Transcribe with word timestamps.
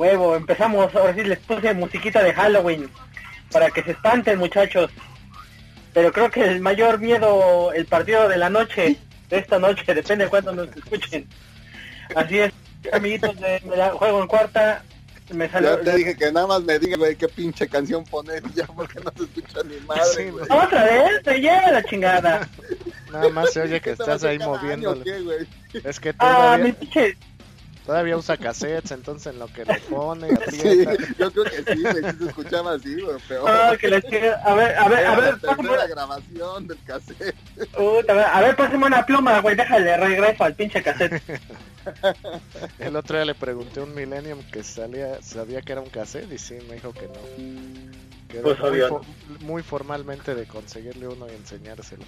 huevo, 0.00 0.34
empezamos, 0.34 0.94
ahora 0.94 1.14
sí 1.14 1.22
les 1.24 1.38
puse 1.40 1.74
musiquita 1.74 2.22
de 2.22 2.32
Halloween 2.32 2.88
para 3.52 3.70
que 3.70 3.82
se 3.82 3.90
espanten 3.92 4.38
muchachos. 4.38 4.90
Pero 5.92 6.10
creo 6.12 6.30
que 6.30 6.42
el 6.44 6.60
mayor 6.60 7.00
miedo, 7.00 7.72
el 7.72 7.84
partido 7.84 8.28
de 8.28 8.38
la 8.38 8.48
noche, 8.48 8.96
de 9.28 9.38
esta 9.38 9.58
noche, 9.58 9.82
depende 9.94 10.24
de 10.24 10.30
cuándo 10.30 10.52
nos 10.52 10.68
escuchen. 10.74 11.28
Así 12.16 12.38
es, 12.38 12.52
amiguitos 12.92 13.38
de, 13.38 13.60
de 13.60 13.76
la 13.76 13.90
juego 13.90 14.22
en 14.22 14.28
cuarta, 14.28 14.82
me 15.34 15.48
salió... 15.48 15.76
Ya 15.78 15.84
te 15.92 15.96
dije 15.98 16.16
que 16.16 16.32
nada 16.32 16.46
más 16.46 16.62
me 16.62 16.78
diga, 16.78 16.96
güey, 16.96 17.14
qué 17.16 17.28
pinche 17.28 17.68
canción 17.68 18.02
poner 18.04 18.42
ya 18.54 18.66
porque 18.66 19.00
no 19.00 19.12
se 19.16 19.24
escucha 19.24 19.60
ni 19.64 19.76
madre, 19.86 20.02
Sí, 20.16 20.24
güey. 20.30 20.44
Otra 20.48 20.84
vez, 20.84 21.22
te 21.22 21.40
lleva 21.40 21.70
la 21.70 21.82
chingada. 21.84 22.48
Nada 23.12 23.28
más 23.28 23.52
se 23.52 23.60
oye 23.62 23.80
que 23.80 23.90
¿Qué 23.90 23.96
te 23.96 24.02
va 24.04 24.12
a 24.12 24.16
estás 24.16 24.30
ahí 24.30 24.38
moviéndole. 24.38 25.04
qué, 25.04 25.20
güey? 25.20 25.46
Es 25.84 26.00
que 26.00 26.14
Ah, 26.18 26.56
mi 26.60 26.72
todavía, 26.72 26.74
pinche... 26.80 27.16
todavía 27.86 28.16
usa 28.16 28.36
cassettes, 28.36 28.90
entonces 28.92 29.32
en 29.32 29.38
lo 29.38 29.46
que 29.48 29.64
le 29.64 29.80
pone, 29.88 30.28
Sí, 30.50 30.84
yo 31.18 31.32
creo 31.32 31.44
que 31.44 31.74
sí, 31.74 31.82
güey, 31.82 31.94
sí 32.12 32.18
se 32.18 32.26
escuchaba 32.28 32.72
así, 32.74 33.00
güey, 33.00 33.16
pero... 33.28 33.46
Ah, 33.48 33.76
que 33.78 33.88
A 34.44 34.54
ver, 34.54 34.76
a 34.78 34.88
ver, 34.88 35.06
a 35.06 35.16
ver, 35.16 35.34
la 35.42 35.86
grabación 35.86 36.66
del 36.66 36.78
cassette. 36.84 37.34
a 37.76 38.12
ver, 38.12 38.26
a 38.26 38.40
ver, 38.40 38.56
pásame 38.56 38.86
una 38.86 39.04
pluma, 39.04 39.40
güey, 39.40 39.56
déjale, 39.56 39.96
regreso 39.96 40.44
al 40.44 40.54
pinche 40.54 40.82
cassette. 40.82 41.22
El 42.78 42.94
otro 42.96 43.16
día 43.16 43.24
le 43.24 43.34
pregunté 43.34 43.80
a 43.80 43.84
un 43.84 43.94
Millennium 43.94 44.42
que 44.52 44.62
salía, 44.62 45.20
sabía 45.22 45.62
que 45.62 45.72
era 45.72 45.80
un 45.80 45.88
cassette 45.88 46.30
y 46.30 46.38
sí, 46.38 46.58
me 46.68 46.74
dijo 46.74 46.92
que 46.92 47.06
no. 47.08 47.14
Que 48.28 48.38
era 48.38 48.42
Pues, 48.42 48.60
muy, 48.60 48.78
fo- 48.80 49.02
muy 49.40 49.62
formalmente 49.62 50.34
de 50.34 50.44
conseguirle 50.46 51.08
uno 51.08 51.26
y 51.26 51.34
enseñárselo. 51.34 52.04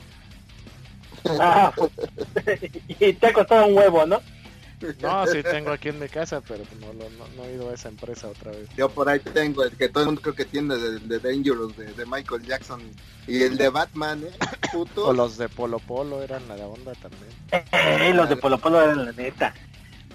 Ah, 1.40 1.73
y 3.00 3.12
te 3.14 3.26
ha 3.26 3.32
costado 3.32 3.66
un 3.66 3.76
huevo, 3.76 4.04
¿no? 4.06 4.20
No, 5.00 5.27
sí 5.32 5.43
tengo 5.43 5.70
aquí 5.70 5.88
en 5.90 5.98
mi 6.01 6.09
casa, 6.09 6.40
pero 6.40 6.65
no, 6.80 6.93
lo- 6.93 7.10
no, 7.10 7.26
no 7.37 7.45
he 7.45 7.54
ido 7.54 7.70
a 7.70 7.74
esa 7.74 7.88
empresa 7.88 8.29
otra 8.29 8.51
vez. 8.51 8.68
Yo 8.76 8.88
por 8.88 9.09
ahí 9.09 9.18
tengo 9.20 9.65
el 9.65 9.76
que 9.76 9.88
todo 9.88 10.02
el 10.02 10.07
mundo 10.09 10.23
creo 10.23 10.34
que 10.34 10.45
tiene 10.45 10.76
de, 10.76 10.98
de 11.01 11.18
Dangerous, 11.18 11.76
de, 11.76 11.87
de 11.93 12.07
Michael 12.07 12.43
Jackson. 12.43 12.82
Y 13.26 13.42
el 13.42 13.57
de 13.57 13.68
Batman, 13.68 14.24
¿eh? 14.24 14.32
Puto. 14.73 15.07
O 15.09 15.12
los 15.12 15.37
de 15.38 15.48
Polo 15.48 15.79
Polo 15.79 16.23
eran 16.23 16.46
la 16.48 16.57
onda 16.66 16.92
también. 16.95 17.30
Eh, 17.73 18.12
los 18.15 18.29
de 18.29 18.37
Polo 18.37 18.59
Polo 18.59 18.82
eran 18.82 19.04
la 19.04 19.12
neta. 19.12 19.54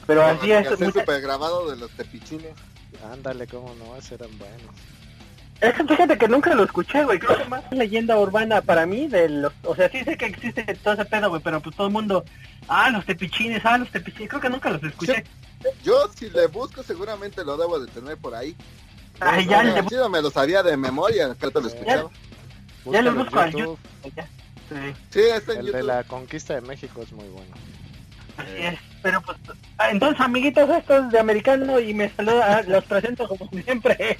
Pero 0.05 0.23
así 0.25 0.51
es, 0.51 0.67
es 0.71 0.79
mucha- 0.79 0.99
super 1.01 1.21
grabado 1.21 1.69
de 1.69 1.77
los 1.77 1.89
tepichines. 1.91 2.51
Ándale, 3.11 3.45
cómo 3.47 3.73
no, 3.75 3.95
esos 3.95 4.13
eran 4.13 4.37
buenos. 4.37 4.59
Es 5.61 5.73
que 5.73 5.83
fíjate 5.83 6.17
que 6.17 6.27
nunca 6.27 6.53
lo 6.53 6.63
escuché, 6.63 7.03
güey. 7.03 7.19
Creo 7.19 7.37
que 7.37 7.45
más 7.45 7.63
leyenda 7.71 8.17
urbana 8.17 8.61
para 8.61 8.85
mí 8.85 9.07
de 9.07 9.29
los... 9.29 9.53
O 9.63 9.75
sea, 9.75 9.89
sí 9.89 10.03
sé 10.03 10.17
que 10.17 10.25
existe 10.25 10.63
todo 10.83 10.93
ese 10.93 11.05
pedo, 11.05 11.29
güey, 11.29 11.41
pero 11.41 11.61
pues 11.61 11.75
todo 11.75 11.87
el 11.87 11.93
mundo... 11.93 12.23
Ah, 12.67 12.89
los 12.89 13.05
tepichines, 13.05 13.61
ah, 13.65 13.77
los 13.77 13.89
tepichines. 13.89 14.29
Creo 14.29 14.41
que 14.41 14.49
nunca 14.49 14.69
los 14.69 14.83
escuché. 14.83 15.23
Yo 15.83 16.07
si 16.15 16.29
le 16.29 16.47
busco 16.47 16.83
seguramente 16.83 17.43
lo 17.43 17.57
debo 17.57 17.79
de 17.79 17.91
tener 17.91 18.17
por 18.17 18.35
ahí. 18.35 18.55
Ay, 19.19 19.47
ya, 19.47 19.63
No, 19.63 19.73
le, 19.75 19.81
sí, 19.83 19.95
no 19.95 20.09
me 20.09 20.21
lo 20.21 20.29
sabía 20.29 20.61
de 20.61 20.77
memoria, 20.77 21.33
que 21.39 21.49
te 21.49 21.61
lo 21.61 21.67
escuchaba. 21.67 22.09
ya 22.11 22.17
Búscalo 22.83 23.09
en 23.09 23.17
busco 23.17 23.39
al 23.39 23.51
YouTube. 23.51 23.79
ya. 24.15 24.27
Sí, 24.69 24.75
Sí, 25.11 25.19
está 25.21 25.53
en 25.53 25.59
El 25.59 25.65
de 25.67 25.71
YouTube. 25.71 25.87
la 25.87 26.03
conquista 26.03 26.53
de 26.55 26.61
México 26.61 27.01
es 27.01 27.11
muy 27.13 27.27
bueno. 27.29 27.55
así 28.37 28.51
es. 28.57 28.79
Pero 29.01 29.21
pues... 29.21 29.37
ah, 29.77 29.91
Entonces, 29.91 30.19
amiguitos, 30.19 30.69
estos 30.69 31.11
de 31.11 31.19
americano 31.19 31.79
y 31.79 31.93
me 31.93 32.09
saluda, 32.09 32.57
ah, 32.57 32.61
los 32.67 32.83
presento 32.85 33.27
como 33.27 33.49
siempre. 33.63 34.17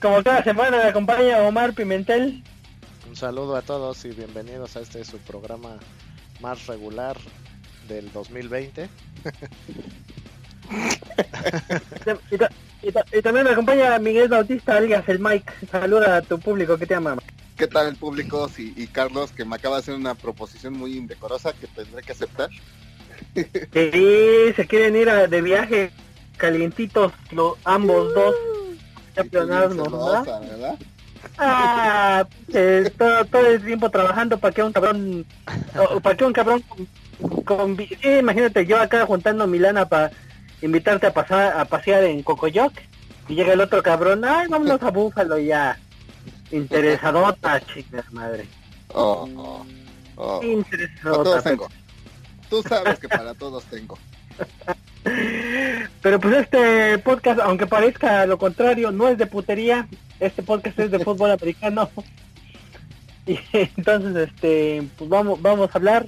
como 0.00 0.22
cada 0.22 0.42
semana 0.44 0.76
me 0.78 0.84
acompaña 0.84 1.38
Omar 1.42 1.72
Pimentel. 1.74 2.42
Un 3.08 3.16
saludo 3.16 3.56
a 3.56 3.62
todos 3.62 4.04
y 4.04 4.10
bienvenidos 4.10 4.76
a 4.76 4.80
este 4.80 5.04
su 5.04 5.18
programa 5.18 5.76
más 6.40 6.66
regular 6.66 7.16
del 7.88 8.10
2020. 8.12 8.88
Y, 12.30 12.38
ta- 12.38 12.50
y 12.82 12.90
ta- 12.92 13.04
y 13.12 13.20
también 13.22 13.44
me 13.44 13.50
acompaña 13.52 13.98
Miguel 13.98 14.28
Bautista, 14.28 14.76
alias 14.76 15.06
el 15.08 15.18
Mike. 15.18 15.52
Saluda 15.70 16.16
a 16.16 16.22
tu 16.22 16.38
público 16.38 16.78
que 16.78 16.86
te 16.86 16.94
ama. 16.94 17.16
¿Qué 17.56 17.66
tal 17.66 17.88
el 17.88 17.96
público? 17.96 18.48
Sí, 18.48 18.72
y 18.76 18.86
Carlos, 18.86 19.30
que 19.32 19.44
me 19.44 19.56
acaba 19.56 19.76
de 19.76 19.80
hacer 19.82 19.94
una 19.94 20.14
proposición 20.14 20.72
muy 20.72 20.96
indecorosa 20.96 21.52
que 21.52 21.66
tendré 21.66 22.02
que 22.02 22.12
aceptar. 22.12 22.48
Sí, 23.72 24.52
se 24.56 24.66
quieren 24.66 24.96
ir 24.96 25.08
a- 25.08 25.26
de 25.26 25.40
viaje 25.42 25.90
calientitos 26.36 27.12
los, 27.30 27.54
ambos 27.64 28.12
dos. 28.14 28.34
Ya 29.16 29.24
Y 29.24 29.28
pleonasmo, 29.28 29.84
¿verdad? 29.90 30.40
¿verdad? 30.40 30.74
Ah, 31.38 32.26
eh, 32.52 32.90
todo, 32.98 33.24
todo 33.26 33.46
el 33.46 33.64
tiempo 33.64 33.90
trabajando 33.90 34.38
para 34.38 34.52
que 34.54 34.62
un 34.62 34.72
cabrón, 34.72 35.24
o- 35.78 36.00
para 36.00 36.16
que 36.16 36.24
un 36.24 36.32
cabrón 36.32 36.62
con, 37.44 37.76
imagínate 38.02 38.66
yo 38.66 38.80
acá 38.80 39.06
juntando 39.06 39.46
mi 39.46 39.58
lana 39.58 39.86
para 39.86 40.10
invitarte 40.62 41.06
a 41.06 41.12
pasar 41.12 41.56
a 41.58 41.64
pasear 41.64 42.04
en 42.04 42.22
Cocoyoc 42.22 42.72
y 43.28 43.34
llega 43.34 43.52
el 43.52 43.60
otro 43.60 43.82
cabrón, 43.82 44.24
ay, 44.24 44.48
vámonos 44.48 44.82
a 44.82 44.90
Búfalo 44.90 45.38
ya. 45.38 45.78
Interesadota, 46.50 47.60
chicas 47.74 48.10
madre. 48.12 48.46
Oh, 48.94 49.28
oh, 49.36 49.66
oh. 50.16 50.40
Interesadota. 50.42 51.42
Tú 52.52 52.62
sabes 52.68 52.98
que 52.98 53.08
para 53.08 53.32
todos 53.32 53.64
tengo. 53.64 53.98
Pero 56.02 56.20
pues 56.20 56.34
este 56.36 56.98
podcast, 56.98 57.40
aunque 57.40 57.66
parezca 57.66 58.26
lo 58.26 58.36
contrario, 58.36 58.90
no 58.92 59.08
es 59.08 59.16
de 59.16 59.26
putería. 59.26 59.88
Este 60.20 60.42
podcast 60.42 60.78
es 60.78 60.90
de 60.90 60.98
fútbol 61.04 61.30
americano. 61.30 61.88
Y 63.26 63.38
entonces, 63.54 64.28
este, 64.28 64.82
pues 64.98 65.08
vamos, 65.08 65.40
vamos 65.40 65.70
a 65.72 65.78
hablar 65.78 66.04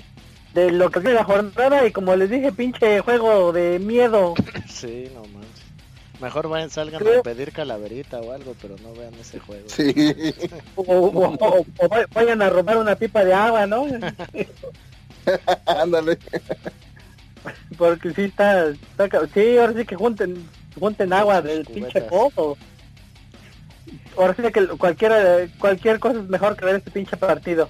de 0.52 0.70
lo 0.70 0.90
que 0.90 1.00
viene 1.00 1.14
la 1.14 1.24
jornada 1.24 1.86
y 1.86 1.92
como 1.92 2.14
les 2.14 2.28
dije, 2.28 2.52
pinche 2.52 3.00
juego 3.00 3.50
de 3.52 3.78
miedo. 3.78 4.34
Sí, 4.68 5.08
no 5.14 5.20
manches. 5.22 5.62
Mejor 6.20 6.48
vayan, 6.48 6.68
salgan 6.68 7.00
Creo- 7.00 7.20
a 7.20 7.22
pedir 7.22 7.52
calaverita 7.52 8.20
o 8.20 8.32
algo, 8.32 8.54
pero 8.60 8.76
no 8.82 8.92
vean 8.92 9.14
ese 9.14 9.38
juego. 9.38 9.64
Sí. 9.68 9.94
O, 10.76 10.82
o- 10.82 11.36
o- 11.40 11.66
o 11.78 11.88
vay- 11.88 12.06
vayan 12.12 12.42
a 12.42 12.50
robar 12.50 12.76
una 12.76 12.96
pipa 12.96 13.24
de 13.24 13.32
agua, 13.32 13.66
¿no? 13.66 13.86
Ándale. 15.66 16.18
Porque 17.76 18.12
sí 18.14 18.22
está, 18.22 18.68
está 18.68 19.08
sí, 19.34 19.58
ahora 19.58 19.74
sí 19.74 19.84
que 19.84 19.96
junten, 19.96 20.48
junten 20.78 21.12
agua 21.12 21.42
del 21.42 21.64
pinche 21.66 22.00
pozo. 22.02 22.56
Ahora 24.16 24.34
sí 24.34 24.42
que 24.52 24.66
cualquiera, 24.68 25.46
cualquier 25.58 25.98
cosa 25.98 26.20
es 26.20 26.28
mejor 26.28 26.56
que 26.56 26.64
ver 26.64 26.76
este 26.76 26.90
pinche 26.90 27.16
partido. 27.16 27.68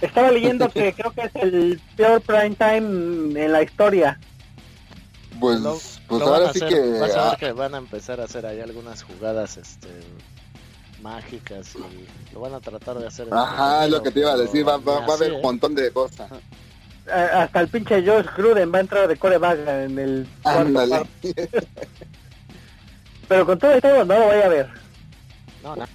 Estaba 0.00 0.30
leyendo 0.30 0.68
que 0.70 0.92
creo 0.96 1.12
que 1.12 1.22
es 1.22 1.34
el 1.36 1.80
peor 1.96 2.20
prime 2.22 2.56
time 2.56 3.40
en 3.44 3.52
la 3.52 3.62
historia. 3.62 4.18
Pues, 5.38 5.60
Lo- 5.60 5.78
pues 6.08 6.20
lo 6.20 6.26
ahora 6.34 6.52
sí 6.52 6.58
hacer, 6.62 6.68
que... 6.68 6.98
Vas 7.00 7.16
a 7.16 7.30
ver 7.30 7.38
que 7.38 7.52
van 7.52 7.74
a 7.74 7.78
empezar 7.78 8.20
a 8.20 8.24
hacer 8.24 8.44
ahí 8.44 8.60
algunas 8.60 9.02
jugadas 9.02 9.56
este 9.56 9.88
mágicas 11.00 11.74
y 11.76 12.34
lo 12.34 12.40
van 12.40 12.52
a 12.54 12.60
tratar 12.60 12.98
de 12.98 13.06
hacer. 13.06 13.28
en 13.28 13.34
Ajá, 13.34 13.86
es 13.86 13.90
lo 13.90 14.02
que 14.02 14.10
te 14.10 14.20
iba 14.20 14.32
a 14.32 14.36
decir, 14.36 14.66
va, 14.68 14.76
va- 14.76 15.00
va 15.00 15.12
a 15.14 15.16
haber 15.16 15.30
¿eh? 15.32 15.36
un 15.36 15.42
montón 15.42 15.74
de 15.74 15.90
cosas. 15.92 16.30
Hasta 17.08 17.60
el 17.60 17.68
pinche 17.68 18.04
Josh 18.06 18.26
Gruden 18.36 18.72
va 18.72 18.78
a 18.78 18.80
entrar 18.82 19.08
de 19.08 19.16
coreback 19.16 19.58
en 19.66 19.98
el 19.98 20.28
cuarto. 20.42 21.06
Pero 23.28 23.46
con 23.46 23.58
todo 23.58 23.72
esto 23.72 24.04
no 24.04 24.18
lo 24.18 24.24
voy 24.26 24.40
a 24.42 24.48
ver. 24.48 24.68
No, 25.62 25.76
no. 25.76 25.86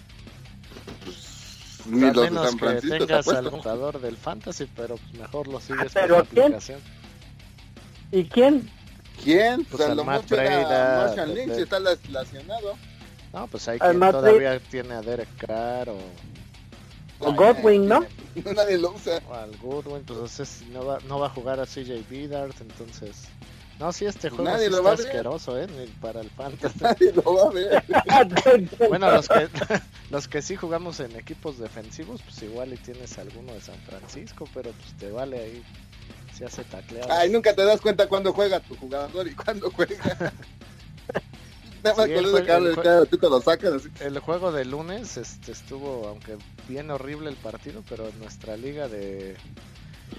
Ni 1.88 2.04
a 2.04 2.14
los 2.14 2.24
de 2.24 2.32
menos 2.32 2.50
San 2.50 2.58
que 2.82 2.88
tengas 2.88 3.28
algún 3.28 3.60
jugador 3.62 4.02
del 4.02 4.18
fantasy, 4.18 4.66
pero 4.76 4.96
pues 4.98 5.14
mejor 5.20 5.48
lo 5.48 5.60
sigues 5.60 5.82
Ah, 5.96 6.00
por 6.00 6.02
¿pero 6.02 6.18
la 6.18 6.24
quién? 6.24 6.44
aplicación. 6.46 6.80
¿Y 8.12 8.24
quién? 8.26 8.70
¿Quién? 9.24 9.56
Pues 9.66 9.68
Pues 9.70 9.82
a 9.84 9.92
al 9.92 9.98
lo 9.98 10.04
Matt 10.04 10.22
mucho 10.24 10.36
era 10.36 10.44
Breida, 10.56 11.06
Marshall 11.06 11.36
Lynch, 11.36 11.52
de- 11.54 11.62
está 11.64 11.80
lesionado. 11.80 12.76
No, 13.34 13.48
pues 13.48 13.68
hay 13.68 13.78
Al 13.82 13.90
quien 13.90 14.00
Matt 14.00 14.12
todavía 14.14 14.60
tiene 14.60 14.94
a 14.96 15.02
Derek 15.02 15.30
Carr 15.38 15.90
o, 15.90 15.98
O 17.20 17.34
Godwin, 17.34 17.88
¿no? 17.88 18.06
Nadie 18.56 18.78
lo 18.78 18.92
usa. 18.92 19.22
o 19.30 19.34
al 19.34 19.56
Goodwin, 19.58 20.04
pues 20.04 20.40
ese 20.40 20.66
no 20.68 20.86
va, 20.86 21.00
no 21.08 21.20
va 21.20 21.28
a 21.28 21.30
jugar 21.30 21.60
a 21.60 21.66
CJ 21.66 22.08
Bedard, 22.10 22.54
entonces... 22.62 23.24
No, 23.80 23.92
sí, 23.92 24.06
este 24.06 24.30
juego 24.30 24.46
Nadie 24.46 24.68
sí 24.68 24.72
lo 24.72 24.78
está 24.78 24.88
va 24.90 24.94
a 24.94 24.96
ver. 24.96 25.06
asqueroso, 25.08 25.60
¿eh? 25.62 25.68
Ni 25.68 25.88
para 25.88 26.22
el 26.22 26.30
fantasy. 26.30 26.80
Nadie 26.82 27.12
lo 27.12 27.34
va 27.34 27.50
a 27.50 27.50
ver. 27.50 28.70
Bueno, 28.90 29.12
los 29.12 29.28
que, 29.28 29.50
los 30.10 30.28
que 30.30 30.42
sí 30.42 30.56
jugamos 30.56 31.02
en 31.02 31.14
equipos 31.18 31.60
defensivos, 31.60 32.22
pues 32.22 32.42
igual 32.44 32.72
y 32.74 32.78
tienes 32.78 33.18
alguno 33.18 33.52
de 33.54 33.60
San 33.60 33.78
Francisco, 33.80 34.48
pero 34.54 34.72
pues 34.72 34.94
te 34.98 35.12
vale 35.12 35.40
ahí. 35.40 35.64
Se 36.38 36.46
hace 36.46 36.64
tacleado. 36.64 37.12
Ay, 37.12 37.30
nunca 37.30 37.54
te 37.54 37.64
das 37.66 37.82
cuenta 37.82 38.08
cuándo 38.08 38.32
juega 38.34 38.60
tu 38.62 38.76
jugador 38.78 39.28
y 39.28 39.36
cuándo 39.36 39.70
juega. 39.72 40.32
Nada 41.86 41.96
más 41.98 42.06
Sí, 42.08 42.14
con 42.14 42.26
esa 42.26 42.84
cara 42.84 43.06
tú 43.06 43.18
te 43.18 43.30
lo 43.30 43.42
sacas 43.42 43.74
así. 43.74 43.90
El 44.00 44.20
juego 44.20 44.52
de 44.52 44.66
lunes 44.66 45.18
este, 45.18 45.52
estuvo, 45.52 46.08
aunque 46.08 46.38
bien 46.68 46.90
horrible 46.92 47.30
el 47.30 47.36
partido, 47.36 47.84
pero 47.88 48.08
en 48.08 48.20
nuestra 48.20 48.58
liga 48.58 48.88
de 48.88 49.38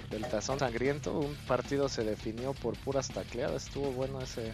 del 0.09 0.25
tazón 0.27 0.59
sangriento, 0.59 1.17
un 1.19 1.35
partido 1.47 1.87
se 1.89 2.03
definió 2.03 2.53
por 2.53 2.75
puras 2.77 3.07
tacleadas. 3.09 3.67
Estuvo 3.67 3.91
bueno 3.91 4.21
ese. 4.21 4.51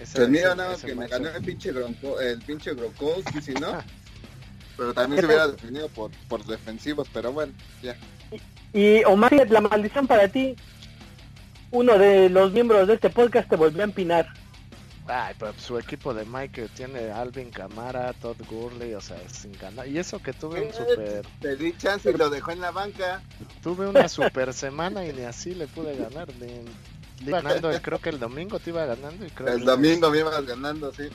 ese 0.00 0.16
Pues 0.16 0.28
mira, 0.28 0.48
ese- 0.48 0.56
nada 0.56 0.70
más 0.70 0.82
que 0.82 0.94
me 0.94 1.06
ganó 1.06 1.28
el 1.28 1.42
pinche 1.44 1.72
Gronko, 1.72 2.20
el 2.20 2.40
pinche 2.40 2.74
Gronkowski, 2.74 3.40
si 3.40 3.52
no. 3.54 3.78
Pero 4.76 4.94
también 4.94 5.20
se 5.20 5.26
hubiera 5.26 5.48
definido 5.52 5.88
por, 5.88 6.10
por 6.28 6.44
defensivos, 6.46 7.06
pero 7.12 7.32
bueno, 7.32 7.52
ya. 7.82 7.96
Y 8.72 9.04
Omar, 9.04 9.32
la 9.50 9.60
maldición 9.60 10.06
para 10.06 10.26
ti. 10.28 10.56
Uno 11.70 11.98
de 11.98 12.30
los 12.30 12.50
miembros 12.52 12.88
de 12.88 12.94
este 12.94 13.10
podcast 13.10 13.48
te 13.50 13.56
volvió 13.56 13.82
a 13.82 13.84
empinar. 13.84 14.26
Ay, 15.12 15.34
pero 15.38 15.52
su 15.58 15.76
equipo 15.78 16.14
de 16.14 16.24
Mike 16.24 16.68
tiene 16.76 17.10
Alvin 17.10 17.50
Camara, 17.50 18.12
Todd 18.12 18.36
Gurley, 18.48 18.94
o 18.94 19.00
sea, 19.00 19.16
sin 19.28 19.52
ganar. 19.52 19.88
Y 19.88 19.98
eso 19.98 20.22
que 20.22 20.32
tuve 20.32 20.60
un 20.62 20.72
super. 20.72 21.26
Te 21.40 21.56
di 21.56 21.76
chance 21.76 22.08
y 22.10 22.12
lo 22.16 22.30
dejó 22.30 22.52
en 22.52 22.60
la 22.60 22.70
banca. 22.70 23.22
Tuve 23.62 23.88
una 23.88 24.08
super 24.08 24.54
semana 24.54 25.04
y 25.04 25.12
ni 25.12 25.22
así 25.22 25.54
le 25.54 25.66
pude 25.66 25.96
ganar. 25.96 26.28
Ni, 26.40 26.46
ni 27.24 27.30
ganando, 27.32 27.70
creo 27.82 27.98
que 28.00 28.10
el 28.10 28.20
domingo 28.20 28.58
te 28.60 28.70
iba 28.70 28.84
ganando. 28.86 29.26
Y 29.26 29.30
creo 29.30 29.48
El 29.52 29.58
que- 29.60 29.64
domingo 29.64 30.10
me 30.10 30.18
ibas 30.18 30.46
ganando, 30.46 30.92
sí. 30.92 31.08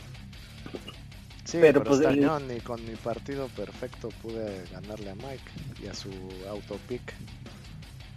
Sí, 1.45 1.59
Pero, 1.61 1.83
pero, 1.83 1.95
pues, 1.95 2.01
el- 2.01 2.47
ni 2.47 2.59
con 2.61 2.83
mi 2.85 2.95
partido 2.95 3.47
perfecto 3.49 4.09
pude 4.21 4.65
ganarle 4.71 5.11
a 5.11 5.15
Mike 5.15 5.51
y 5.83 5.87
a 5.87 5.93
su 5.93 6.09
autopick. 6.49 7.13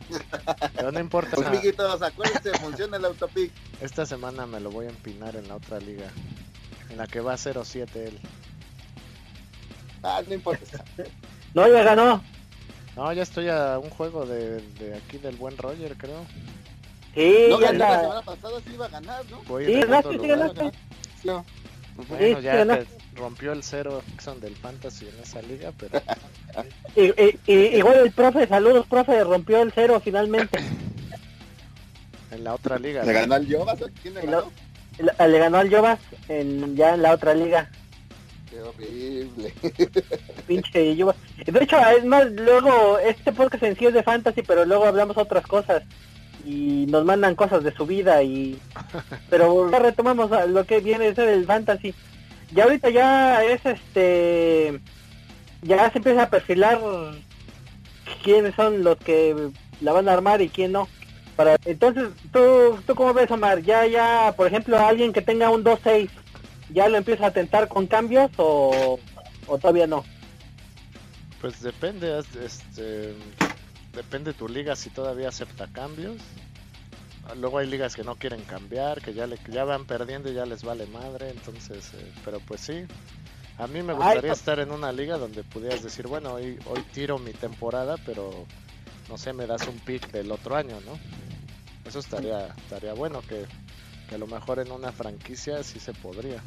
Pero 0.75 0.93
no 0.93 1.01
importa. 1.01 1.35
Pues, 1.35 1.47
amiguitos, 1.47 2.01
acuérdense, 2.03 2.51
funciona 2.59 2.97
el 2.97 3.05
autopic. 3.05 3.53
Esta 3.81 4.07
semana 4.07 4.47
me 4.47 4.61
lo 4.61 4.71
voy 4.71 4.87
a 4.87 4.91
empinar 4.91 5.37
en 5.37 5.49
la 5.49 5.57
otra 5.57 5.79
liga. 5.79 6.07
En 6.91 6.97
la 6.97 7.07
que 7.07 7.21
va 7.21 7.35
0-7 7.35 7.89
él. 7.97 8.19
Ah, 10.03 10.23
no 10.27 10.35
importa. 10.35 10.85
No, 11.55 11.67
ya 11.67 11.83
ganó. 11.83 12.23
No, 12.95 13.11
ya 13.13 13.23
estoy 13.23 13.49
a 13.49 13.79
un 13.79 13.89
juego 13.89 14.27
de, 14.27 14.61
de 14.79 14.97
aquí 14.97 15.17
del 15.17 15.37
buen 15.37 15.57
Roger, 15.57 15.97
creo. 15.97 16.27
Sí, 17.15 17.47
No 17.49 17.59
ya 17.59 17.73
la 17.73 17.87
anda. 17.89 18.01
semana 18.03 18.23
pasada, 18.23 18.61
sí 18.67 18.75
iba 18.75 18.85
a 18.85 18.89
ganar, 18.91 19.25
¿no? 19.31 19.43
Voy 19.45 19.65
Sí, 19.65 19.73
ganaste, 19.81 20.11
sí, 20.11 20.17
lugar. 20.19 20.39
ganaste. 20.39 20.79
No. 21.25 21.45
Bueno, 21.97 22.37
Sí, 22.37 22.43
ya 22.43 22.57
ganaste. 22.57 22.85
que 22.85 23.08
rompió 23.19 23.53
el 23.53 23.63
cero 23.63 24.03
del 24.41 24.55
Fantasy 24.57 25.07
en 25.09 25.23
esa 25.23 25.43
liga, 25.43 25.73
pero 25.79 26.01
Y, 26.97 27.07
y- 27.23 27.39
y- 27.47 27.77
igual 27.79 27.97
el 27.99 28.13
profe, 28.13 28.47
saludos, 28.47 28.87
profe, 28.87 29.23
rompió 29.25 29.61
el 29.63 29.73
cero 29.73 30.01
finalmente. 30.03 30.59
en 32.31 32.45
la 32.45 32.55
otra 32.55 32.79
liga. 32.79 33.03
¿Le 33.05 33.13
¿no? 33.13 33.21
ganó 33.21 33.35
al 33.35 33.53
Jovas? 33.53 33.79
¿Quién 34.03 34.15
le 34.15 34.23
ganó? 34.23 34.51
Le, 34.99 35.29
le 35.29 35.39
ganó 35.39 35.59
al 35.59 35.71
Jovas 35.75 35.99
en, 36.29 36.77
ya 36.77 36.95
en 36.95 37.03
la 37.03 37.13
otra 37.13 37.35
liga. 37.35 37.71
Qué 38.51 38.61
horrible. 38.61 39.53
Pinche 40.47 40.97
Jovas. 40.99 41.17
De 41.47 41.63
hecho, 41.65 41.77
es 41.97 42.05
más, 42.05 42.31
luego, 42.33 42.99
este 42.99 43.33
podcast 43.33 43.63
en 43.63 43.77
sí 43.77 43.87
es 43.87 43.95
de 43.95 44.03
fantasy, 44.03 44.43
pero 44.43 44.65
luego 44.65 44.85
hablamos 44.87 45.17
otras 45.17 45.47
cosas. 45.47 45.83
Y 46.45 46.87
nos 46.89 47.05
mandan 47.05 47.35
cosas 47.35 47.63
de 47.63 47.73
su 47.75 47.85
vida 47.85 48.23
y... 48.23 48.59
Pero 49.29 49.71
ya 49.71 49.79
retomamos 49.81 50.33
a 50.33 50.47
lo 50.47 50.65
que 50.65 50.81
viene 50.81 51.07
de 51.07 51.15
ser 51.15 51.29
el 51.29 51.45
fantasy. 51.45 51.95
Ya 52.53 52.65
ahorita 52.65 52.91
ya 52.91 53.45
es 53.45 53.61
este... 53.65 54.81
Ya 55.63 55.91
se 55.91 55.99
empieza 55.99 56.23
a 56.23 56.31
perfilar 56.31 56.81
quiénes 58.23 58.55
son 58.55 58.85
los 58.85 58.97
que 58.99 59.51
la 59.81 59.93
van 59.93 60.09
a 60.09 60.13
armar 60.13 60.41
y 60.41 60.49
quién 60.49 60.73
no. 60.73 60.89
Para, 61.37 61.57
entonces, 61.65 62.09
¿tú, 62.33 62.79
¿tú 62.87 62.95
cómo 62.95 63.13
ves, 63.13 63.31
Omar? 63.31 63.63
Ya, 63.63 63.87
ya, 63.87 64.33
por 64.37 64.47
ejemplo, 64.47 64.79
alguien 64.79 65.13
que 65.13 65.21
tenga 65.23 65.51
un 65.51 65.65
2-6, 65.65 66.09
¿ya 66.71 66.89
lo 66.89 66.97
empieza 66.97 67.27
a 67.27 67.31
tentar 67.33 67.69
con 67.69 67.87
cambios 67.87 68.31
o, 68.37 68.99
o 69.47 69.59
todavía 69.59 69.87
no? 69.87 70.05
Pues 71.41 71.61
depende, 71.63 72.19
es- 72.19 72.35
este, 72.37 73.15
depende 73.95 74.33
tu 74.33 74.49
liga 74.49 74.75
si 74.77 74.91
todavía 74.91 75.29
acepta 75.29 75.67
cambios. 75.69 76.17
Luego 77.37 77.59
hay 77.59 77.67
ligas 77.67 77.95
que 77.95 78.05
no 78.05 78.17
quieren 78.17 78.43
cambiar, 78.43 79.01
que 79.03 79.13
ya 79.15 79.27
le, 79.27 79.39
ya 79.49 79.65
van 79.65 79.85
perdiendo 79.85 80.31
y 80.31 80.35
ya 80.35 80.47
les 80.47 80.63
vale 80.65 80.87
madre, 80.87 81.31
entonces, 81.31 81.93
eh, 81.95 82.13
pero 82.25 82.41
pues 82.41 82.61
sí. 82.63 82.85
A 83.59 83.67
mí 83.67 83.83
me 83.83 83.93
gustaría 83.93 84.33
estar 84.33 84.59
en 84.61 84.71
una 84.71 84.93
liga 84.93 85.19
donde 85.19 85.43
pudieras 85.45 85.83
decir, 85.83 86.07
bueno, 86.07 86.35
hoy, 86.35 86.59
hoy 86.67 86.81
tiro 86.93 87.19
mi 87.19 87.33
temporada, 87.33 87.97
pero 88.07 88.47
no 89.09 89.19
sé, 89.19 89.33
me 89.33 89.47
das 89.47 89.67
un 89.67 89.79
pick 89.81 90.11
del 90.13 90.31
otro 90.31 90.57
año, 90.57 90.79
¿no? 90.87 90.99
Eso 91.85 91.99
estaría, 91.99 92.47
estaría 92.57 92.93
bueno, 92.95 93.21
que, 93.23 93.47
que 94.09 94.15
a 94.15 94.19
lo 94.19 94.27
mejor 94.27 94.61
en 94.61 94.71
una 94.71 94.93
franquicia 94.93 95.63
sí 95.65 95.81
se 95.81 95.93
podría. 95.93 96.41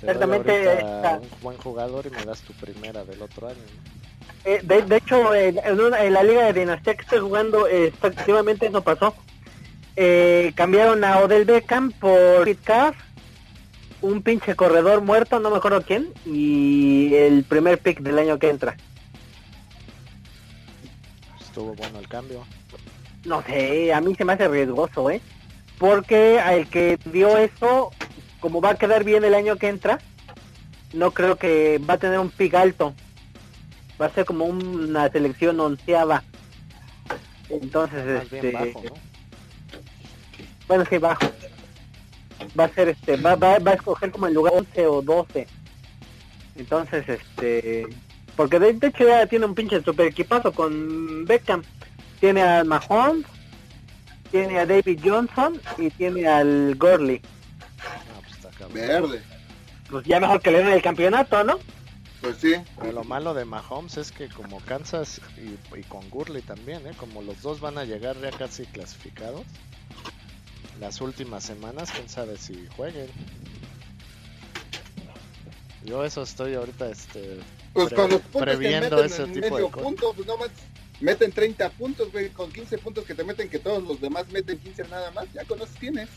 Te 0.00 0.10
Exactamente, 0.10 0.68
un 1.20 1.28
buen 1.42 1.56
jugador 1.58 2.06
y 2.06 2.10
me 2.10 2.24
das 2.24 2.40
tu 2.42 2.52
primera 2.54 3.04
del 3.04 3.22
otro 3.22 3.48
año, 3.48 3.56
¿no? 3.56 4.50
Eh, 4.50 4.60
de, 4.62 4.82
de 4.82 4.96
hecho, 4.96 5.34
en, 5.34 5.58
en 5.64 5.80
una- 5.80 6.04
en 6.04 6.12
la 6.12 6.22
liga 6.22 6.44
de 6.46 6.60
Dinastía 6.60 6.94
que 6.94 7.02
estoy 7.02 7.18
jugando, 7.20 7.66
eh, 7.66 7.86
efectivamente 7.86 8.66
eso 8.66 8.82
pasó. 8.82 9.14
Eh, 9.96 10.52
cambiaron 10.54 11.02
a 11.04 11.20
Odell 11.20 11.46
Beckham 11.46 11.90
por 11.90 12.44
Pete 12.44 12.62
Carr, 12.62 12.94
un 14.02 14.22
pinche 14.22 14.54
corredor 14.54 15.00
muerto, 15.00 15.40
no 15.40 15.50
me 15.50 15.56
acuerdo 15.56 15.80
quién, 15.82 16.12
y 16.26 17.14
el 17.14 17.44
primer 17.44 17.78
pick 17.78 18.00
del 18.00 18.18
año 18.18 18.38
que 18.38 18.50
entra. 18.50 18.76
Estuvo 21.40 21.74
bueno 21.74 21.98
el 21.98 22.08
cambio. 22.08 22.44
No 23.24 23.42
sé, 23.42 23.92
a 23.94 24.00
mí 24.02 24.14
se 24.14 24.26
me 24.26 24.34
hace 24.34 24.46
riesgoso, 24.48 25.10
¿eh? 25.10 25.22
Porque 25.78 26.40
al 26.40 26.68
que 26.68 26.98
dio 27.06 27.38
eso, 27.38 27.90
como 28.40 28.60
va 28.60 28.70
a 28.70 28.78
quedar 28.78 29.02
bien 29.02 29.24
el 29.24 29.34
año 29.34 29.56
que 29.56 29.68
entra, 29.68 29.98
no 30.92 31.10
creo 31.12 31.36
que 31.36 31.78
va 31.78 31.94
a 31.94 31.98
tener 31.98 32.18
un 32.18 32.30
pick 32.30 32.54
alto. 32.54 32.94
Va 34.00 34.06
a 34.06 34.10
ser 34.10 34.26
como 34.26 34.44
una 34.44 35.08
selección 35.08 35.58
onceava. 35.58 36.22
Entonces, 37.48 38.22
este, 38.22 38.52
bajo, 38.52 38.82
¿no? 38.84 39.15
Bueno, 40.68 40.84
sí, 40.88 40.98
bajo. 40.98 41.26
Va 42.58 42.64
a 42.64 42.68
ser, 42.68 42.88
este, 42.88 43.16
va, 43.16 43.34
va, 43.34 43.58
va 43.58 43.72
a 43.72 43.74
escoger 43.74 44.10
como 44.10 44.26
el 44.26 44.34
lugar 44.34 44.54
11 44.54 44.86
o 44.86 45.02
12. 45.02 45.46
Entonces, 46.56 47.08
este, 47.08 47.86
porque 48.36 48.58
de, 48.58 48.72
de 48.74 48.86
hecho 48.88 49.06
ya 49.06 49.26
tiene 49.26 49.46
un 49.46 49.54
pinche 49.54 49.82
super 49.82 50.06
equipazo 50.06 50.52
con 50.52 51.24
Beckham. 51.24 51.62
Tiene 52.20 52.42
a 52.42 52.64
Mahomes, 52.64 53.26
tiene 54.30 54.58
a 54.58 54.66
David 54.66 55.00
Johnson 55.02 55.60
y 55.78 55.90
tiene 55.90 56.26
al 56.26 56.74
Gurley. 56.76 57.20
Ah, 57.80 58.20
pues 58.20 58.32
está 58.32 58.50
cabrón. 58.50 58.74
Verde. 58.74 59.22
Pues 59.90 60.04
ya 60.04 60.20
mejor 60.20 60.40
que 60.40 60.50
le 60.50 60.58
den 60.58 60.68
el 60.68 60.82
campeonato, 60.82 61.44
¿no? 61.44 61.58
Pues 62.20 62.38
sí. 62.38 62.54
Pero 62.78 62.92
lo 62.92 63.04
malo 63.04 63.34
de 63.34 63.44
Mahomes 63.44 63.96
es 63.98 64.10
que 64.10 64.28
como 64.28 64.60
Kansas 64.60 65.20
y, 65.36 65.78
y 65.78 65.82
con 65.84 66.08
Gurley 66.10 66.42
también, 66.42 66.86
¿eh? 66.86 66.92
como 66.96 67.22
los 67.22 67.40
dos 67.42 67.60
van 67.60 67.78
a 67.78 67.84
llegar 67.84 68.16
ya 68.20 68.30
casi 68.30 68.64
clasificados, 68.66 69.44
las 70.80 71.00
últimas 71.00 71.44
semanas, 71.44 71.90
quién 71.92 72.08
sabe 72.08 72.36
si 72.36 72.66
jueguen. 72.76 73.08
Yo 75.84 76.04
eso 76.04 76.22
estoy 76.22 76.54
ahorita, 76.54 76.90
este, 76.90 77.38
Pues 77.72 77.88
Pre- 77.88 77.96
con 77.96 78.10
los 78.10 78.20
puntos 78.22 78.40
que 78.40 78.44
previendo 78.46 78.96
meten 78.96 79.12
ese 79.12 79.22
en 79.22 79.32
tipo 79.32 79.44
de 79.46 79.50
medio 79.52 79.70
cosas. 79.70 79.84
punto, 79.84 80.12
pues 80.14 80.26
no 80.26 80.36
más. 80.38 80.50
Meten 81.00 81.30
30 81.30 81.70
puntos, 81.70 82.10
güey. 82.10 82.30
Con 82.30 82.50
15 82.50 82.78
puntos 82.78 83.04
que 83.04 83.14
te 83.14 83.22
meten, 83.22 83.48
que 83.48 83.58
todos 83.58 83.82
los 83.82 84.00
demás 84.00 84.26
meten 84.30 84.58
15 84.58 84.84
nada 84.88 85.10
más. 85.10 85.26
Ya 85.32 85.44
con 85.44 85.60
eso 85.60 85.70
tienes. 85.78 86.08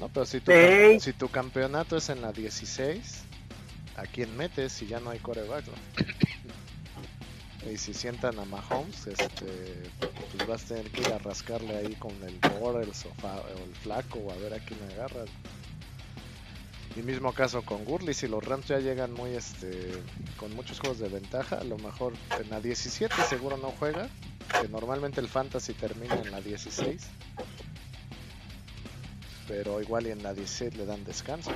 no, 0.00 0.08
pero 0.08 0.24
si 0.24 0.40
tu, 0.40 0.52
si 1.00 1.12
tu 1.12 1.28
campeonato 1.28 1.96
es 1.96 2.08
en 2.08 2.22
la 2.22 2.32
16, 2.32 3.22
¿a 3.96 4.02
quién 4.04 4.34
metes 4.36 4.72
si 4.72 4.86
ya 4.86 5.00
no 5.00 5.10
hay 5.10 5.18
coreback? 5.18 5.64
no? 5.66 5.72
Y 7.72 7.76
si 7.76 7.92
sientan 7.92 8.38
a 8.38 8.44
Mahomes, 8.46 9.08
este, 9.08 9.74
pues 10.32 10.46
vas 10.46 10.64
a 10.64 10.68
tener 10.68 10.90
que 10.90 11.00
ir 11.02 11.12
a 11.12 11.18
rascarle 11.18 11.76
ahí 11.76 11.94
con 11.94 12.12
el 12.22 12.38
Borels 12.60 13.06
o, 13.06 13.14
fa- 13.20 13.40
o 13.40 13.64
el 13.64 13.74
flaco 13.82 14.18
o 14.18 14.32
a 14.32 14.36
ver 14.36 14.54
a 14.54 14.58
quién 14.58 14.78
agarras. 14.92 15.28
Y 16.96 17.02
mismo 17.02 17.32
caso 17.32 17.62
con 17.62 17.84
Gurley, 17.84 18.14
si 18.14 18.26
los 18.28 18.44
Rams 18.44 18.66
ya 18.66 18.78
llegan 18.78 19.12
muy 19.12 19.30
este 19.34 19.92
con 20.36 20.54
muchos 20.54 20.80
juegos 20.80 20.98
de 20.98 21.08
ventaja, 21.08 21.56
a 21.56 21.64
lo 21.64 21.78
mejor 21.78 22.12
en 22.42 22.50
la 22.50 22.60
17 22.60 23.14
seguro 23.28 23.56
no 23.56 23.72
juega, 23.78 24.08
que 24.60 24.68
normalmente 24.68 25.20
el 25.20 25.28
fantasy 25.28 25.74
termina 25.74 26.14
en 26.16 26.30
la 26.30 26.40
16. 26.40 27.06
Pero 29.46 29.80
igual 29.80 30.06
y 30.06 30.10
en 30.10 30.22
la 30.22 30.34
16 30.34 30.76
le 30.76 30.86
dan 30.86 31.04
descanso. 31.04 31.52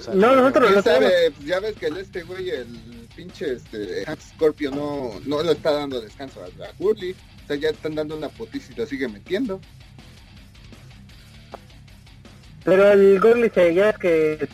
sea, 0.00 0.14
No, 0.14 0.34
nosotros. 0.36 0.82
Pues 0.84 1.32
ya 1.44 1.60
ves 1.60 1.76
que 1.76 1.86
el 1.86 1.96
este 1.98 2.22
güey, 2.22 2.50
el 2.50 3.01
pinche 3.16 3.54
este, 3.54 4.04
Hank 4.04 4.20
Scorpio 4.20 4.70
no, 4.70 5.20
no 5.26 5.42
le 5.42 5.52
está 5.52 5.72
dando 5.72 6.00
descanso 6.00 6.42
a, 6.42 6.46
a 6.64 6.72
Gurley. 6.78 7.12
O 7.12 7.46
sea, 7.46 7.56
ya 7.56 7.70
están 7.70 7.94
dando 7.94 8.16
una 8.16 8.28
putiza 8.28 8.72
y 8.72 8.76
lo 8.76 8.86
sigue 8.86 9.08
metiendo. 9.08 9.60
Pero 12.64 12.92
el 12.92 13.20
Gurley 13.20 13.50
se, 13.50 13.74
ya 13.74 13.90
es 13.90 13.98
que 13.98 14.48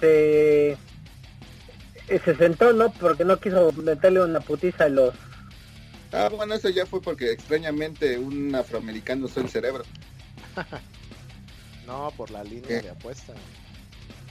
se, 2.08 2.18
se 2.18 2.36
sentó, 2.36 2.72
¿no? 2.72 2.90
Porque 2.92 3.24
no 3.24 3.38
quiso 3.38 3.72
meterle 3.72 4.24
una 4.24 4.40
putiza 4.40 4.84
a 4.84 4.88
los... 4.88 5.14
Ah, 6.12 6.30
bueno, 6.34 6.54
eso 6.54 6.70
ya 6.70 6.86
fue 6.86 7.02
porque 7.02 7.32
extrañamente 7.32 8.18
un 8.18 8.54
afroamericano 8.54 9.26
usó 9.26 9.40
el 9.40 9.48
cerebro. 9.48 9.84
No, 11.88 12.12
por 12.18 12.30
la 12.30 12.44
línea 12.44 12.68
¿Qué? 12.68 12.82
de 12.82 12.90
apuesta. 12.90 13.32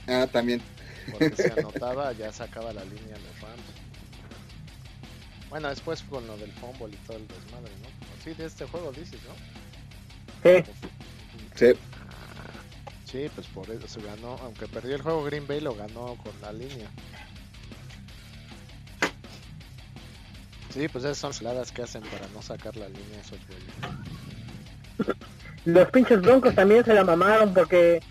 Ah, 0.06 0.28
también. 0.30 0.62
Porque 1.10 1.34
se 1.34 1.52
anotaba, 1.58 2.12
ya 2.12 2.32
sacaba 2.32 2.72
la 2.72 2.84
línea 2.84 3.16
los. 3.16 3.37
Bueno, 5.50 5.68
después 5.68 6.02
con 6.02 6.26
lo 6.26 6.36
del 6.36 6.52
fumble 6.52 6.94
y 6.94 7.06
todo 7.06 7.16
el 7.16 7.26
desmadre, 7.28 7.72
¿no? 7.82 7.88
Sí, 8.22 8.34
de 8.34 8.46
este 8.46 8.66
juego 8.66 8.92
dices, 8.92 9.20
¿no? 9.26 9.34
Sí, 10.50 10.64
Sí. 11.54 11.72
Sí, 13.04 13.30
pues 13.34 13.46
por 13.48 13.70
eso 13.70 13.88
se 13.88 14.02
ganó, 14.02 14.38
aunque 14.42 14.68
perdió 14.68 14.94
el 14.94 15.02
juego 15.02 15.24
Green 15.24 15.46
Bay, 15.46 15.60
lo 15.60 15.74
ganó 15.74 16.16
con 16.22 16.32
la 16.42 16.52
línea. 16.52 16.90
Sí, 20.68 20.86
pues 20.88 21.04
esas 21.04 21.16
son 21.16 21.32
saladas 21.32 21.72
que 21.72 21.82
hacen 21.82 22.02
para 22.02 22.28
no 22.34 22.42
sacar 22.42 22.76
la 22.76 22.86
línea 22.88 23.20
esos 23.20 23.38
güeyes. 23.46 25.16
los 25.64 25.90
pinches 25.90 26.20
broncos 26.20 26.54
también 26.54 26.84
se 26.84 26.92
la 26.92 27.02
mamaron 27.02 27.54
porque 27.54 28.02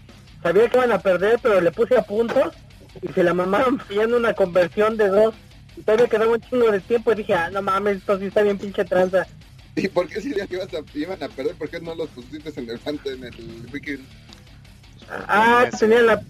sabía 0.41 0.67
que 0.67 0.77
iban 0.77 0.91
a 0.91 0.99
perder, 0.99 1.39
pero 1.43 1.61
le 1.61 1.71
puse 1.71 1.95
a 1.95 2.01
punto 2.01 2.51
y 3.01 3.07
se 3.13 3.23
la 3.23 3.35
mamaron 3.35 3.79
fallando 3.79 4.17
una 4.17 4.33
conversión 4.33 4.97
de 4.97 5.09
dos. 5.09 5.35
Y 5.77 5.81
todavía 5.81 6.07
quedaba 6.07 6.31
un 6.31 6.41
chingo 6.41 6.71
de 6.71 6.79
tiempo 6.81 7.11
y 7.11 7.15
dije, 7.15 7.33
ah, 7.35 7.49
no 7.51 7.61
mames, 7.61 7.97
esto 7.97 8.17
sí 8.19 8.25
está 8.25 8.41
bien 8.41 8.57
pinche 8.57 8.83
tranza. 8.83 9.25
¿Y 9.75 9.87
por 9.87 10.07
qué 10.07 10.19
si 10.19 10.33
ya 10.35 10.47
que 10.47 10.55
ibas 10.55 10.73
a- 10.73 10.97
iban 10.97 11.21
a 11.21 11.27
perder? 11.29 11.55
¿Por 11.55 11.69
qué 11.69 11.79
no 11.79 11.93
los 11.93 12.09
pusiste 12.09 12.51
en 12.59 12.69
el 12.69 12.79
Fanta, 12.79 13.11
en 13.11 13.23
el 13.23 13.67
Weekend? 13.71 14.03
Ah, 15.09 15.61
Messi. 15.65 15.77
tenía 15.79 16.01
la, 16.01 16.21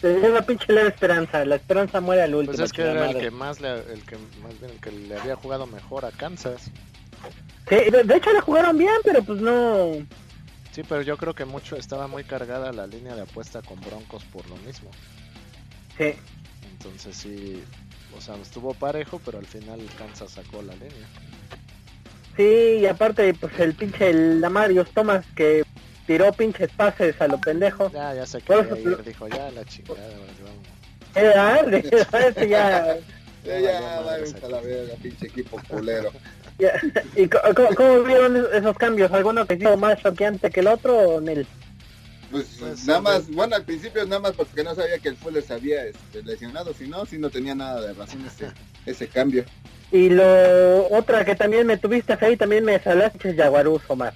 tenía 0.00 0.28
la 0.28 0.42
pinche 0.42 0.70
leve 0.72 0.88
esperanza. 0.90 1.44
La 1.46 1.56
esperanza 1.56 2.00
muere 2.00 2.22
al 2.22 2.34
último. 2.34 2.52
Pues 2.56 2.66
es 2.66 2.72
que 2.72 2.82
era 2.82 3.10
el 3.10 3.18
que 3.18 3.30
más 3.30 3.60
le, 3.60 3.70
el 3.92 4.02
que 4.04 4.16
más 4.42 4.58
bien 4.60 4.72
el 4.72 4.80
que 4.80 4.92
le 4.92 5.18
había 5.18 5.36
jugado 5.36 5.66
mejor 5.66 6.04
a 6.04 6.10
Kansas. 6.10 6.70
Sí, 7.68 7.76
de, 7.90 8.02
de 8.04 8.16
hecho 8.16 8.30
le 8.32 8.40
jugaron 8.40 8.76
bien, 8.76 8.92
pero 9.04 9.22
pues 9.24 9.40
no... 9.40 9.92
Sí, 10.72 10.82
pero 10.88 11.02
yo 11.02 11.16
creo 11.16 11.34
que 11.34 11.44
mucho 11.44 11.76
estaba 11.76 12.06
muy 12.08 12.24
cargada 12.24 12.72
la 12.72 12.86
línea 12.86 13.14
de 13.14 13.22
apuesta 13.22 13.62
con 13.62 13.80
Broncos 13.80 14.24
por 14.24 14.46
lo 14.48 14.56
mismo. 14.56 14.90
Sí. 15.96 16.14
Entonces 16.72 17.16
sí, 17.16 17.62
o 18.16 18.20
sea, 18.20 18.36
estuvo 18.36 18.74
parejo, 18.74 19.20
pero 19.24 19.38
al 19.38 19.46
final 19.46 19.80
Kansas 19.98 20.30
sacó 20.32 20.62
la 20.62 20.72
línea. 20.74 21.06
Sí, 22.36 22.78
y 22.80 22.86
aparte, 22.86 23.34
pues 23.34 23.58
el 23.58 23.74
pinche 23.74 24.10
el 24.10 24.40
Lamarius 24.40 24.88
Thomas 24.92 25.24
que 25.36 25.64
tiró 26.06 26.32
pinches 26.32 26.70
pases 26.70 27.20
a 27.20 27.28
lo 27.28 27.38
pendejo. 27.38 27.90
Ya, 27.92 28.14
ya 28.14 28.26
se 28.26 28.40
quería 28.40 28.62
eso- 28.62 28.76
ir, 28.78 29.02
dijo 29.04 29.28
ya 29.28 29.50
la 29.50 29.64
chingada, 29.64 29.98
sí 30.08 30.42
vamos. 30.42 30.66
Eh, 31.14 31.32
ah, 31.36 31.62
de- 31.66 32.48
ya, 32.48 32.96
Ya, 33.44 33.58
Ya 33.60 33.98
a 33.98 34.48
la 34.48 34.60
verga, 34.60 34.94
pinche 35.02 35.26
equipo 35.26 35.60
culero. 35.68 36.10
ya. 36.58 36.72
¿Y 37.16 37.28
co- 37.28 37.40
cómo, 37.76 38.02
vieron 38.04 38.36
es- 38.36 38.46
esos 38.54 38.76
cambios? 38.78 39.10
¿Alguno 39.12 39.44
que 39.46 39.54
hizo 39.54 39.76
más 39.76 40.00
choqueante 40.00 40.50
que 40.50 40.60
el 40.60 40.68
otro 40.68 40.96
o 41.16 41.20
Nel? 41.20 41.46
Pues 42.32 42.56
Pues, 42.58 42.84
nada 42.86 42.98
sí, 42.98 43.04
más, 43.04 43.30
bueno, 43.30 43.54
al 43.56 43.64
principio 43.64 44.04
nada 44.06 44.20
más 44.20 44.32
porque 44.32 44.64
no 44.64 44.74
sabía 44.74 44.98
que 44.98 45.10
el 45.10 45.16
Fuller 45.16 45.42
se 45.42 45.52
había 45.54 45.84
este, 45.84 46.22
lesionado, 46.24 46.72
si 46.74 46.88
no, 46.88 47.06
si 47.06 47.18
no 47.18 47.30
tenía 47.30 47.54
nada 47.54 47.80
de 47.82 47.92
razón 47.92 48.24
ese, 48.26 48.50
ese 48.86 49.06
cambio. 49.06 49.44
Y 49.92 50.08
lo 50.08 50.86
otra 50.88 51.24
que 51.24 51.34
también 51.36 51.66
me 51.66 51.76
tuviste 51.76 52.16
ahí, 52.20 52.36
también 52.36 52.64
me 52.64 52.80
salaste 52.82 53.34
Jaguarus, 53.36 53.82
Omar. 53.88 54.14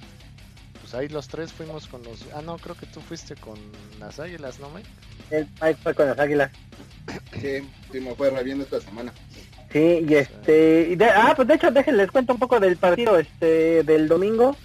Pues 0.81 0.93
ahí 0.95 1.07
los 1.09 1.27
tres 1.27 1.53
fuimos 1.53 1.85
con 1.87 2.01
los... 2.03 2.25
Ah, 2.33 2.41
no, 2.41 2.57
creo 2.57 2.75
que 2.75 2.87
tú 2.87 2.99
fuiste 3.01 3.35
con 3.35 3.59
las 3.99 4.19
Águilas, 4.19 4.59
¿no, 4.59 4.69
Mike? 4.71 4.89
Él 5.29 5.47
ahí 5.59 5.75
fue 5.75 5.93
con 5.93 6.07
las 6.07 6.17
águilas. 6.17 6.49
Sí, 7.39 7.59
sí 7.91 7.99
me 7.99 8.15
fue 8.15 8.29
re 8.29 8.43
bien 8.43 8.61
esta 8.61 8.79
semana. 8.81 9.11
Sí, 9.71 10.05
y 10.07 10.13
este, 10.15 10.87
y 10.91 10.95
de- 10.95 11.05
ah, 11.05 11.33
pues 11.35 11.47
de 11.47 11.55
hecho 11.55 11.69
déjenles 11.69 12.09
cuento 12.11 12.33
un 12.33 12.39
poco 12.39 12.59
del 12.59 12.77
partido 12.77 13.19
este 13.19 13.83
del 13.83 14.07
domingo. 14.07 14.55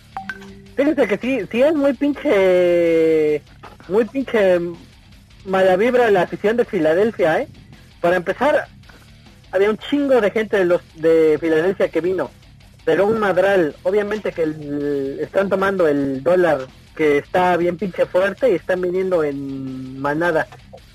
Fíjense 0.76 1.06
que 1.06 1.18
sí, 1.18 1.40
sí 1.50 1.62
es 1.62 1.74
muy 1.74 1.92
pinche, 1.92 3.42
muy 3.88 4.04
pinche 4.06 4.58
mala 5.44 5.76
vibra 5.76 6.10
la 6.10 6.22
afición 6.22 6.56
de 6.56 6.64
Filadelfia, 6.64 7.40
¿eh? 7.42 7.48
Para 8.00 8.16
empezar, 8.16 8.66
había 9.50 9.70
un 9.70 9.76
chingo 9.78 10.20
de 10.20 10.30
gente 10.30 10.56
de 10.56 10.64
los 10.64 10.80
de 10.94 11.36
Filadelfia 11.40 11.88
que 11.88 12.00
vino, 12.00 12.30
pero 12.84 13.06
un 13.06 13.18
madral. 13.18 13.76
Obviamente 13.82 14.32
que 14.32 14.44
el- 14.44 15.18
están 15.20 15.48
tomando 15.50 15.86
el 15.86 16.22
dólar 16.22 16.66
que 16.96 17.18
está 17.18 17.56
bien 17.56 17.76
pinche 17.76 18.06
fuerte 18.06 18.50
y 18.50 18.54
están 18.54 18.80
viniendo 18.80 19.22
en 19.24 19.98
manada. 20.00 20.46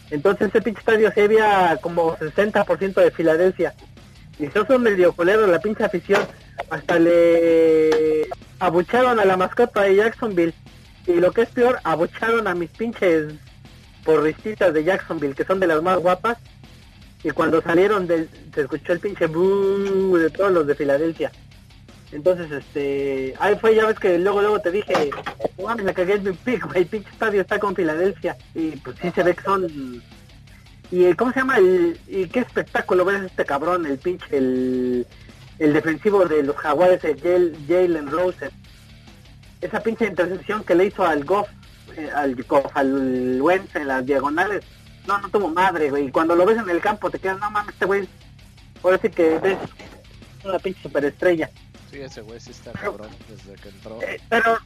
Entonces 0.09 0.47
ese 0.49 0.61
pinche 0.61 0.79
estadio 0.79 1.11
se 1.13 1.21
había 1.23 1.77
como 1.81 2.15
60% 2.17 3.01
de 3.01 3.11
Filadelfia. 3.11 3.73
Y 4.39 4.45
eso 4.45 4.65
son 4.65 4.83
medio 4.83 5.13
coleros 5.13 5.49
la 5.49 5.59
pinche 5.59 5.83
afición. 5.83 6.21
Hasta 6.69 6.99
le 6.99 8.27
abucharon 8.59 9.19
a 9.19 9.25
la 9.25 9.37
mascota 9.37 9.81
de 9.81 9.95
Jacksonville. 9.95 10.53
Y 11.05 11.13
lo 11.13 11.31
que 11.31 11.43
es 11.43 11.49
peor, 11.49 11.79
abucharon 11.83 12.47
a 12.47 12.55
mis 12.55 12.69
pinches 12.69 13.33
porristitas 14.03 14.73
de 14.73 14.83
Jacksonville, 14.83 15.35
que 15.35 15.45
son 15.45 15.59
de 15.59 15.67
las 15.67 15.81
más 15.81 15.99
guapas. 15.99 16.37
Y 17.23 17.31
cuando 17.31 17.61
salieron 17.61 18.07
del, 18.07 18.29
se 18.53 18.61
escuchó 18.61 18.93
el 18.93 18.99
pinche 18.99 19.27
boom 19.27 20.19
de 20.19 20.29
todos 20.29 20.51
los 20.51 20.67
de 20.67 20.75
Filadelfia. 20.75 21.31
Entonces, 22.11 22.51
este, 22.51 23.33
ahí 23.39 23.55
fue, 23.59 23.75
ya 23.75 23.85
ves 23.85 23.99
que 23.99 24.17
luego, 24.17 24.41
luego 24.41 24.61
te 24.61 24.71
dije, 24.71 25.09
"Guau, 25.57 25.77
me 25.77 25.93
cagué 25.93 26.13
en 26.13 26.23
mi 26.23 26.31
pick, 26.31 26.65
el 26.75 26.85
pinche 26.85 27.09
estadio 27.09 27.41
está 27.41 27.59
con 27.59 27.75
Filadelfia. 27.75 28.37
Y 28.55 28.71
pues 28.77 28.97
sí 29.01 29.11
se 29.13 29.23
ve 29.23 29.35
que 29.35 29.43
son 29.43 30.01
y 30.89 31.13
cómo 31.15 31.33
se 31.33 31.39
llama 31.39 31.57
el 31.57 31.99
y 32.07 32.27
qué 32.27 32.39
espectáculo 32.39 33.03
ves 33.03 33.23
este 33.23 33.45
cabrón 33.45 33.85
el 33.85 33.97
pinche 33.97 34.37
el, 34.37 35.05
el 35.59 35.73
defensivo 35.73 36.25
de 36.25 36.43
los 36.43 36.55
jaguares 36.55 37.01
Jalen 37.01 38.11
Rose 38.11 38.49
esa 39.61 39.79
pinche 39.81 40.05
intercepción 40.05 40.63
que 40.63 40.75
le 40.75 40.85
hizo 40.85 41.05
al 41.05 41.23
Goff 41.23 41.49
eh, 41.95 42.09
al 42.13 42.35
Goff 42.43 42.65
al 42.75 43.41
Wentz 43.41 43.75
en 43.75 43.87
las 43.87 44.05
diagonales 44.05 44.63
no 45.07 45.19
no 45.19 45.29
tuvo 45.29 45.49
madre 45.49 45.89
güey. 45.89 46.07
Y 46.07 46.11
cuando 46.11 46.35
lo 46.35 46.45
ves 46.45 46.57
en 46.57 46.69
el 46.69 46.81
campo 46.81 47.09
te 47.09 47.19
quedas 47.19 47.39
no 47.39 47.49
mames 47.49 47.73
este 47.73 47.85
güey 47.85 48.07
ahora 48.83 48.99
sí 49.01 49.09
que 49.09 49.39
ves 49.39 49.57
una 50.43 50.59
pinche 50.59 50.81
superestrella. 50.81 51.49
Sí, 51.91 52.01
ese 52.01 52.21
güey 52.21 52.39
sí 52.39 52.51
está 52.51 52.71
cabrón 52.71 53.09
desde 53.27 53.55
que 53.61 53.69
entró. 53.69 54.01
Eh, 54.01 54.21
pero 54.29 54.57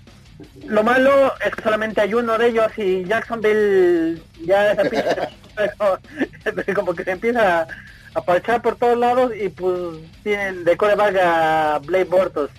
lo 0.66 0.84
malo 0.84 1.34
es 1.46 1.56
que 1.56 1.64
solamente 1.64 2.02
hay 2.02 2.14
uno 2.14 2.38
de 2.38 2.48
ellos 2.48 2.72
y 2.78 3.04
Jacksonville 3.06 4.22
ya 4.44 4.74
esa 4.74 4.84
pinche 4.90 6.74
como 6.74 6.94
que 6.94 7.04
se 7.04 7.12
empieza 7.12 7.62
a, 7.62 7.68
a 8.14 8.22
parchar 8.22 8.62
por 8.62 8.76
todos 8.76 8.98
lados 8.98 9.32
y 9.36 9.50
pues 9.50 10.00
tienen 10.24 10.64
de 10.64 10.78
coreback 10.78 11.16
a 11.22 11.80
Blake 11.84 12.06
Bortles. 12.06 12.50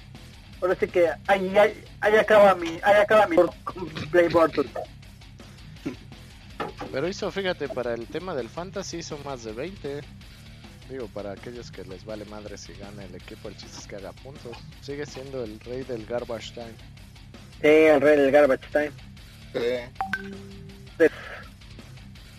Ahora 0.61 0.77
sí 0.79 0.87
que 0.87 1.09
ahí, 1.27 1.57
ahí, 1.59 1.85
ahí 2.01 2.17
acaba 2.17 2.55
mi 2.55 2.79
ahí 2.83 3.01
acaba 3.03 3.27
mi 3.27 3.37
con 3.37 3.93
Blake 4.11 4.29
Bortles. 4.29 4.71
Pero 6.93 7.09
hizo, 7.09 7.31
fíjate, 7.31 7.69
para 7.69 7.95
el 7.95 8.07
tema 8.07 8.35
del 8.35 8.49
fantasy 8.49 8.99
hizo 8.99 9.19
más 9.25 9.45
de 9.45 9.53
20. 9.53 10.01
Digo, 10.91 11.07
para 11.09 11.33
aquellos 11.33 11.71
que 11.71 11.85
les 11.85 12.05
vale 12.05 12.25
madre 12.27 12.59
si 12.59 12.75
gana 12.75 13.05
el 13.05 13.15
equipo, 13.15 13.49
el 13.49 13.57
chiste 13.57 13.79
es 13.79 13.87
que 13.87 13.97
haga 13.97 14.13
puntos. 14.13 14.57
Sigue 14.83 15.07
siendo 15.07 15.43
el 15.43 15.59
rey 15.61 15.83
del 15.85 16.05
garbage 16.05 16.53
time. 16.53 16.75
Sí, 17.63 17.69
el 17.69 18.01
rey 18.01 18.19
del 18.19 18.31
garbage 18.31 18.67
time. 18.71 18.93
Sí. 19.55 19.61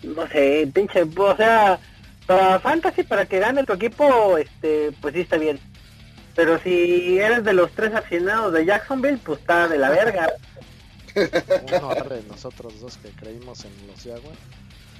no 0.04 0.28
sé, 0.28 0.70
pinche, 0.72 1.02
o 1.02 1.36
sea, 1.36 1.80
para 2.26 2.60
fantasy, 2.60 3.02
para 3.02 3.26
que 3.26 3.38
gane 3.38 3.64
tu 3.64 3.72
equipo, 3.72 4.38
este, 4.38 4.92
pues 5.00 5.14
sí 5.14 5.20
está 5.20 5.36
bien. 5.36 5.60
Pero 6.34 6.58
si 6.58 7.18
eres 7.18 7.44
de 7.44 7.52
los 7.52 7.70
tres 7.72 7.94
aficionados 7.94 8.52
de 8.52 8.64
Jacksonville, 8.64 9.18
pues 9.18 9.40
está 9.40 9.68
de 9.68 9.78
la 9.78 9.90
verga. 9.90 10.32
Uno 11.76 11.90
arre 11.90 12.22
nosotros 12.28 12.80
dos 12.80 12.96
que 12.96 13.10
creímos 13.10 13.64
en 13.64 13.72
los 13.86 14.02
Jaguars. 14.02 14.38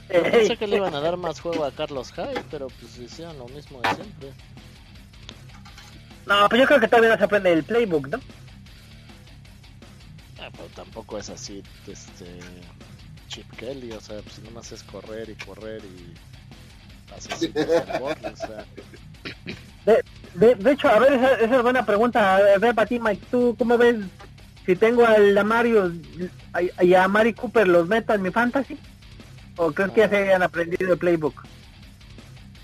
Pensé 0.08 0.56
que 0.56 0.66
le 0.66 0.76
iban 0.76 0.94
a 0.94 1.00
dar 1.00 1.16
más 1.16 1.40
juego 1.40 1.64
a 1.64 1.72
Carlos 1.72 2.12
Hyde, 2.12 2.44
pero 2.50 2.68
pues 2.68 2.98
hicieron 2.98 3.38
lo 3.38 3.48
mismo 3.48 3.80
de 3.80 3.94
siempre. 3.94 4.32
No, 6.26 6.48
pues 6.48 6.60
yo 6.60 6.66
creo 6.66 6.80
que 6.80 6.88
todavía 6.88 7.10
no 7.10 7.18
se 7.18 7.24
aprende 7.24 7.52
el 7.52 7.64
playbook, 7.64 8.08
¿no? 8.08 8.18
Ah, 10.40 10.50
pero 10.52 10.68
tampoco 10.74 11.18
es 11.18 11.30
así, 11.30 11.62
este... 11.86 12.38
Chip 13.28 13.50
Kelly, 13.56 13.92
o 13.92 14.00
sea, 14.00 14.20
pues 14.20 14.38
nomás 14.40 14.70
es 14.72 14.82
correr 14.82 15.30
y 15.30 15.34
correr 15.34 15.82
y... 15.84 16.14
Así 17.16 17.52
o 17.56 18.36
sea... 18.36 18.64
De, 20.34 20.54
de 20.56 20.72
hecho, 20.72 20.88
a 20.88 20.98
ver, 20.98 21.12
esa, 21.12 21.34
esa 21.34 21.56
es 21.56 21.62
buena 21.62 21.86
pregunta. 21.86 22.36
A 22.36 22.58
ver, 22.58 22.74
para 22.74 22.86
ti, 22.86 22.98
Mike, 22.98 23.22
¿tú 23.30 23.54
cómo 23.58 23.78
ves 23.78 23.96
si 24.66 24.74
tengo 24.74 25.06
al 25.06 25.36
Amario 25.36 25.92
y 26.80 26.94
a 26.94 27.06
Mari 27.06 27.34
Cooper 27.34 27.68
los 27.68 27.86
meto 27.86 28.14
en 28.14 28.22
mi 28.22 28.30
fantasy? 28.30 28.78
¿O 29.56 29.70
crees 29.70 29.92
que 29.92 30.00
ya 30.00 30.08
se 30.08 30.16
hayan 30.16 30.42
aprendido 30.42 30.94
el 30.94 30.98
playbook? 30.98 31.44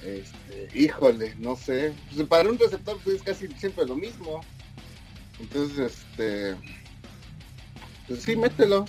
Este, 0.02 0.68
híjole, 0.74 1.34
no 1.38 1.54
sé. 1.54 1.92
Pues 2.12 2.26
para 2.26 2.48
un 2.48 2.58
receptor 2.58 2.98
pues, 3.04 3.16
es 3.16 3.22
casi 3.22 3.48
siempre 3.48 3.86
lo 3.86 3.94
mismo. 3.94 4.40
Entonces, 5.38 5.78
este, 5.78 6.56
pues 8.08 8.22
sí, 8.22 8.34
mételo. 8.34 8.86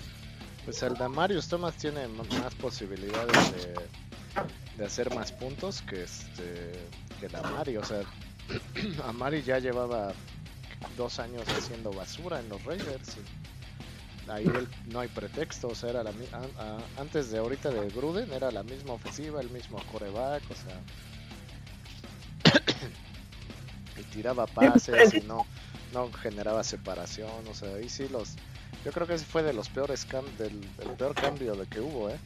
Pues 0.65 0.81
el 0.83 0.93
Damarius 0.95 1.47
Thomas 1.47 1.75
tiene 1.75 2.07
más 2.07 2.55
posibilidades 2.55 3.51
de, 3.51 3.73
de 4.77 4.85
hacer 4.85 5.13
más 5.13 5.31
puntos 5.31 5.81
que 5.81 6.03
este 6.03 6.71
que 7.19 7.25
el 7.27 7.35
Amari, 7.35 7.77
o 7.77 7.83
sea, 7.83 8.01
Amari 9.05 9.41
ya 9.43 9.59
llevaba 9.59 10.13
dos 10.97 11.19
años 11.19 11.43
haciendo 11.49 11.91
basura 11.91 12.39
en 12.39 12.49
los 12.49 12.63
Raiders 12.63 13.17
y 13.17 14.29
ahí 14.31 14.45
él- 14.55 14.69
no 14.87 14.99
hay 15.01 15.07
pretexto, 15.09 15.67
o 15.69 15.75
sea, 15.75 15.89
era 15.91 16.03
la 16.03 16.11
a- 16.11 17.01
antes 17.01 17.31
de 17.31 17.39
ahorita 17.39 17.69
de 17.69 17.89
Gruden 17.89 18.31
era 18.33 18.51
la 18.51 18.63
misma 18.63 18.93
ofensiva, 18.93 19.41
el 19.41 19.49
mismo 19.49 19.79
coreback, 19.91 20.43
o 20.49 20.55
sea, 20.55 20.81
y 23.97 24.03
tiraba 24.03 24.47
pases 24.47 25.13
y 25.13 25.21
no 25.21 25.45
no 25.93 26.09
generaba 26.13 26.63
separación, 26.63 27.45
o 27.49 27.53
sea, 27.53 27.75
ahí 27.75 27.89
sí 27.89 28.07
los 28.09 28.35
yo 28.85 28.91
creo 28.93 29.05
que 29.05 29.15
ese 29.15 29.25
fue 29.25 29.43
de 29.43 29.53
los 29.53 29.69
peores 29.69 30.05
cam 30.05 30.25
del, 30.37 30.59
del 30.77 30.89
peor 30.97 31.13
cambio 31.13 31.55
de 31.55 31.67
que 31.67 31.81
hubo, 31.81 32.09
¿eh? 32.09 32.17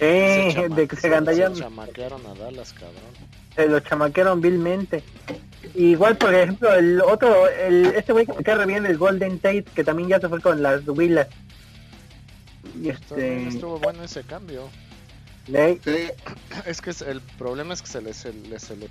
Eh, 0.00 0.50
chama- 0.52 0.74
de 0.74 0.88
que 0.88 0.96
se 0.96 1.08
gandallaron, 1.08 1.54
se 1.56 1.62
chamaquearon 1.62 2.26
a 2.26 2.34
Dallas, 2.34 2.72
cabrón. 2.72 2.94
se 3.54 3.68
lo 3.68 3.80
chamaquearon 3.80 4.40
vilmente. 4.40 5.02
Igual, 5.74 6.16
por 6.16 6.34
ejemplo, 6.34 6.72
el 6.74 7.00
otro, 7.00 7.48
el, 7.48 7.86
este 7.86 8.12
güey 8.12 8.26
que 8.26 8.32
me 8.32 8.42
cae 8.42 8.66
bien, 8.66 8.86
el 8.86 8.98
Golden 8.98 9.38
Tate, 9.38 9.64
que 9.74 9.84
también 9.84 10.08
ya 10.08 10.20
se 10.20 10.28
fue 10.28 10.40
con 10.40 10.62
las 10.62 10.86
Willas. 10.86 11.28
Y 12.80 12.88
este... 12.88 13.48
estuvo 13.48 13.78
bueno 13.78 14.02
ese 14.02 14.22
cambio. 14.22 14.68
Sí. 15.46 15.52
Es 16.66 16.80
que 16.80 16.90
el 17.06 17.20
problema 17.38 17.74
es 17.74 17.82
que 17.82 17.88
se 17.88 18.00
les, 18.00 18.24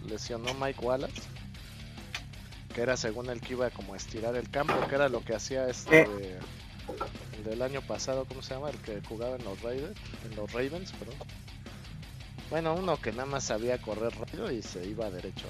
lesionó 0.08 0.54
Mike 0.54 0.80
Wallace, 0.82 1.22
que 2.74 2.82
era 2.82 2.98
según 2.98 3.30
el 3.30 3.42
que 3.42 3.54
iba 3.54 3.70
como 3.72 3.94
a 3.94 3.98
estirar 3.98 4.36
el 4.36 4.50
campo, 4.50 4.74
que 4.88 4.96
era 4.96 5.10
lo 5.10 5.22
que 5.24 5.36
hacía 5.36 5.68
este 5.68 6.08
el 7.38 7.44
del 7.44 7.62
año 7.62 7.82
pasado, 7.82 8.26
¿cómo 8.26 8.42
se 8.42 8.54
llama? 8.54 8.70
El 8.70 8.78
que 8.78 9.02
jugaba 9.08 9.36
en 9.36 9.44
los 9.44 9.62
Raiders, 9.62 10.00
en 10.30 10.36
los 10.36 10.52
Ravens, 10.52 10.92
perdón. 10.94 11.16
Bueno, 12.50 12.76
uno 12.76 12.98
que 12.98 13.12
nada 13.12 13.26
más 13.26 13.46
sabía 13.46 13.80
correr 13.80 14.14
rápido 14.18 14.52
y 14.52 14.62
se 14.62 14.86
iba 14.86 15.10
derecho. 15.10 15.46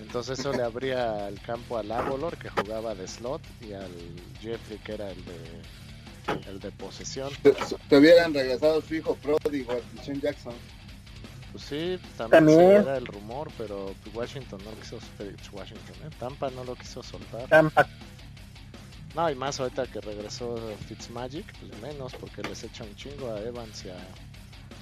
Entonces 0.00 0.38
eso 0.38 0.52
le 0.52 0.62
abría 0.62 1.28
el 1.28 1.40
campo 1.40 1.78
al 1.78 1.90
Abolor 1.90 2.36
que 2.36 2.48
jugaba 2.48 2.94
de 2.94 3.06
slot 3.06 3.40
y 3.60 3.72
al 3.72 3.90
Jeffrey 4.40 4.78
que 4.78 4.94
era 4.94 5.10
el 5.10 5.24
de 5.24 5.62
el 6.48 6.60
de 6.60 6.70
posesión. 6.72 7.30
Te, 7.88 7.96
hubieran 7.96 8.32
regresado 8.32 8.80
su 8.80 8.94
hijo 8.94 9.16
pródigo, 9.16 9.80
Sean 10.04 10.20
Jackson. 10.20 10.54
Pues 11.52 11.64
sí, 11.64 11.98
también, 12.16 12.60
era 12.60 12.96
el 12.96 13.06
rumor, 13.06 13.50
pero 13.58 13.94
Washington 14.14 14.60
no 14.64 14.70
lo 14.70 14.76
quiso 14.78 14.98
Washington, 15.52 15.96
¿eh? 16.04 16.10
Tampa 16.18 16.50
no 16.50 16.64
lo 16.64 16.74
quiso 16.74 17.02
soltar. 17.02 17.46
Tampa. 17.48 17.86
No, 19.14 19.30
y 19.30 19.34
más 19.34 19.60
ahorita 19.60 19.86
que 19.86 20.00
regresó 20.00 20.56
Fitzmagic, 20.88 21.46
pues 21.58 21.82
menos, 21.82 22.14
porque 22.14 22.42
les 22.42 22.64
echa 22.64 22.84
un 22.84 22.96
chingo 22.96 23.30
a 23.30 23.40
Evans 23.40 23.84
y 23.84 23.90
a, 23.90 23.96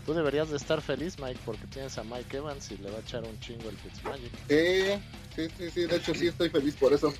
Tú 0.06 0.14
deberías 0.14 0.50
de 0.50 0.56
estar 0.56 0.80
feliz, 0.80 1.18
Mike, 1.18 1.40
porque 1.44 1.66
tienes 1.66 1.98
a 1.98 2.04
Mike 2.04 2.38
Evans 2.38 2.70
y 2.70 2.78
le 2.78 2.90
va 2.90 2.96
a 2.96 3.00
echar 3.00 3.22
un 3.22 3.38
chingo 3.40 3.68
el 3.68 3.76
Fitzmagic. 3.76 4.32
Sí, 4.48 5.00
sí, 5.36 5.54
sí, 5.58 5.70
sí, 5.70 5.86
de 5.86 5.96
hecho 5.96 6.14
sí 6.14 6.28
estoy 6.28 6.48
feliz 6.48 6.74
por 6.76 6.92
eso. 6.92 7.12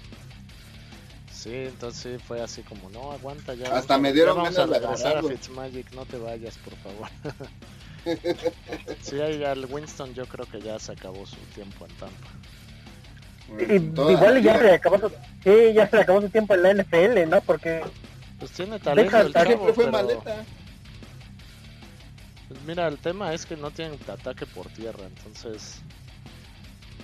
Sí, 1.33 1.55
entonces 1.55 2.23
fue 2.23 2.41
así 2.41 2.63
como, 2.63 2.89
no, 2.91 3.13
aguanta 3.13 3.55
ya. 3.55 3.77
Hasta 3.77 3.99
me 3.99 4.13
dieron 4.13 4.37
vamos 4.37 4.59
a 4.59 4.67
regresar 4.67 5.19
a 5.19 5.23
Fitzmagic, 5.23 5.93
no 5.93 6.07
te 6.07 6.19
vayas, 6.19 6.57
por 6.59 6.75
favor. 6.77 7.09
sí, 9.03 9.21
ahí 9.21 9.45
al 9.45 9.67
Winston 9.67 10.15
yo 10.15 10.27
creo 10.27 10.47
que 10.47 10.61
ya 10.61 10.79
se 10.79 10.93
acabó 10.93 11.27
su 11.27 11.37
tiempo 11.55 11.87
en 11.87 11.95
Tampa. 11.97 12.29
Y, 13.59 13.75
igual 13.75 14.43
ya 14.43 14.59
se 14.59 14.73
acabó 14.73 14.99
su, 14.99 15.09
sí, 15.43 15.73
ya 15.75 15.89
se 15.89 15.99
acabó 15.99 16.21
su 16.21 16.29
tiempo 16.29 16.55
en 16.55 16.63
la 16.63 16.75
NFL, 16.75 17.29
¿no? 17.29 17.41
Porque 17.41 17.83
pues 18.39 18.53
tiene 18.53 18.79
talento 18.79 19.19
el 19.19 19.33
siempre 19.33 19.73
fue 19.73 19.91
maleta. 19.91 20.45
Pues 22.49 22.61
mira, 22.67 22.89
el 22.89 22.99
tema 22.99 23.33
es 23.33 23.47
que 23.47 23.57
no 23.57 23.71
tienen 23.71 23.99
ataque 24.09 24.47
por 24.47 24.67
tierra, 24.69 25.05
entonces 25.07 25.83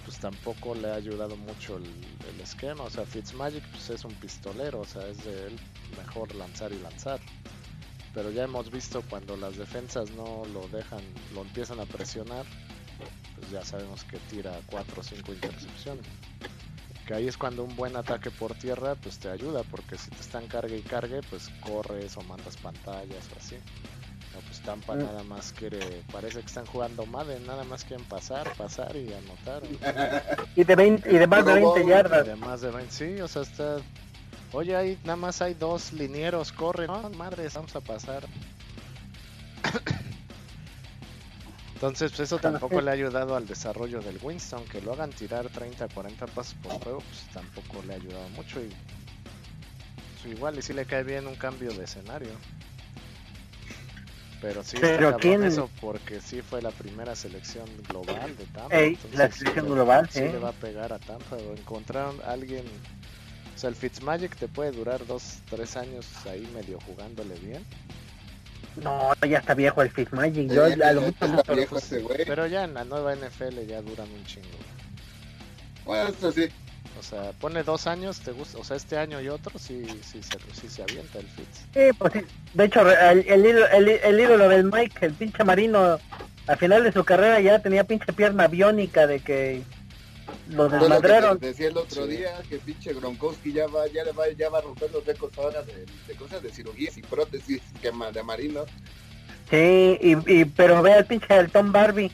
pues 0.05 0.19
tampoco 0.19 0.75
le 0.75 0.91
ha 0.91 0.95
ayudado 0.95 1.37
mucho 1.37 1.79
el, 1.79 2.41
esquema. 2.41 2.85
O 2.85 2.91
sea, 2.91 3.05
Fitzmagic 3.05 3.65
pues 3.71 3.91
es 3.91 4.05
un 4.05 4.13
pistolero, 4.15 4.81
o 4.81 4.85
sea, 4.85 5.07
es 5.09 5.25
de 5.25 5.49
él 5.49 5.59
mejor 5.99 6.33
lanzar 6.35 6.73
y 6.73 6.79
lanzar. 6.79 7.19
Pero 8.15 8.31
ya 8.31 8.45
hemos 8.45 8.71
visto 8.71 9.03
cuando 9.11 9.37
las 9.37 9.57
defensas 9.57 10.11
no 10.13 10.43
lo 10.55 10.69
dejan, 10.69 11.01
lo 11.35 11.43
empiezan 11.43 11.81
a 11.81 11.87
presionar, 11.87 12.47
pues 13.37 13.51
ya 13.51 13.65
sabemos 13.65 14.05
que 14.05 14.19
tira 14.31 14.59
4 14.71 15.01
o 15.01 15.05
5 15.05 15.33
intercepciones. 15.33 16.05
Que 17.07 17.15
ahí 17.15 17.29
es 17.29 17.37
cuando 17.37 17.63
un 17.63 17.77
buen 17.77 17.95
ataque 17.97 18.31
por 18.31 18.55
tierra 18.55 18.97
pues 18.97 19.19
te 19.19 19.29
ayuda, 19.29 19.63
porque 19.65 19.97
si 19.97 20.11
te 20.11 20.21
están 20.21 20.49
cargue 20.49 20.79
y 20.79 20.83
cargue, 20.83 21.21
pues 21.31 21.49
corres 21.61 22.17
o 22.17 22.23
mandas 22.23 22.57
pantallas 22.57 23.29
o 23.35 23.39
así 23.39 23.57
pues 24.41 24.61
Tampa 24.61 24.95
mm. 24.95 24.99
nada 24.99 25.23
más 25.25 25.53
quiere, 25.53 26.03
parece 26.13 26.41
que 26.41 26.47
están 26.47 26.67
jugando 26.67 27.07
Madden, 27.07 27.47
nada 27.47 27.65
más 27.65 27.85
quieren 27.85 28.05
pasar, 28.07 28.53
pasar 28.57 28.97
y 28.97 29.13
anotar. 29.13 29.63
y 30.57 30.65
de 30.65 30.77
20, 30.77 31.11
y 31.11 31.19
de 31.19 31.27
más 31.27 31.45
de 31.45 31.55
20 31.55 31.87
yardas. 31.87 32.27
de 32.27 32.37
más 32.37 32.61
de 32.61 32.71
20, 32.71 32.93
sí, 32.93 33.21
o 33.21 33.29
sea, 33.29 33.43
está... 33.43 33.77
Oye, 34.53 34.77
ahí 34.77 34.99
nada 35.05 35.17
más 35.17 35.43
hay 35.43 35.55
dos 35.55 35.93
linieros, 35.93 36.53
corren, 36.53 36.87
no, 36.87 37.11
madres, 37.11 37.55
vamos 37.55 37.75
a 37.75 37.81
pasar. 37.81 38.25
Entonces, 41.77 42.11
pues 42.13 42.21
eso 42.21 42.39
tampoco 42.39 42.81
le 42.81 42.91
ha 42.91 42.95
ayudado 42.95 43.37
al 43.37 43.47
desarrollo 43.47 44.01
del 44.01 44.19
Winston, 44.23 44.65
que 44.65 44.81
lo 44.81 44.95
hagan 44.95 45.11
tirar 45.11 45.47
30, 45.51 45.89
40 45.89 46.27
pasos 46.27 46.55
por 46.63 46.73
juego, 46.83 47.01
pues 47.01 47.21
tampoco 47.35 47.83
le 47.87 47.93
ha 47.93 47.97
ayudado 47.97 48.27
mucho 48.31 48.63
y 48.63 48.71
pues, 50.23 50.35
igual 50.35 50.59
y 50.59 50.63
si 50.63 50.73
le 50.73 50.87
cae 50.87 51.05
bien 51.05 51.27
un 51.27 51.35
cambio 51.35 51.71
de 51.75 51.85
escenario. 51.85 52.31
Pero 54.41 54.65
sí 54.65 54.79
pero 54.81 55.19
quién 55.19 55.45
eso 55.45 55.69
porque 55.79 56.23
sí 56.23 56.41
fue 56.41 56.63
la 56.63 56.71
primera 56.71 57.15
selección 57.15 57.67
global 57.87 58.35
de 58.39 58.45
Tampa. 58.47 58.75
la 59.13 59.31
selección 59.31 59.67
global, 59.67 60.09
sí. 60.11 60.21
le 60.21 60.39
va 60.39 60.51
a 60.51 60.53
pegar 60.53 60.95
a 60.95 60.99
Tampa. 60.99 61.37
O 61.37 61.53
encontraron 61.53 62.19
a 62.23 62.33
alguien. 62.33 62.65
O 63.55 63.59
sea, 63.59 63.69
el 63.69 63.77
Fitzmagic 63.77 64.35
te 64.37 64.49
puede 64.49 64.73
durar 64.73 65.07
dos, 65.07 65.41
tres 65.51 65.77
años 65.77 66.07
ahí 66.25 66.49
medio 66.55 66.79
jugándole 66.87 67.35
bien. 67.35 67.63
No, 68.83 69.13
ya 69.27 69.39
está 69.39 69.55
viejo 69.55 69.83
el 69.83 69.91
Fitzmagic. 69.91 70.51
Yo 70.51 70.65
a 70.65 70.93
lo 70.93 71.01
mucho 71.03 71.15
Pero 72.27 72.47
ya 72.47 72.65
en 72.65 72.75
la 72.75 72.85
nueva 72.85 73.15
NFL 73.15 73.67
ya 73.67 73.81
duran 73.83 74.09
un 74.11 74.25
chingo. 74.25 74.47
Bueno, 75.85 76.09
eso 76.09 76.33
sí. 76.33 76.49
O 76.99 77.03
sea, 77.03 77.33
pone 77.33 77.63
dos 77.63 77.87
años, 77.87 78.21
te 78.21 78.33
gusta, 78.33 78.59
o 78.59 78.65
sea, 78.65 78.77
este 78.77 78.97
año 78.97 79.21
y 79.21 79.29
otro, 79.29 79.59
sí, 79.59 79.85
sí, 80.03 80.23
se, 80.23 80.39
sí 80.59 80.69
se 80.69 80.83
avienta 80.83 81.19
el 81.19 81.27
Fitz. 81.27 81.67
Sí, 81.75 81.97
pues 81.99 82.13
sí. 82.15 82.21
De 82.55 82.65
hecho, 82.65 82.91
el, 82.91 83.29
el, 83.29 83.89
el, 83.89 84.21
ídolo 84.21 84.49
del 84.49 84.65
Mike, 84.65 85.05
el 85.05 85.13
pinche 85.13 85.45
marino, 85.45 85.99
al 86.47 86.57
final 86.57 86.85
de 86.85 86.93
su 86.93 87.05
carrera 87.05 87.39
ya 87.41 87.59
tenía 87.59 87.85
pinche 87.85 88.13
pierna 88.15 88.49
biónica 88.49 89.07
de 89.07 89.21
que 89.21 89.63
lo 90.51 90.69
desmadraron. 90.69 91.39
decía 91.39 91.69
el 91.69 91.77
otro 91.77 92.07
día 92.07 92.43
que 92.49 92.59
pinche 92.59 92.93
Gronkowski 92.95 93.53
ya 93.53 93.67
va, 93.67 93.87
ya 93.87 94.05
le 94.05 94.13
va, 94.13 94.29
ya 94.31 94.49
va 94.49 94.59
a 94.59 94.63
romper 94.63 94.91
los 94.93 95.05
récords 95.05 95.37
ahora 95.39 95.63
de, 95.63 95.87
de 96.09 96.15
cosas 96.15 96.43
de 96.43 96.51
cirugías 96.51 96.97
y 96.97 97.03
prótesis 97.03 97.63
que 97.81 97.91
de 97.91 98.23
marino. 98.23 98.65
Sí, 99.51 99.99
y, 100.01 100.33
y 100.33 100.45
pero 100.45 100.83
ve 100.83 100.93
al 100.93 101.07
pinche 101.07 101.33
del 101.35 101.51
Tom 101.51 101.73
Barbie 101.73 102.11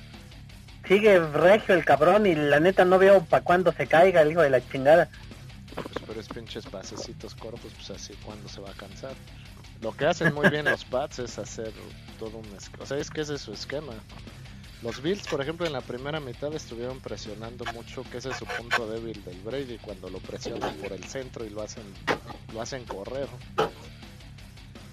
sigue 0.86 1.18
regio 1.18 1.74
el 1.74 1.84
cabrón 1.84 2.26
y 2.26 2.34
la 2.34 2.60
neta 2.60 2.84
no 2.84 2.98
veo 2.98 3.24
para 3.24 3.44
cuándo 3.44 3.72
se 3.72 3.86
caiga 3.86 4.22
el 4.22 4.32
hijo 4.32 4.42
de 4.42 4.50
la 4.50 4.66
chingada. 4.68 5.08
Pues 5.74 5.86
pero 6.06 6.20
es 6.20 6.28
pinches 6.28 6.66
pasecitos 6.66 7.34
cortos, 7.34 7.72
pues 7.74 7.90
así 7.90 8.14
cuando 8.24 8.48
se 8.48 8.60
va 8.60 8.70
a 8.70 8.74
cansar. 8.74 9.14
Lo 9.80 9.92
que 9.92 10.06
hacen 10.06 10.34
muy 10.34 10.48
bien 10.50 10.64
los 10.70 10.84
Pats 10.84 11.18
es 11.18 11.38
hacer 11.38 11.72
todo 12.18 12.38
un 12.38 12.56
esquema. 12.56 12.82
O 12.82 12.86
sea, 12.86 12.98
es 12.98 13.10
que 13.10 13.22
ese 13.22 13.34
es 13.34 13.40
su 13.40 13.52
esquema. 13.52 13.94
Los 14.82 15.00
Bills, 15.00 15.28
por 15.28 15.40
ejemplo, 15.40 15.64
en 15.64 15.72
la 15.72 15.80
primera 15.80 16.18
mitad 16.18 16.52
estuvieron 16.52 16.98
presionando 16.98 17.64
mucho, 17.72 18.02
que 18.10 18.18
ese 18.18 18.30
es 18.30 18.36
su 18.36 18.46
punto 18.46 18.88
débil 18.90 19.22
del 19.24 19.40
Brady, 19.42 19.78
cuando 19.78 20.10
lo 20.10 20.18
presionan 20.18 20.74
por 20.74 20.92
el 20.92 21.04
centro 21.04 21.44
y 21.44 21.50
lo 21.50 21.62
hacen, 21.62 21.84
lo 22.52 22.60
hacen 22.60 22.84
correr. 22.84 23.28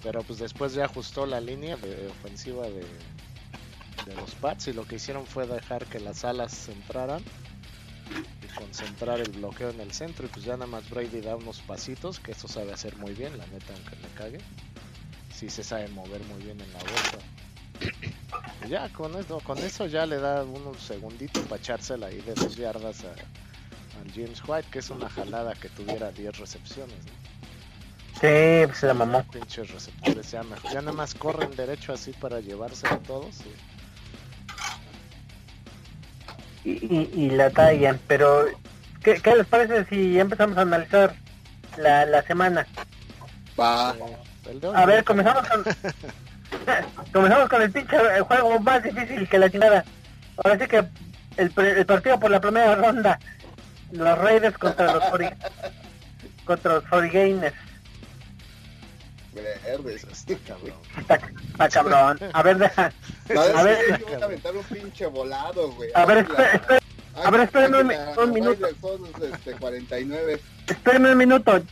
Pero 0.04 0.22
pues 0.22 0.38
después 0.38 0.74
ya 0.74 0.84
ajustó 0.84 1.26
la 1.26 1.40
línea 1.40 1.76
ofensiva 2.08 2.68
de, 2.68 2.84
los 4.14 4.34
Pats 4.36 4.68
y 4.68 4.72
lo 4.72 4.86
que 4.86 4.96
hicieron 4.96 5.26
fue 5.26 5.46
dejar 5.46 5.84
que 5.86 5.98
las 5.98 6.24
alas 6.24 6.68
entraran 6.68 7.22
y 8.42 8.58
concentrar 8.58 9.20
el 9.20 9.30
bloqueo 9.32 9.70
en 9.70 9.80
el 9.80 9.92
centro. 9.92 10.26
Y 10.26 10.28
pues 10.28 10.44
ya 10.44 10.52
nada 10.52 10.66
más 10.66 10.88
Brady 10.88 11.20
da 11.20 11.34
unos 11.34 11.60
pasitos 11.62 12.20
que 12.20 12.32
eso 12.32 12.46
sabe 12.46 12.72
hacer 12.72 12.96
muy 12.96 13.12
bien 13.12 13.36
la 13.36 13.46
neta 13.48 13.74
aunque 13.74 13.96
me 13.96 14.08
cague. 14.14 14.38
Si 15.34 15.50
se 15.50 15.64
sabe 15.64 15.88
mover 15.88 16.22
muy 16.24 16.42
bien 16.42 16.60
en 16.60 16.72
la 16.72 16.78
bolsa 16.78 17.18
ya 18.68 18.88
con 18.90 19.16
eso 19.18 19.40
con 19.40 19.58
eso 19.58 19.86
ya 19.86 20.06
le 20.06 20.18
da 20.18 20.44
unos 20.44 20.80
segunditos 20.82 21.42
para 21.44 21.60
echársela 21.60 22.06
ahí 22.06 22.20
de 22.20 22.34
dos 22.34 22.56
yardas 22.56 23.04
a, 23.04 23.14
James 24.14 24.42
White 24.46 24.68
que 24.70 24.78
es 24.78 24.88
una 24.88 25.10
jalada 25.10 25.54
que 25.54 25.68
tuviera 25.68 26.10
10 26.10 26.38
recepciones 26.38 26.96
Sí, 28.20 28.66
pues 28.66 28.76
se 28.76 28.86
la 28.86 28.92
mamó. 28.92 29.24
Pinches 29.32 29.70
receptores 29.70 30.30
ya, 30.30 30.42
ya 30.70 30.82
nada 30.82 30.92
más 30.92 31.14
corren 31.14 31.56
derecho 31.56 31.94
así 31.94 32.12
para 32.12 32.40
llevarse 32.40 32.86
a 32.86 32.98
todos. 32.98 33.36
Y 33.46 33.54
y, 36.64 37.30
la 37.30 37.48
tallan. 37.48 37.98
Pero, 38.06 38.44
¿qué, 39.02 39.18
les 39.34 39.46
parece 39.46 39.86
si 39.86 40.18
empezamos 40.18 40.58
a 40.58 40.62
analizar 40.62 41.14
la, 41.78 42.04
la 42.04 42.22
semana? 42.22 42.66
Va. 43.58 43.96
A 44.74 44.86
ver, 44.86 45.02
comenzamos 45.04 45.48
con... 45.48 45.64
comenzamos 47.12 47.48
con 47.48 47.62
el 47.62 47.70
pinche 47.70 47.96
juego 48.20 48.60
más 48.60 48.82
difícil 48.82 49.28
que 49.28 49.38
la 49.38 49.50
chingada. 49.50 49.84
Ahora 50.36 50.58
sí 50.58 50.66
que 50.66 50.84
el, 51.36 51.52
el 51.56 51.86
partido 51.86 52.18
por 52.18 52.30
la 52.30 52.40
primera 52.40 52.74
ronda. 52.74 53.18
Los 53.92 54.18
Raiders 54.18 54.56
contra 54.56 54.94
los 54.94 55.04
contra 56.44 56.74
los 56.74 56.84
49 56.84 57.52
Está, 60.98 61.18
cabrón. 61.68 62.18
A 62.32 62.42
ver, 62.42 62.58
deja. 62.58 62.92
A 63.30 63.62
ver, 63.62 63.78
a 64.20 64.24
aventar 64.24 64.56
un 64.56 64.64
pinche 64.64 65.06
volado, 65.06 65.70
güey. 65.72 65.90
A 65.94 66.04
ver, 66.04 66.18
espera, 66.18 66.60
a 67.14 67.30
ver, 67.30 67.40
espérenme 67.42 67.80
un, 67.80 68.18
un 68.18 68.32
minuto. 68.32 68.66
Este, 68.66 69.52
49. 69.52 70.40
Espérenme 70.66 71.12
un 71.12 71.18
minuto. 71.18 71.62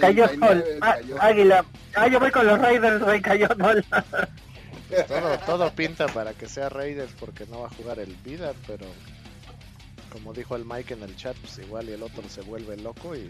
Cayó 0.00 0.28
sol. 0.28 0.64
Ah, 0.80 0.96
águila. 1.20 1.64
Ah, 1.94 2.08
yo 2.08 2.20
voy 2.20 2.30
con 2.30 2.46
los 2.46 2.58
Raiders, 2.58 3.02
güey. 3.02 3.20
Cayó 3.20 3.48
sol. 3.48 3.84
todo, 5.08 5.38
todo 5.46 5.70
pinta 5.72 6.06
para 6.08 6.32
que 6.34 6.48
sea 6.48 6.68
Raiders 6.68 7.12
porque 7.18 7.46
no 7.46 7.60
va 7.60 7.66
a 7.68 7.74
jugar 7.74 7.98
el 7.98 8.14
Vida, 8.16 8.52
pero 8.66 8.86
como 10.10 10.32
dijo 10.32 10.56
el 10.56 10.64
Mike 10.64 10.94
en 10.94 11.02
el 11.02 11.16
chat, 11.16 11.36
pues 11.38 11.58
igual 11.58 11.88
y 11.88 11.92
el 11.92 12.02
otro 12.02 12.28
se 12.28 12.42
vuelve 12.42 12.76
loco 12.76 13.16
y 13.16 13.28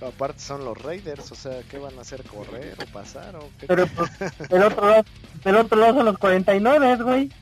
Aparte 0.00 0.38
son 0.38 0.64
los 0.64 0.80
Raiders, 0.80 1.32
o 1.32 1.34
sea, 1.34 1.60
¿qué 1.68 1.78
van 1.78 1.98
a 1.98 2.02
hacer? 2.02 2.22
¿Correr 2.22 2.76
o 2.80 2.92
pasar? 2.92 3.34
O 3.34 3.50
qué? 3.58 3.66
Pero 3.66 3.86
pues, 3.88 4.10
del 4.48 4.62
otro 4.62 4.88
lado, 4.88 5.04
del 5.44 5.56
otro 5.56 5.78
lado 5.78 5.94
son 5.94 6.04
los 6.06 6.18
49, 6.18 6.96
güey. 7.02 7.32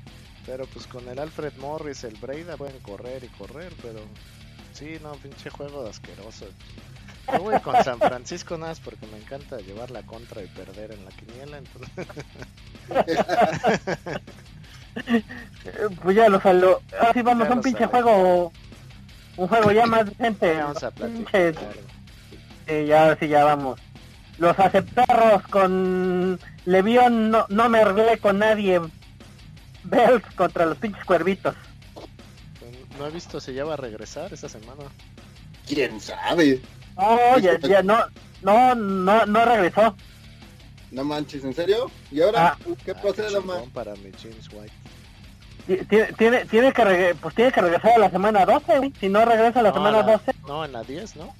Pero 0.46 0.66
pues 0.66 0.86
con 0.86 1.06
el 1.08 1.18
Alfred 1.18 1.52
Morris, 1.58 2.04
el 2.04 2.14
Breida 2.14 2.56
pueden 2.56 2.78
correr 2.80 3.24
y 3.24 3.28
correr, 3.28 3.72
pero 3.82 4.00
sí, 4.72 4.96
no, 5.02 5.12
pinche 5.16 5.50
juego 5.50 5.86
asqueroso. 5.86 6.46
Yo 7.32 7.38
voy 7.40 7.60
con 7.60 7.82
San 7.84 7.98
Francisco 7.98 8.56
nada 8.56 8.70
más 8.72 8.80
porque 8.80 9.06
me 9.06 9.18
encanta 9.18 9.58
llevar 9.58 9.90
la 9.90 10.02
contra 10.02 10.42
y 10.42 10.46
perder 10.46 10.92
en 10.92 11.04
la 11.04 11.10
quiniela, 11.12 11.58
entonces 11.58 12.06
Pues 16.02 16.16
ya 16.16 16.28
lo 16.28 16.40
salió. 16.40 16.80
Así 17.00 17.22
vamos, 17.22 17.48
Ya 17.48 17.54
un 17.54 17.60
pinche 17.60 17.78
sale. 17.86 17.90
juego. 17.90 18.52
Un 19.36 19.48
juego 19.48 19.72
ya 19.72 19.86
más 19.86 20.06
decente. 20.06 20.54
vamos 20.56 20.82
a 20.82 20.90
platicar. 20.90 21.54
Sí, 22.66 22.86
ya, 22.86 23.16
sí, 23.18 23.28
ya 23.28 23.44
vamos. 23.44 23.78
Los 24.38 24.58
aceptarros 24.58 25.42
con 25.48 26.38
Levión 26.64 27.30
no, 27.30 27.46
no 27.48 27.68
me 27.68 27.80
arreglé 27.80 28.18
con 28.18 28.38
nadie. 28.38 28.80
Bells 29.84 30.24
contra 30.34 30.66
los 30.66 30.78
pinches 30.78 31.04
cuervitos. 31.04 31.54
No 32.98 33.06
he 33.06 33.10
visto 33.10 33.38
si 33.40 33.52
ya 33.52 33.64
va 33.64 33.74
a 33.74 33.76
regresar 33.76 34.32
esta 34.32 34.48
semana. 34.48 34.84
¿Quién 35.68 36.00
sabe? 36.00 36.60
No, 36.96 37.38
ya, 37.38 37.58
ya 37.60 37.82
no, 37.82 37.98
no, 38.42 38.74
no, 38.74 39.26
no 39.26 39.44
regresó. 39.44 39.96
No 40.90 41.04
manches, 41.04 41.44
¿en 41.44 41.52
serio? 41.54 41.90
¿Y 42.10 42.22
ahora? 42.22 42.48
Ah. 42.48 42.58
¿Qué 42.84 42.92
Ah, 42.92 43.00
procede, 43.02 43.28
chingón 43.28 43.46
Loma? 43.46 43.62
para 43.74 43.94
mi 43.96 44.10
James 44.12 44.48
White. 44.52 44.72
Ti- 45.66 45.84
Tiene, 45.88 46.12
tiene, 46.12 46.44
tiene 46.46 46.72
que 46.72 47.16
pues 47.20 47.34
tiene 47.34 47.50
que 47.52 47.60
regresar 47.60 47.92
a 47.92 47.98
la 47.98 48.10
semana 48.10 48.46
12, 48.46 48.78
güey. 48.78 48.92
Si 49.00 49.08
no 49.08 49.24
regresa 49.24 49.60
a 49.60 49.62
la 49.64 49.70
No, 49.70 49.74
semana 49.74 49.98
a 49.98 50.06
la- 50.06 50.12
12, 50.12 50.32
No, 50.46 50.64
en 50.64 50.72
la 50.72 50.82
10, 50.84 51.16
¿no? 51.16 51.34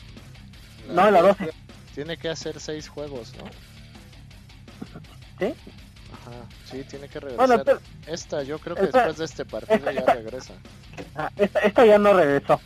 no, 0.88 1.06
en 1.06 1.14
la 1.14 1.22
12. 1.22 1.50
Tiene 1.94 2.16
que 2.18 2.28
hacer 2.28 2.60
6 2.60 2.88
juegos, 2.88 3.32
¿no? 3.38 3.44
¿Sí? 5.38 5.54
Ajá, 6.12 6.32
sí, 6.70 6.82
tiene 6.84 7.08
que 7.08 7.20
regresar. 7.20 7.46
Bueno, 7.46 7.62
pero- 7.64 7.80
Esta, 8.06 8.42
yo 8.42 8.58
creo 8.58 8.74
que 8.76 8.82
Esta- 8.84 8.98
después 8.98 9.18
de 9.18 9.24
este 9.26 9.44
partido 9.44 9.76
esta- 9.76 9.92
ya 9.92 10.14
regresa. 10.14 10.54
Ah, 11.14 11.30
esta, 11.36 11.60
esta 11.60 11.86
ya 11.86 11.98
no 11.98 12.12
regresó. 12.12 12.60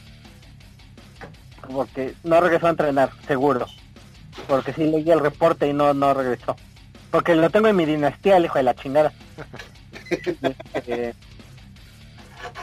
Porque 1.73 2.15
no 2.25 2.41
regresó 2.41 2.67
a 2.67 2.71
entrenar, 2.71 3.11
seguro. 3.27 3.67
Porque 4.49 4.73
sí 4.73 4.85
leí 4.85 5.11
el 5.11 5.21
reporte 5.21 5.69
y 5.69 5.73
no, 5.73 5.93
no 5.95 6.15
regresó. 6.15 6.57
Porque 7.11 7.35
lo 7.35 7.51
tengo 7.51 7.69
en 7.69 7.77
mi 7.77 7.85
dinastía, 7.85 8.37
el 8.37 8.45
hijo 8.45 8.59
de 8.59 8.65
la 8.65 8.75
chingada. 8.75 9.13
Este, 10.75 11.15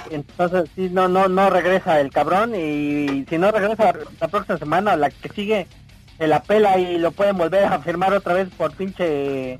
entonces 0.10 0.70
sí, 0.76 0.90
no, 0.92 1.08
no, 1.08 1.28
no 1.28 1.50
regresa 1.50 2.00
el 2.00 2.12
cabrón 2.12 2.54
y 2.56 3.26
si 3.30 3.38
no 3.38 3.52
regresa 3.52 3.94
la 4.20 4.28
próxima 4.28 4.58
semana, 4.58 4.96
la 4.96 5.10
que 5.10 5.30
sigue, 5.30 5.68
se 6.18 6.28
la 6.28 6.42
pela 6.42 6.78
y 6.78 6.98
lo 6.98 7.12
pueden 7.12 7.38
volver 7.38 7.66
a 7.66 7.80
firmar 7.80 8.14
otra 8.14 8.34
vez 8.34 8.50
por 8.58 8.74
pinche... 8.74 9.58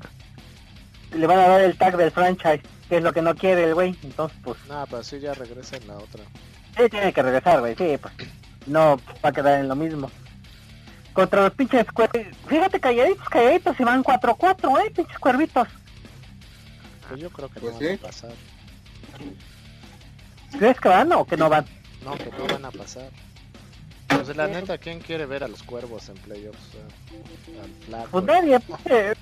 Le 1.14 1.26
van 1.26 1.38
a 1.38 1.48
dar 1.48 1.60
el 1.62 1.78
tag 1.78 1.96
del 1.96 2.10
franchise, 2.10 2.60
que 2.88 2.98
es 2.98 3.02
lo 3.02 3.12
que 3.12 3.22
no 3.22 3.34
quiere 3.34 3.64
el 3.64 3.74
güey. 3.74 3.96
Entonces, 4.02 4.38
pues 4.44 4.58
Nada, 4.68 4.84
pero 4.86 5.02
sí 5.02 5.18
ya 5.20 5.32
regresa 5.32 5.78
en 5.78 5.88
la 5.88 5.96
otra. 5.96 6.22
Sí, 6.76 6.88
tiene 6.90 7.12
que 7.14 7.22
regresar, 7.22 7.60
güey. 7.60 7.74
Sí, 7.76 7.96
pues. 8.00 8.14
No 8.68 8.96
va 9.24 9.28
a 9.30 9.32
quedar 9.32 9.60
en 9.60 9.68
lo 9.68 9.74
mismo. 9.76 10.10
Contra 11.12 11.42
los 11.44 11.52
pinches 11.54 11.86
cuervitos. 11.92 12.36
Fíjate, 12.46 12.78
calladitos, 12.80 13.28
calladitos. 13.28 13.80
Y 13.80 13.84
van 13.84 14.02
4-4, 14.04 14.86
eh, 14.86 14.90
pinches 14.90 15.18
cuervitos. 15.18 15.68
Pues 17.08 17.20
yo 17.20 17.30
creo 17.30 17.48
que 17.48 17.60
Pues 17.60 17.72
no 17.74 17.78
sí. 17.80 17.86
van 17.86 17.94
a 17.94 18.02
pasar. 18.02 18.30
¿Crees 20.58 20.80
que 20.80 20.88
van 20.88 21.12
o 21.12 21.24
que 21.26 21.36
no 21.36 21.48
van? 21.48 21.64
No, 22.04 22.14
que 22.16 22.30
no 22.38 22.46
van 22.46 22.64
a 22.64 22.70
pasar. 22.70 23.10
Pues 24.08 24.34
la 24.36 24.46
neta, 24.46 24.78
¿quién 24.78 25.00
quiere 25.00 25.26
ver 25.26 25.44
a 25.44 25.48
los 25.48 25.62
cuervos 25.62 26.08
en 26.08 26.14
playoffs? 26.16 26.58
Pues 28.10 28.24
nadie, 28.24 28.58
pinche, 28.60 29.12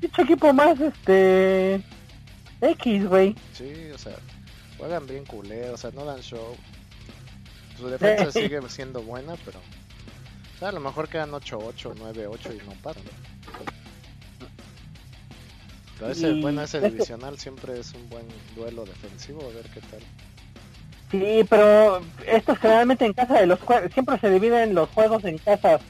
pinche 0.00 0.22
equipo 0.22 0.52
más, 0.52 0.78
este. 0.80 1.82
X, 2.60 3.06
güey. 3.08 3.34
Sí, 3.52 3.90
o 3.92 3.98
sea, 3.98 4.14
juegan 4.78 5.06
bien 5.06 5.24
culé, 5.24 5.70
o 5.70 5.76
sea, 5.76 5.90
no 5.92 6.04
dan 6.04 6.20
show. 6.20 6.56
Su 7.76 7.88
defensa 7.88 8.30
sigue 8.30 8.60
siendo 8.68 9.02
buena, 9.02 9.34
pero. 9.44 9.58
O 9.58 10.58
sea, 10.58 10.68
a 10.68 10.72
lo 10.72 10.80
mejor 10.80 11.08
quedan 11.08 11.30
8-8, 11.30 11.94
9-8 11.94 12.54
y 12.54 12.66
no 12.66 12.72
paran. 12.82 13.02
Pero 15.98 16.12
ese, 16.12 16.30
Y 16.30 16.40
bueno, 16.40 16.62
ese 16.62 16.80
divisional 16.80 17.38
siempre 17.38 17.78
es 17.78 17.92
un 17.94 18.08
buen 18.08 18.26
duelo 18.56 18.84
defensivo, 18.84 19.42
a 19.42 19.54
ver 19.54 19.66
qué 19.70 19.80
tal. 19.80 20.00
Sí, 21.10 21.44
pero 21.48 22.00
esto 22.26 22.52
es 22.52 22.58
generalmente 22.58 23.04
en 23.04 23.12
casa 23.12 23.40
de 23.40 23.46
los 23.46 23.58
cuervos. 23.58 23.92
Siempre 23.92 24.18
se 24.18 24.30
dividen 24.30 24.74
los 24.74 24.88
juegos 24.90 25.24
en 25.24 25.38
casas. 25.38 25.80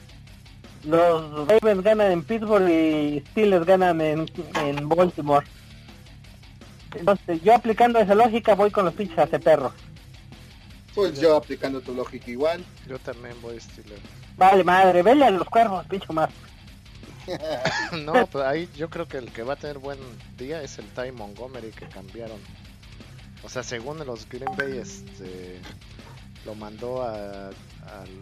Los 0.83 1.47
Ravens 1.47 1.81
ganan 1.81 2.11
en 2.11 2.23
Pittsburgh 2.23 2.69
y 2.69 3.23
Steelers 3.31 3.65
ganan 3.65 4.01
en, 4.01 4.25
en 4.55 4.89
Baltimore. 4.89 5.45
Entonces, 6.93 7.41
yo 7.41 7.55
aplicando 7.55 7.99
esa 7.99 8.15
lógica 8.15 8.53
voy 8.53 8.69
con 8.69 8.85
los 8.85 8.93
pinches 8.93 9.17
aceperros. 9.17 9.71
Pues 10.95 11.19
yo 11.19 11.35
aplicando 11.35 11.81
tu 11.81 11.93
lógica 11.93 12.29
igual. 12.29 12.63
Yo 12.87 12.99
también 12.99 13.35
voy 13.41 13.59
Steelers. 13.59 14.01
Vale, 14.37 14.63
madre, 14.63 15.01
vele 15.03 15.25
a 15.25 15.31
los 15.31 15.47
cuervos, 15.49 15.85
pincho 15.87 16.13
más. 16.13 16.29
no, 18.03 18.27
pues 18.27 18.43
ahí 18.45 18.69
yo 18.75 18.89
creo 18.89 19.07
que 19.07 19.17
el 19.17 19.31
que 19.31 19.43
va 19.43 19.53
a 19.53 19.55
tener 19.55 19.77
buen 19.77 19.97
día 20.37 20.61
es 20.61 20.77
el 20.79 20.85
Ty 20.87 21.11
Montgomery 21.11 21.71
que 21.71 21.87
cambiaron. 21.87 22.39
O 23.43 23.49
sea, 23.49 23.63
según 23.63 24.05
los 24.05 24.27
Green 24.29 24.55
Bay, 24.57 24.77
este, 24.77 25.59
lo 26.45 26.55
mandó 26.55 27.01
a, 27.03 27.47
a 27.47 27.51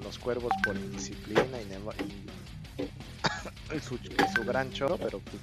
los 0.04 0.18
cuervos 0.20 0.52
por 0.64 0.76
indisciplina 0.76 1.62
y, 1.62 1.66
neva- 1.66 1.96
y- 2.78 3.74
y 3.76 3.80
su, 3.80 3.96
y 3.96 4.36
su 4.36 4.44
gran 4.44 4.72
choro, 4.72 4.98
pero 4.98 5.20
pues, 5.20 5.38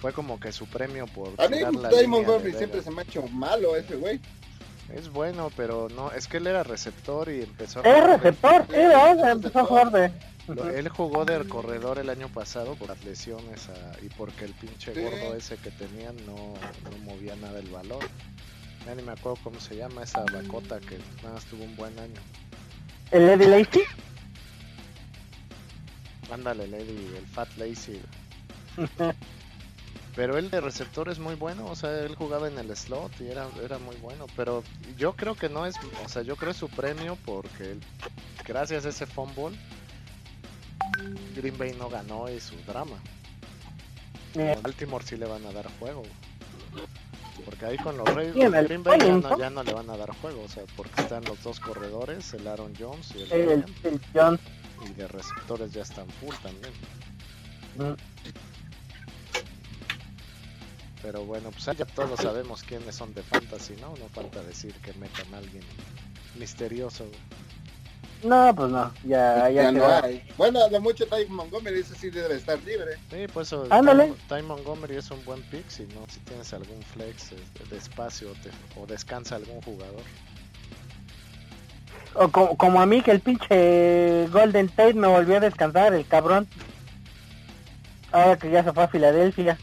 fue 0.00 0.12
como 0.12 0.38
que 0.38 0.52
su 0.52 0.66
premio 0.66 1.06
por 1.06 1.28
A 1.38 1.48
mí 1.48 1.58
Ty 1.90 2.06
Montgomery 2.06 2.52
siempre 2.54 2.82
se 2.82 2.90
me 2.90 3.00
ha 3.02 3.04
hecho 3.04 3.22
malo 3.28 3.76
ese 3.76 3.96
güey. 3.96 4.20
Es 4.94 5.10
bueno, 5.10 5.50
pero 5.56 5.88
no, 5.94 6.10
es 6.12 6.26
que 6.28 6.38
él 6.38 6.46
era 6.46 6.62
receptor 6.62 7.28
y 7.28 7.42
empezó 7.42 7.80
a 7.80 7.82
Es 7.82 8.04
receptor, 8.04 8.64
sí, 8.66 8.72
¿verdad? 8.72 9.30
empezó 9.32 9.58
a 9.60 9.64
jugar 9.66 9.90
de... 9.90 10.12
Lo- 10.48 10.66
Él 10.70 10.88
jugó 10.88 11.26
de 11.26 11.46
corredor 11.46 11.98
el 11.98 12.08
año 12.08 12.28
pasado 12.28 12.74
por 12.74 12.88
las 12.88 13.04
lesiones 13.04 13.68
ah, 13.68 13.92
y 14.00 14.08
porque 14.08 14.46
el 14.46 14.54
pinche 14.54 14.94
Sí. 14.94 15.00
gordo 15.00 15.34
ese 15.34 15.56
que 15.58 15.70
tenían 15.70 16.16
no, 16.24 16.34
no 16.34 16.98
movía 17.04 17.36
nada 17.36 17.58
el 17.58 17.68
balón. 17.68 18.00
Ya 18.86 18.94
ni 18.94 19.02
me 19.02 19.12
acuerdo 19.12 19.38
cómo 19.44 19.60
se 19.60 19.76
llama 19.76 20.04
esa 20.04 20.24
bacota 20.32 20.80
que 20.80 20.98
nada 21.22 21.34
más 21.34 21.44
tuvo 21.44 21.64
un 21.64 21.76
buen 21.76 21.98
año. 21.98 22.20
¿El 23.10 23.28
Eddie 23.28 23.48
Lacy? 23.48 23.82
Ándale, 26.32 26.66
Lady, 26.66 27.14
el 27.18 27.26
Fat 27.26 27.48
Lazy. 27.58 28.00
Pero 30.18 30.36
él 30.36 30.50
de 30.50 30.60
receptor 30.60 31.08
es 31.08 31.20
muy 31.20 31.36
bueno, 31.36 31.66
o 31.66 31.76
sea, 31.76 32.00
él 32.00 32.16
jugaba 32.16 32.48
en 32.48 32.58
el 32.58 32.76
slot 32.76 33.12
y 33.20 33.28
era, 33.28 33.46
era 33.62 33.78
muy 33.78 33.94
bueno. 33.98 34.26
Pero 34.36 34.64
yo 34.96 35.12
creo 35.12 35.36
que 35.36 35.48
no 35.48 35.64
es, 35.64 35.76
o 36.04 36.08
sea, 36.08 36.22
yo 36.22 36.34
creo 36.34 36.50
es 36.50 36.56
su 36.56 36.68
premio 36.68 37.16
porque 37.24 37.70
él- 37.70 37.80
gracias 38.44 38.84
a 38.84 38.88
ese 38.88 39.06
fumble, 39.06 39.56
Green 41.36 41.56
Bay 41.56 41.72
no 41.78 41.88
ganó 41.88 42.28
y 42.28 42.40
su 42.40 42.56
drama. 42.66 42.96
Con 44.54 44.62
Baltimore 44.64 45.04
sí 45.06 45.16
le 45.16 45.26
van 45.26 45.46
a 45.46 45.52
dar 45.52 45.68
juego. 45.78 46.02
Porque 47.44 47.66
ahí 47.66 47.76
con 47.76 47.96
los 47.96 48.12
Reyes 48.12 48.34
Green 48.34 48.82
Bay 48.82 48.98
ya 48.98 49.12
no, 49.12 49.38
ya 49.38 49.50
no 49.50 49.62
le 49.62 49.72
van 49.72 49.88
a 49.88 49.96
dar 49.96 50.10
juego, 50.20 50.42
o 50.42 50.48
sea, 50.48 50.64
porque 50.76 51.00
están 51.00 51.24
los 51.26 51.40
dos 51.44 51.60
corredores, 51.60 52.34
el 52.34 52.44
Aaron 52.48 52.72
Jones 52.76 53.12
y 53.14 53.22
el, 53.22 53.32
el, 53.32 53.48
Williams, 53.48 53.84
el 53.84 54.00
John. 54.12 54.40
y 54.84 54.94
de 54.94 55.06
receptores 55.06 55.72
ya 55.72 55.82
están 55.82 56.08
full 56.08 56.34
también. 56.42 56.72
Mm. 57.76 57.94
Pero 61.10 61.24
bueno, 61.24 61.50
pues 61.52 61.64
ya 61.78 61.86
todos 61.86 62.20
sabemos 62.20 62.62
quiénes 62.62 62.94
son 62.94 63.14
de 63.14 63.22
fantasy, 63.22 63.74
¿no? 63.80 63.94
No 63.96 64.10
falta 64.10 64.42
decir 64.42 64.74
que 64.82 64.92
metan 64.92 65.32
a 65.32 65.38
alguien 65.38 65.62
misterioso. 66.38 67.06
No, 68.22 68.54
pues 68.54 68.68
no, 68.68 68.92
ya, 69.04 69.48
ya, 69.48 69.62
Ya 69.62 69.72
no 69.72 69.86
hay. 69.88 70.22
Bueno, 70.36 70.68
lo 70.68 70.82
mucho 70.82 71.06
Ty 71.06 71.24
Montgomery, 71.30 71.80
ese 71.80 71.94
sí 71.94 72.10
debe 72.10 72.34
estar 72.34 72.62
libre. 72.62 72.96
Sí, 73.10 73.24
pues 73.32 73.46
eso, 73.46 73.66
Ándale. 73.70 74.12
Ty, 74.28 74.42
Montgomery 74.42 74.96
es 74.96 75.10
un 75.10 75.24
buen 75.24 75.40
pick, 75.44 75.66
si 75.70 75.84
no, 75.84 76.04
si 76.10 76.20
tienes 76.20 76.52
algún 76.52 76.82
flex 76.82 77.30
de 77.70 77.76
espacio 77.78 78.28
te- 78.42 78.50
o 78.78 78.84
descansa 78.86 79.36
algún 79.36 79.62
jugador. 79.62 80.02
O 82.16 82.28
como, 82.28 82.54
como 82.58 82.82
a 82.82 82.86
mí 82.86 83.00
que 83.00 83.12
el 83.12 83.20
pinche 83.20 84.26
Golden 84.28 84.68
Tate 84.68 84.92
me 84.92 85.08
volvió 85.08 85.38
a 85.38 85.40
descansar, 85.40 85.94
el 85.94 86.06
cabrón. 86.06 86.46
Ahora 88.12 88.36
que 88.36 88.50
ya 88.50 88.62
se 88.62 88.74
fue 88.74 88.82
a 88.84 88.88
Filadelfia. 88.88 89.58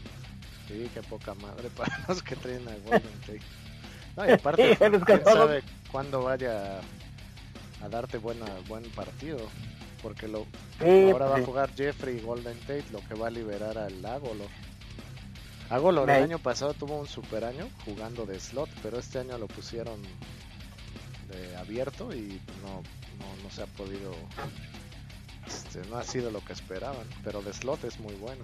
Sí, 0.68 0.90
qué 0.92 1.02
poca 1.02 1.34
madre 1.34 1.68
para 1.70 2.04
los 2.08 2.22
que 2.22 2.36
traen 2.36 2.66
a 2.68 2.76
Golden 2.78 3.20
Tate. 3.20 3.40
No, 4.16 4.26
y 4.26 4.32
aparte, 4.32 4.76
quién 5.06 5.24
sabe 5.24 5.62
cuándo 5.90 6.22
vaya 6.22 6.80
a 7.82 7.88
darte 7.88 8.18
buena, 8.18 8.46
buen 8.68 8.84
partido. 8.90 9.38
Porque 10.02 10.28
lo, 10.28 10.46
Sí, 10.78 11.10
ahora 11.10 11.26
va 11.26 11.32
pues 11.32 11.42
a 11.42 11.46
jugar 11.46 11.74
Jeffrey 11.74 12.18
y 12.18 12.20
Golden 12.20 12.58
Tate, 12.60 12.84
lo 12.92 13.00
que 13.00 13.14
va 13.14 13.28
a 13.28 13.30
liberar 13.30 13.78
al 13.78 14.04
Agolor. 14.04 14.48
Agolor 15.70 16.08
el 16.10 16.22
año 16.22 16.38
pasado 16.38 16.74
tuvo 16.74 16.98
un 16.98 17.08
super 17.08 17.44
año 17.44 17.68
jugando 17.84 18.24
de 18.24 18.38
slot, 18.38 18.68
pero 18.82 18.98
este 18.98 19.18
año 19.18 19.36
lo 19.38 19.48
pusieron 19.48 20.00
de 21.28 21.56
abierto 21.56 22.14
y 22.14 22.40
no, 22.62 22.82
no, 23.18 23.42
no 23.42 23.50
se 23.50 23.62
ha 23.62 23.66
podido 23.66 24.14
este, 25.46 25.80
no 25.88 25.96
ha 25.96 26.04
sido 26.04 26.30
lo 26.30 26.44
que 26.44 26.52
esperaban, 26.52 27.06
pero 27.24 27.40
de 27.40 27.52
slot 27.52 27.84
es 27.84 27.98
muy 28.00 28.14
bueno. 28.14 28.42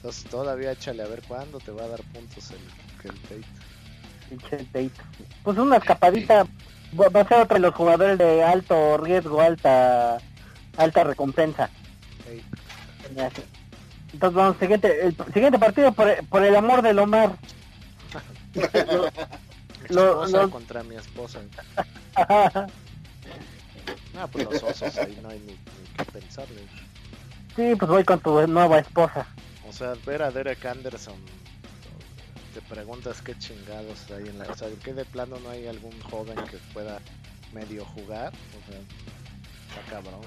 Entonces 0.00 0.24
todavía 0.30 0.72
échale 0.72 1.02
a 1.02 1.06
ver 1.08 1.20
cuándo 1.28 1.58
te 1.60 1.70
va 1.72 1.82
a 1.84 1.88
dar 1.88 2.00
puntos 2.14 2.50
el, 2.52 3.10
el 3.10 3.18
Tate. 3.20 3.44
Pinche 4.30 4.56
Tate. 4.72 4.90
Pues 5.42 5.58
una 5.58 5.76
escapadita 5.76 6.46
va 6.98 7.20
a 7.20 7.28
ser 7.28 7.40
otro 7.40 7.54
de 7.56 7.60
los 7.60 7.74
jugadores 7.74 8.16
de 8.16 8.42
alto 8.42 8.96
riesgo, 8.96 9.42
alta 9.42 10.16
alta 10.78 11.04
recompensa. 11.04 11.68
Ey, 12.26 12.42
Entonces 14.14 14.34
vamos, 14.34 14.56
siguiente, 14.58 15.06
el 15.06 15.14
siguiente 15.34 15.58
partido 15.58 15.92
por, 15.92 16.26
por 16.28 16.42
el 16.44 16.56
amor 16.56 16.80
del 16.80 16.98
Omar. 16.98 17.32
Lo- 19.90 20.24
esposa 20.24 20.42
lo- 20.42 20.50
contra 20.50 20.82
mi 20.82 20.96
esposa. 20.96 21.40
Ah, 24.18 24.26
pues 24.26 24.44
los 24.44 24.62
osos 24.62 24.98
ahí 24.98 25.18
no 25.22 25.28
hay 25.30 25.38
ni, 25.38 25.52
ni 25.52 25.58
que 25.96 26.04
pensarle. 26.12 26.60
sí, 27.56 27.74
pues 27.78 27.88
voy 27.88 28.04
con 28.04 28.18
tu 28.20 28.44
nueva 28.48 28.80
esposa. 28.80 29.24
O 29.80 29.82
sea, 29.82 29.94
ver 30.04 30.20
a 30.20 30.30
Derek 30.30 30.62
Anderson, 30.66 31.16
te 32.52 32.60
preguntas 32.60 33.22
qué 33.22 33.34
chingados 33.38 34.10
hay 34.10 34.28
en 34.28 34.38
la... 34.38 34.44
O 34.44 34.54
sea, 34.54 34.68
que 34.84 34.92
de 34.92 35.06
plano 35.06 35.38
no 35.42 35.48
hay 35.48 35.68
algún 35.68 35.98
joven 36.02 36.36
que 36.50 36.58
pueda 36.74 37.00
medio 37.54 37.86
jugar. 37.86 38.30
O 38.30 38.70
sea, 38.70 38.78
está 39.70 39.80
cabrón. 39.90 40.20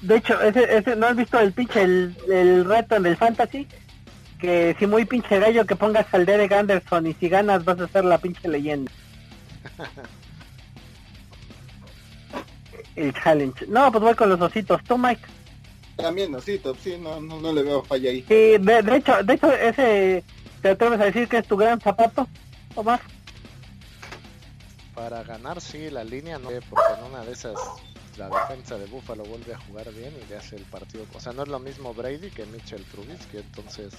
De 0.00 0.16
hecho, 0.16 0.40
ese, 0.40 0.76
ese, 0.76 0.96
¿no 0.96 1.06
has 1.06 1.14
visto 1.14 1.38
el 1.38 1.52
pinche, 1.52 1.82
el, 1.82 2.16
el 2.28 2.64
reto 2.64 2.96
en 2.96 3.06
el 3.06 3.16
Fantasy? 3.16 3.68
Que 4.40 4.74
si 4.80 4.88
muy 4.88 5.04
pinche 5.04 5.38
gallo 5.38 5.64
que 5.64 5.76
pongas 5.76 6.12
al 6.12 6.26
Derek 6.26 6.50
Anderson 6.50 7.06
y 7.06 7.14
si 7.14 7.28
ganas 7.28 7.64
vas 7.64 7.78
a 7.78 7.86
ser 7.86 8.06
la 8.06 8.18
pinche 8.18 8.48
leyenda. 8.48 8.90
el 12.96 13.14
challenge. 13.14 13.68
No, 13.68 13.92
pues 13.92 14.02
voy 14.02 14.16
con 14.16 14.30
los 14.30 14.40
ositos. 14.40 14.82
¿Tú, 14.82 14.98
Mike? 14.98 15.22
También 16.02 16.34
osito, 16.34 16.74
sí, 16.74 16.96
no, 16.98 17.20
no, 17.20 17.40
no 17.40 17.52
le 17.52 17.62
veo 17.62 17.82
falla 17.82 18.10
ahí. 18.10 18.24
Sí, 18.28 18.58
de, 18.58 18.82
de 18.82 18.96
hecho, 18.96 19.22
de 19.22 19.34
hecho, 19.34 19.52
ese, 19.52 20.24
¿te 20.62 20.70
atreves 20.70 21.00
a 21.00 21.04
decir 21.04 21.28
que 21.28 21.38
es 21.38 21.46
tu 21.46 21.56
gran 21.56 21.80
zapato, 21.80 22.26
Omar? 22.74 23.00
Para 24.94 25.22
ganar, 25.22 25.60
sí, 25.60 25.90
la 25.90 26.04
línea 26.04 26.38
no 26.38 26.48
porque 26.48 26.92
en 26.98 27.04
una 27.12 27.24
de 27.24 27.32
esas 27.32 27.58
la 28.20 28.28
defensa 28.28 28.76
de 28.76 28.86
Buffalo 28.86 29.24
vuelve 29.24 29.54
a 29.54 29.58
jugar 29.58 29.90
bien 29.92 30.12
y 30.14 30.28
le 30.28 30.36
hace 30.36 30.56
el 30.56 30.64
partido. 30.64 31.06
O 31.14 31.20
sea, 31.20 31.32
no 31.32 31.42
es 31.42 31.48
lo 31.48 31.58
mismo 31.58 31.94
Brady 31.94 32.30
que 32.30 32.44
Mitchell 32.46 32.84
Trubisky, 32.84 33.38
entonces. 33.38 33.94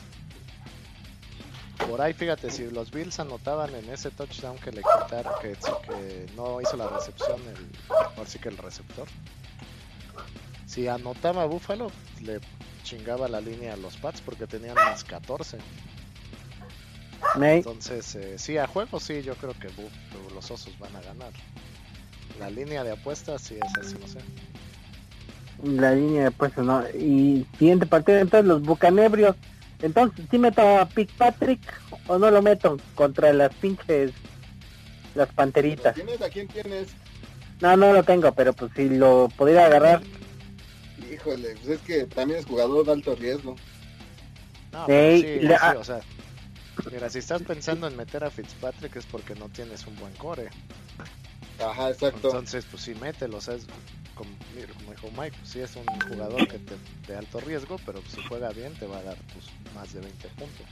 Por 1.90 2.00
ahí, 2.00 2.14
fíjate, 2.14 2.52
si 2.52 2.70
los 2.70 2.92
Bills 2.92 3.20
anotaban 3.20 3.74
en 3.74 3.90
ese 3.90 4.12
touchdown 4.12 4.58
que 4.60 4.72
le 4.72 4.84
quitaron, 4.84 5.34
que, 5.42 5.54
que 5.88 6.28
no 6.36 6.62
hizo 6.62 6.78
la 6.78 6.88
recepción, 6.88 7.40
el, 7.42 7.68
ahora 7.90 8.30
sí 8.30 8.38
que 8.38 8.50
el 8.50 8.58
receptor. 8.58 9.08
Si 10.72 10.88
anotaba 10.88 11.44
Buffalo, 11.48 11.92
le 12.24 12.40
chingaba 12.84 13.28
la 13.28 13.42
línea 13.42 13.74
a 13.74 13.76
los 13.76 13.98
Pats 13.98 14.22
porque 14.22 14.48
tenían 14.48 14.76
más 14.76 15.04
14. 15.04 15.58
May. 17.36 17.58
Entonces, 17.58 18.16
eh, 18.16 18.40
sí, 18.40 18.58
a 18.58 18.68
juego 18.68 18.98
sí, 19.02 19.22
yo 19.22 19.36
creo 19.36 19.54
que 19.60 19.68
Buff- 19.68 20.34
los 20.34 20.50
osos 20.50 20.80
van 20.80 20.96
a 20.96 21.02
ganar. 21.02 21.34
La 22.40 22.50
línea 22.50 22.86
de 22.86 22.92
apuestas 22.94 23.42
sí 23.42 23.56
es 23.62 23.78
así, 23.78 23.96
no 24.00 24.08
sé. 24.08 24.20
La 25.62 25.92
línea 25.94 26.24
de 26.24 26.32
puestos, 26.32 26.66
¿no? 26.66 26.88
Y 26.92 27.46
siguiente 27.60 27.86
partido, 27.86 28.20
entonces 28.20 28.48
los 28.48 28.62
bucanebrios. 28.62 29.36
Entonces, 29.82 30.26
¿sí 30.32 30.38
meto 30.38 30.62
a 30.62 30.88
Patrick 31.18 31.60
o 32.08 32.18
no 32.18 32.32
lo 32.32 32.42
meto 32.42 32.78
contra 32.96 33.34
las 33.34 33.54
pinches, 33.56 34.14
las 35.16 35.28
¿Lo 35.28 35.34
panteritas? 35.34 35.96
¿Tienes? 35.96 36.22
¿A 36.22 36.30
quién 36.30 36.48
tienes? 36.48 36.88
No, 37.60 37.76
no 37.76 37.92
lo 37.92 38.04
tengo, 38.04 38.32
pero 38.32 38.54
pues 38.54 38.72
si 38.74 38.88
lo 38.88 39.28
pudiera 39.36 39.66
agarrar. 39.66 40.02
Híjole, 41.12 41.56
pues 41.56 41.68
es 41.68 41.82
que 41.82 42.06
también 42.06 42.40
es 42.40 42.46
jugador 42.46 42.86
de 42.86 42.92
alto 42.94 43.16
riesgo. 43.16 43.56
No, 44.72 44.86
Sí, 44.86 45.40
pero 45.42 45.58
sí, 45.58 45.78
o 45.78 45.84
sea, 45.84 46.00
mira, 46.92 47.10
si 47.10 47.20
estás 47.20 47.42
pensando 47.42 47.88
en 47.88 47.98
meter 47.98 48.24
a 48.24 48.32
Fitzpatrick 48.32 48.96
es 48.96 49.06
porque 49.06 49.36
no 49.36 49.50
tienes 49.50 49.86
un 49.86 49.96
buen 49.98 50.14
core. 50.14 50.50
Ajá, 51.60 51.90
exacto. 51.90 52.28
Entonces, 52.28 52.66
pues 52.72 52.84
sí, 52.84 52.96
mételo, 52.96 53.38
o 53.38 53.42
sea, 53.42 53.56
es 53.56 53.68
como, 54.16 54.30
mira, 54.56 54.74
como 54.74 54.92
dijo 54.92 55.10
Mike, 55.18 55.36
pues 55.38 55.50
sí 55.50 55.60
es 55.60 55.76
un 55.76 55.86
jugador 56.10 56.48
que 56.48 56.60
te, 56.60 56.76
de 57.08 57.18
alto 57.18 57.40
riesgo, 57.42 57.78
pero 57.86 58.02
si 58.08 58.22
juega 58.28 58.50
bien 58.50 58.74
te 58.76 58.88
va 58.88 59.00
a 59.00 59.04
dar 59.04 59.18
tus 59.34 59.50
más 59.76 59.92
de 59.94 60.00
20 60.00 60.28
puntos. 60.30 60.66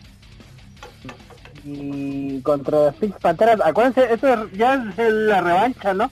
Y 1.65 2.41
contra 2.41 2.86
las 2.86 2.95
pinches 2.95 3.19
panteras, 3.19 3.60
acuérdense, 3.63 4.13
esto 4.13 4.49
ya 4.52 4.75
es 4.97 5.13
la 5.13 5.41
revancha, 5.41 5.93
¿no? 5.93 6.10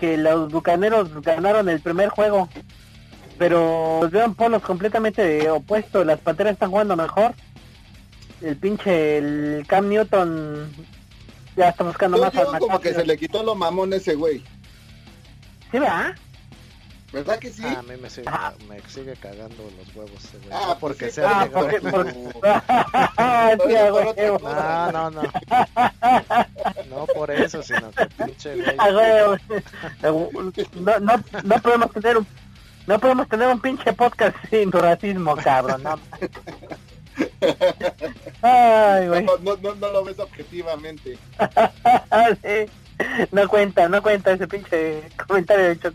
Que 0.00 0.16
los 0.16 0.50
bucaneros 0.50 1.10
ganaron 1.22 1.68
el 1.68 1.80
primer 1.80 2.08
juego. 2.08 2.48
Pero 3.38 4.00
los 4.02 4.10
veo 4.10 4.24
en 4.24 4.34
polos 4.34 4.62
completamente 4.62 5.48
opuestos. 5.50 6.06
Las 6.06 6.20
panteras 6.20 6.54
están 6.54 6.70
jugando 6.70 6.96
mejor. 6.96 7.34
El 8.40 8.56
pinche, 8.56 9.18
el 9.18 9.64
Cam 9.66 9.88
Newton 9.88 10.70
ya 11.56 11.70
está 11.70 11.84
buscando 11.84 12.18
más 12.18 12.34
al 12.36 12.58
como 12.58 12.80
que 12.80 12.92
se 12.92 13.04
le 13.04 13.16
quitó 13.16 13.42
lo 13.42 13.54
mamón 13.54 13.92
a 13.92 13.96
ese 13.96 14.14
güey. 14.14 14.40
¿Sí, 15.70 15.78
verdad? 15.78 16.14
¿Verdad 17.12 17.38
que 17.38 17.50
sí? 17.50 17.62
Ah, 17.64 17.78
a 17.78 17.82
mí 17.82 17.94
me 18.00 18.10
sigue, 18.10 18.28
me 18.68 18.80
sigue 18.88 19.14
cagando 19.16 19.70
los 19.78 19.94
huevos 19.94 20.24
ese 20.24 20.38
güey. 20.38 20.50
Ah, 20.52 20.60
No 20.66 20.78
pues 20.78 20.78
porque 20.80 21.06
sí, 21.06 21.12
sea 21.12 21.40
Ah, 21.42 21.48
porque, 21.50 21.80
sí. 21.80 21.86
No, 24.42 24.92
no, 24.92 25.10
no. 25.10 25.22
No 26.90 27.06
por 27.14 27.30
eso, 27.30 27.62
sino 27.62 27.90
que 27.92 28.06
pinche 28.06 28.56
güey. 28.56 28.76
No, 30.02 30.98
no, 31.00 31.24
no 31.44 31.62
podemos 31.62 31.92
tener 31.92 32.18
un, 32.18 32.26
no 32.86 32.98
podemos 32.98 33.28
tener 33.28 33.48
un 33.48 33.60
pinche 33.60 33.92
podcast 33.92 34.36
sin 34.50 34.70
racismo, 34.70 35.36
cabrón. 35.36 35.82
No. 35.82 35.98
Ay, 38.42 39.08
güey. 39.08 39.24
No, 39.24 39.36
no, 39.38 39.56
no, 39.56 39.74
no 39.74 39.90
lo 39.90 40.04
ves 40.04 40.18
objetivamente. 40.18 41.18
Sí. 42.42 42.70
No 43.30 43.46
cuenta, 43.46 43.90
no 43.90 44.02
cuenta 44.02 44.32
ese 44.32 44.48
pinche 44.48 45.02
comentario 45.26 45.66
de 45.66 45.72
hecho. 45.72 45.92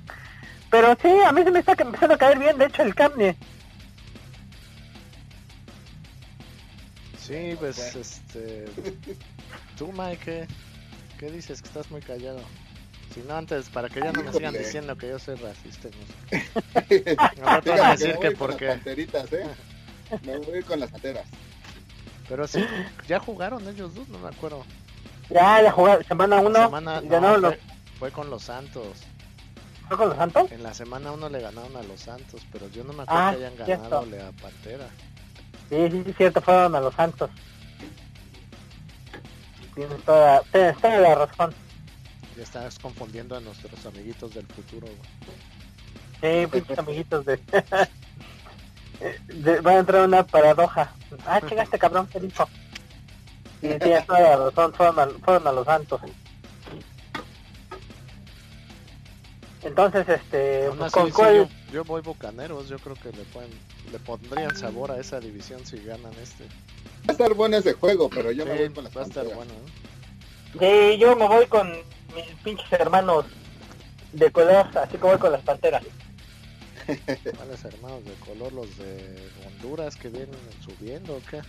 Pero 0.69 0.95
sí, 1.01 1.09
a 1.25 1.31
mí 1.31 1.43
se 1.43 1.51
me 1.51 1.59
está 1.59 1.73
empezando 1.77 2.13
a 2.13 2.17
caer 2.17 2.37
bien, 2.37 2.57
de 2.57 2.65
hecho, 2.65 2.83
el 2.83 2.93
Camne. 2.93 3.35
Sí, 7.17 7.55
pues 7.59 7.95
este. 7.95 8.65
Tú, 9.77 9.91
Mike, 9.91 10.19
¿qué, 10.23 10.47
qué 11.17 11.31
dices? 11.31 11.61
Que 11.61 11.67
estás 11.69 11.89
muy 11.89 12.01
callado. 12.01 12.41
Si 13.13 13.19
no, 13.21 13.35
antes, 13.35 13.67
para 13.69 13.89
que 13.89 13.99
ya 13.99 14.11
no 14.13 14.23
me 14.23 14.31
sigan 14.31 14.53
diciendo 14.53 14.95
que 14.97 15.09
yo 15.09 15.19
soy 15.19 15.35
racista. 15.35 15.89
No 17.37 17.45
van 17.45 17.79
a 17.81 17.91
decir 17.91 18.13
me 18.13 18.19
que 18.19 18.29
voy 18.29 18.35
con 18.35 18.37
por 18.37 18.49
las 18.51 18.57
qué. 18.59 18.67
panteritas, 18.67 19.33
¿eh? 19.33 19.47
Me 20.23 20.37
voy 20.37 20.63
con 20.63 20.79
las 20.79 20.91
panteras. 20.91 21.25
Pero 22.29 22.47
sí, 22.47 22.65
ya 23.07 23.19
jugaron 23.19 23.67
ellos 23.67 23.93
dos, 23.93 24.07
no 24.07 24.19
me 24.19 24.29
acuerdo. 24.29 24.63
Ya, 25.29 25.61
ya 25.61 25.71
jugaron, 25.71 26.03
semana 26.05 26.39
uno, 26.39 26.65
semana, 26.65 27.01
y 27.03 27.07
no, 27.07 27.37
los, 27.37 27.55
fue, 27.55 27.61
fue 27.99 28.11
con 28.11 28.29
los 28.29 28.43
Santos. 28.43 28.87
¿fue 29.89 29.97
con 29.97 30.07
los 30.09 30.17
Santos. 30.17 30.51
En 30.51 30.63
la 30.63 30.73
semana 30.73 31.11
uno 31.11 31.27
le 31.27 31.41
ganaron 31.41 31.75
a 31.75 31.83
los 31.83 31.99
Santos, 31.99 32.41
pero 32.51 32.69
yo 32.69 32.83
no 32.85 32.93
me 32.93 33.03
acuerdo 33.03 33.21
Ah, 33.21 33.31
que 33.37 33.45
hayan 33.45 33.65
cierto. 33.65 33.83
ganado 34.01 34.27
a 34.29 34.31
Pantera. 34.41 34.87
Sí, 35.69 35.89
sí, 35.91 36.03
sí, 36.05 36.13
cierto, 36.13 36.41
fueron 36.41 36.75
a 36.75 36.79
los 36.79 36.95
Santos. 36.95 37.29
Tienes 39.75 40.01
toda, 40.03 40.41
tienes 40.51 40.77
toda 40.77 40.97
la 40.99 41.15
razón. 41.15 41.53
Ya 42.37 42.43
estás 42.43 42.79
confundiendo 42.79 43.35
a 43.35 43.39
nuestros 43.41 43.85
amiguitos 43.85 44.33
del 44.33 44.45
futuro. 44.47 44.87
güey. 44.87 46.41
Sí, 46.43 46.47
pinches 46.47 46.77
amiguitos 46.79 47.25
de... 47.25 47.37
de- 49.27 49.61
Va 49.61 49.71
a 49.71 49.79
entrar 49.79 50.07
una 50.07 50.23
paradoja. 50.25 50.93
Ah, 51.25 51.41
chingaste, 51.47 51.77
cabrón, 51.79 52.07
¿qué 52.11 52.19
dijo? 52.19 52.47
Sí, 53.59 53.67
sí, 53.73 53.79
tienes 53.79 54.05
toda 54.05 54.19
la 54.21 54.37
razón, 54.37 54.73
fueron 54.73 54.99
a, 54.99 55.07
fueron 55.19 55.47
a 55.47 55.51
los 55.51 55.65
Santos. 55.65 56.01
Entonces, 59.63 60.07
este, 60.09 60.69
pues, 60.69 60.81
así, 60.81 60.93
¿con 60.93 61.05
sí, 61.07 61.11
cuál? 61.13 61.35
yo, 61.35 61.47
yo 61.71 61.83
voy 61.83 62.01
bucaneros, 62.01 62.67
yo 62.69 62.79
creo 62.79 62.95
que 62.95 63.11
le 63.11 63.23
pueden, 63.25 63.51
le 63.91 63.99
pondrían 63.99 64.55
sabor 64.55 64.91
a 64.91 64.97
esa 64.99 65.19
división 65.19 65.63
si 65.65 65.77
ganan 65.83 66.13
este. 66.21 66.45
Va 66.45 67.09
a 67.09 67.11
estar 67.11 67.33
bueno 67.35 67.57
ese 67.57 67.73
juego, 67.73 68.09
pero 68.09 68.31
yo 68.31 68.45
me 68.45 68.53
Sí, 68.53 68.57
voy 68.59 68.69
con 68.69 68.83
las 68.85 68.97
va 68.97 69.01
a 69.01 69.05
estar 69.05 69.25
bueno. 69.25 69.51
¿eh? 69.53 70.91
Sí, 70.93 70.97
yo 70.99 71.15
me 71.15 71.27
voy 71.27 71.45
con 71.47 71.71
mis 72.15 72.25
pinches 72.43 72.71
hermanos 72.73 73.25
de 74.13 74.31
color, 74.31 74.67
así 74.77 74.97
como 74.97 75.13
voy 75.13 75.19
con 75.19 75.31
las 75.31 75.41
panteras. 75.41 75.83
¿Cuáles 77.37 77.63
hermanos 77.63 78.03
de 78.05 78.13
color? 78.25 78.51
¿Los 78.53 78.77
de 78.77 79.29
Honduras 79.47 79.95
que 79.95 80.09
vienen 80.09 80.39
subiendo 80.63 81.15
o 81.15 81.21
qué? 81.29 81.41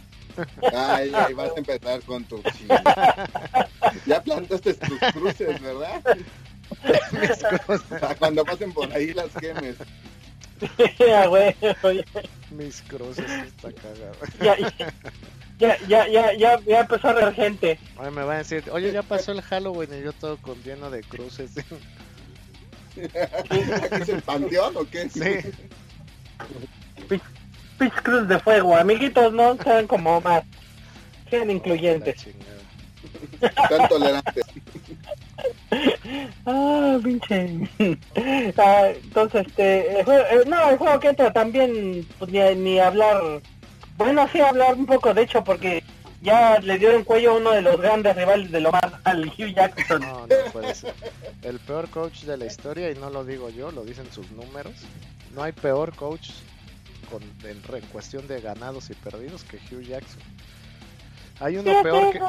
Ay, 0.74 1.12
ahí 1.14 1.34
vas 1.34 1.50
a 1.54 1.58
empezar 1.58 2.00
con 2.02 2.24
tu 2.24 2.42
Ya 4.06 4.22
plantaste 4.22 4.74
tus 4.74 4.98
cruces, 5.12 5.60
¿verdad? 5.60 6.02
Para 8.00 8.14
cuando 8.14 8.44
pasen 8.44 8.72
por 8.72 8.92
ahí 8.92 9.12
las 9.12 9.30
quemes. 9.32 9.76
Güey, 11.28 11.56
Mis 12.50 12.82
cruces, 12.82 13.28
está 13.28 13.72
cagado. 13.72 14.14
ya, 14.40 14.56
ya, 14.56 14.94
ya, 15.88 16.06
ya, 16.08 16.32
ya, 16.34 16.60
ya 16.60 16.80
empezó 16.80 17.08
a 17.08 17.12
reír 17.12 17.34
gente. 17.34 17.78
Oye, 17.98 18.10
me 18.10 18.22
van 18.24 18.36
a 18.36 18.38
decir, 18.38 18.64
oye, 18.72 18.92
ya 18.92 19.02
pasó 19.02 19.32
el 19.32 19.42
Halloween 19.42 19.90
y 19.98 20.02
yo 20.02 20.12
todo 20.12 20.36
con 20.38 20.60
lleno 20.62 20.90
de 20.90 21.02
cruces. 21.02 21.52
¿Aquí 22.96 23.58
es 24.02 24.08
el 24.08 24.22
panteón 24.22 24.76
o 24.76 24.84
qué? 24.84 25.08
Sí. 25.08 25.20
Pitch 27.78 27.92
Cruz 28.02 28.28
de 28.28 28.38
fuego, 28.38 28.76
amiguitos, 28.76 29.32
no 29.32 29.56
sean 29.62 29.86
como 29.86 30.20
más. 30.20 30.44
Sean 31.30 31.50
incluyentes. 31.50 32.16
chingada. 32.22 33.68
Tan 33.68 33.88
tolerantes. 33.88 34.44
Ah, 36.46 36.98
pinche. 37.02 37.68
Ah, 38.58 38.88
entonces, 38.94 39.46
este, 39.46 39.98
el 40.00 40.04
juego- 40.04 40.24
eh, 40.30 40.44
no, 40.46 40.70
el 40.70 40.76
juego 40.76 41.00
que 41.00 41.08
entra 41.08 41.32
también, 41.32 42.06
pues, 42.18 42.30
ni, 42.30 42.40
ni 42.56 42.78
hablar, 42.78 43.40
bueno, 43.96 44.28
sí 44.28 44.40
hablar 44.40 44.74
un 44.74 44.86
poco, 44.86 45.14
de 45.14 45.22
hecho, 45.22 45.44
porque 45.44 45.84
ya 46.22 46.58
le 46.60 46.78
dio 46.78 46.92
en 46.92 47.04
cuello 47.04 47.32
a 47.32 47.38
uno 47.38 47.50
de 47.50 47.62
los 47.62 47.80
grandes 47.80 48.14
rivales 48.14 48.50
de 48.50 48.60
lo 48.60 48.70
más, 48.70 48.84
al 49.04 49.26
Hugh 49.26 49.54
Jackson. 49.54 50.00
No, 50.00 50.26
no 50.26 50.52
puede 50.52 50.74
ser. 50.74 50.94
El 51.42 51.58
peor 51.58 51.90
coach 51.90 52.22
de 52.22 52.36
la 52.36 52.46
historia, 52.46 52.90
y 52.90 52.94
no 52.94 53.10
lo 53.10 53.24
digo 53.24 53.50
yo, 53.50 53.72
lo 53.72 53.84
dicen 53.84 54.10
sus 54.12 54.30
números. 54.30 54.74
No 55.34 55.42
hay 55.42 55.52
peor 55.52 55.94
coach 55.96 56.30
con, 57.10 57.22
en, 57.48 57.60
cuestión 57.86 58.26
de 58.28 58.40
ganados 58.40 58.90
y 58.90 58.94
perdidos 58.94 59.42
que 59.44 59.56
Hugh 59.56 59.82
Jackson. 59.82 60.22
Hay 61.40 61.56
uno 61.56 61.72
Sí, 61.72 61.78
peor 61.82 62.12
que... 62.12 62.20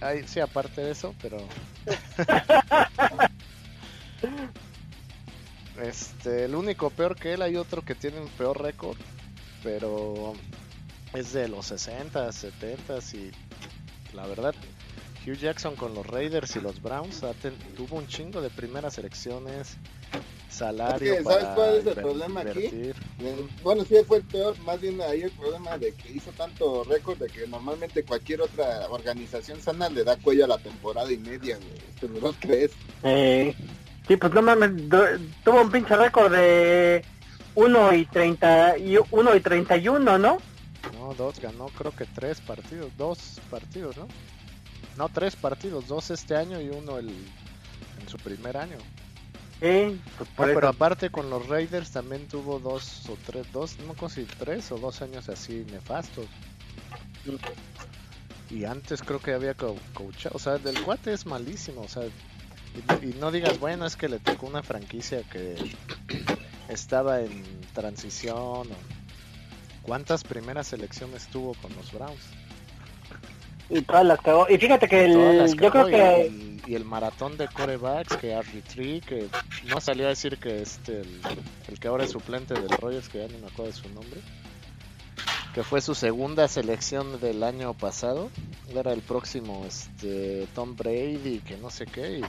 Hay, 0.00 0.28
sí, 0.28 0.40
aparte 0.40 0.82
de 0.82 0.92
eso, 0.92 1.14
pero... 1.20 1.38
este, 5.82 6.44
el 6.44 6.54
único 6.54 6.90
peor 6.90 7.16
que 7.16 7.32
él, 7.32 7.42
hay 7.42 7.56
otro 7.56 7.82
que 7.82 7.94
tiene 7.94 8.20
un 8.20 8.28
peor 8.28 8.62
récord, 8.62 8.98
pero 9.62 10.34
es 11.16 11.32
de 11.32 11.48
los 11.48 11.66
60, 11.66 12.30
70 12.30 12.98
y 13.14 13.30
la 14.14 14.26
verdad, 14.26 14.54
Hugh 15.26 15.36
Jackson 15.36 15.74
con 15.74 15.94
los 15.94 16.06
Raiders 16.06 16.56
y 16.56 16.60
los 16.60 16.80
Browns 16.82 17.22
tuvo 17.76 17.96
un 17.96 18.06
chingo 18.06 18.40
de 18.40 18.50
primeras 18.50 18.94
selecciones, 18.94 19.76
salario 20.50 21.14
Es 21.14 21.18
que, 21.18 21.24
¿sabes 21.24 21.44
para 21.44 21.54
cuál 21.54 21.74
es 21.76 21.86
el 21.86 21.94
problema 21.94 22.40
aquí? 22.42 22.50
invertir. 22.50 22.96
Eh, 23.20 23.46
Bueno, 23.62 23.84
sí 23.84 23.94
fue 24.06 24.18
el 24.18 24.24
peor, 24.24 24.58
más 24.60 24.80
bien 24.80 25.00
ahí 25.00 25.22
el 25.22 25.30
problema 25.30 25.78
de 25.78 25.92
que 25.94 26.12
hizo 26.12 26.30
tanto 26.32 26.84
récord 26.84 27.18
de 27.18 27.28
que 27.28 27.46
normalmente 27.46 28.04
cualquier 28.04 28.42
otra 28.42 28.86
organización 28.90 29.60
sana 29.60 29.88
le 29.88 30.04
da 30.04 30.16
cuello 30.16 30.44
a 30.44 30.48
la 30.48 30.58
temporada 30.58 31.10
y 31.10 31.16
media. 31.18 31.58
Esto 31.94 32.08
no 32.08 32.20
lo 32.20 32.32
crees. 32.34 32.72
Eh, 33.02 33.54
sí, 34.06 34.16
pues 34.16 34.32
no 34.34 34.42
mames, 34.42 34.70
tuvo 35.44 35.62
un 35.62 35.70
pinche 35.70 35.96
récord 35.96 36.30
de 36.32 37.02
1 37.54 37.94
y 37.94 38.04
30 38.04 38.78
y 38.78 38.98
1 39.10 39.34
y 39.34 39.40
31, 39.40 40.18
¿no? 40.18 40.38
No, 40.90 41.14
dos 41.14 41.38
ganó 41.40 41.72
creo 41.72 41.92
que 41.94 42.06
tres 42.06 42.40
partidos, 42.40 42.96
dos 42.96 43.42
partidos, 43.48 43.96
¿no? 43.96 44.14
No, 44.94 45.08
tres 45.10 45.36
partidos, 45.36 45.86
dos 45.86 46.10
este 46.10 46.36
año 46.36 46.60
y 46.60 46.70
uno 46.70 46.98
el, 46.98 47.36
en 47.96 48.08
su 48.08 48.20
primer 48.20 48.56
año. 48.56 48.90
Pues 50.16 50.30
No, 50.36 50.50
por 50.50 50.50
pero 50.50 50.68
aparte 50.68 51.10
con 51.10 51.30
los 51.30 51.46
Raiders 51.48 51.90
también 51.92 52.28
tuvo 52.28 52.60
dos 52.60 53.08
o 53.08 53.18
tres, 53.18 53.50
dos, 53.52 53.78
no 53.78 53.94
si 54.08 54.26
tres 54.26 54.70
o 54.72 54.78
dos 54.78 55.02
años 55.02 55.28
así 55.28 55.64
nefastos. 55.66 56.30
Y 58.48 58.64
antes 58.64 59.02
creo 59.02 59.20
que 59.20 59.32
había 59.34 59.54
co 59.56 59.88
coachado, 59.92 60.36
o 60.36 60.38
sea, 60.38 60.58
del 60.58 60.80
cuate 60.80 61.12
es 61.12 61.26
malísimo, 61.26 61.82
o 61.82 61.88
sea, 61.88 62.04
y, 62.72 63.10
y 63.10 63.14
no 63.14 63.32
digas, 63.32 63.58
bueno, 63.58 63.86
es 63.86 63.96
que 63.96 64.08
le 64.08 64.20
tocó 64.20 64.46
una 64.46 64.62
franquicia 64.62 65.24
que 65.28 65.68
estaba 66.68 67.22
en 67.22 67.70
transición 67.72 68.72
o 68.72 68.95
cuántas 69.86 70.24
primeras 70.24 70.66
selecciones 70.66 71.26
tuvo 71.28 71.54
con 71.62 71.74
los 71.76 71.92
Browns. 71.92 72.20
Y 73.68 73.82
todas 73.82 74.04
las 74.04 74.20
cagó. 74.20 74.46
Y 74.48 74.58
fíjate 74.58 74.86
que 74.88 75.04
el, 75.06 75.56
yo 75.56 75.70
creo 75.70 75.88
y 75.88 75.90
que 75.92 76.20
el- 76.26 76.62
y 76.68 76.74
el 76.74 76.84
maratón 76.84 77.36
de 77.36 77.46
corebacks 77.46 78.16
que 78.16 78.34
RG3 78.36 79.00
que 79.04 79.28
no 79.68 79.80
salió 79.80 80.06
a 80.06 80.08
decir 80.08 80.36
que 80.38 80.62
este 80.62 81.00
el, 81.02 81.20
el 81.68 81.78
que 81.78 81.86
ahora 81.86 82.02
es 82.04 82.10
suplente 82.10 82.54
del 82.54 82.68
Rogers 82.70 83.08
que 83.08 83.18
ya 83.18 83.28
no 83.32 83.38
me 83.38 83.46
acuerdo 83.46 83.70
de 83.70 83.72
su 83.78 83.88
nombre 83.90 84.20
que 85.54 85.62
fue 85.62 85.80
su 85.80 85.94
segunda 85.94 86.48
selección 86.48 87.20
del 87.20 87.44
año 87.44 87.72
pasado 87.72 88.30
era 88.74 88.92
el 88.92 89.00
próximo 89.00 89.64
este 89.64 90.48
Tom 90.56 90.74
Brady 90.74 91.40
que 91.46 91.56
no 91.56 91.70
sé 91.70 91.86
qué 91.86 92.18
y 92.18 92.22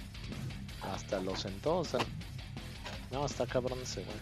hasta 0.93 1.19
lo 1.19 1.35
sentó 1.35 1.77
o 1.79 1.83
sea 1.85 1.99
no 3.11 3.25
está 3.25 3.47
cabrón 3.47 3.79
ese 3.81 4.01
güey 4.03 4.17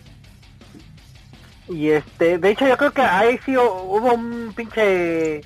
Y 1.67 1.89
este, 1.89 2.38
de 2.38 2.49
hecho 2.51 2.67
yo 2.67 2.78
creo 2.78 2.91
que 2.91 3.01
ahí 3.01 3.39
sí 3.45 3.54
hu- 3.54 3.60
hubo 3.84 4.13
un 4.13 4.54
pinche 4.56 5.41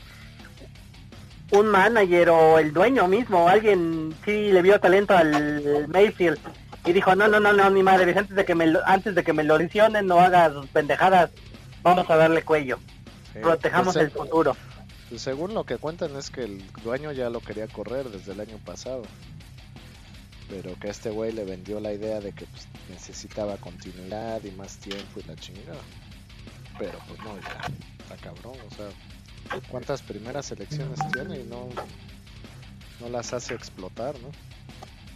un 1.52 1.68
manager 1.68 2.30
o 2.30 2.60
el 2.60 2.72
dueño 2.74 3.08
mismo, 3.08 3.48
alguien 3.48 4.14
sí 4.24 4.52
le 4.52 4.62
vio 4.62 4.80
talento 4.80 5.18
al 5.18 5.88
Mayfield 5.88 6.38
y 6.86 6.94
dijo, 6.94 7.16
"No, 7.16 7.28
no, 7.28 7.40
no, 7.40 7.54
no, 7.54 7.70
ni 7.72 7.82
madre, 7.82 8.14
antes 8.18 8.36
de 8.36 8.46
que 8.46 8.54
me 8.54 8.68
lo, 8.68 8.86
antes 8.86 9.16
de 9.16 9.24
que 9.24 9.34
me 9.34 9.44
lo 9.44 9.58
lesionen, 9.58 10.06
no 10.08 10.20
hagas 10.20 10.54
sus 10.54 10.68
pendejadas. 10.68 11.32
Vamos 11.82 12.10
a 12.10 12.16
darle 12.18 12.44
cuello. 12.44 12.78
Sí, 13.34 13.40
Protejamos 13.42 13.94
pues, 13.96 14.06
el 14.06 14.12
futuro." 14.12 14.56
Pues 15.10 15.22
según 15.24 15.56
lo 15.56 15.64
que 15.64 15.78
cuentan 15.78 16.16
es 16.18 16.30
que 16.30 16.44
el 16.44 16.64
dueño 16.84 17.12
ya 17.14 17.30
lo 17.32 17.40
quería 17.40 17.68
correr 17.68 18.10
desde 18.10 18.34
el 18.34 18.42
año 18.42 18.58
pasado. 18.64 19.04
Pero 20.50 20.76
que 20.80 20.88
a 20.88 20.92
este 20.92 21.10
güey 21.10 21.32
le 21.32 21.46
vendió 21.46 21.80
la 21.80 21.94
idea 21.94 22.20
de 22.20 22.32
que 22.32 22.46
pues, 22.46 22.68
necesitaba 22.90 23.58
continuidad 23.58 24.44
y 24.44 24.52
más 24.52 24.78
tiempo 24.78 25.20
y 25.20 25.28
la 25.28 25.36
chingada. 25.36 25.80
Pero 26.80 26.98
pues 27.08 27.20
no, 27.20 27.36
ya 27.40 27.62
está 28.00 28.16
cabrón. 28.24 28.56
O 28.72 28.76
sea, 28.76 29.60
¿cuántas 29.70 30.02
primeras 30.02 30.48
selecciones 30.48 31.00
tiene 31.14 31.40
y 31.42 31.44
no, 31.44 31.68
no 33.00 33.10
las 33.10 33.34
hace 33.34 33.54
explotar, 33.54 34.16
no? 34.20 34.30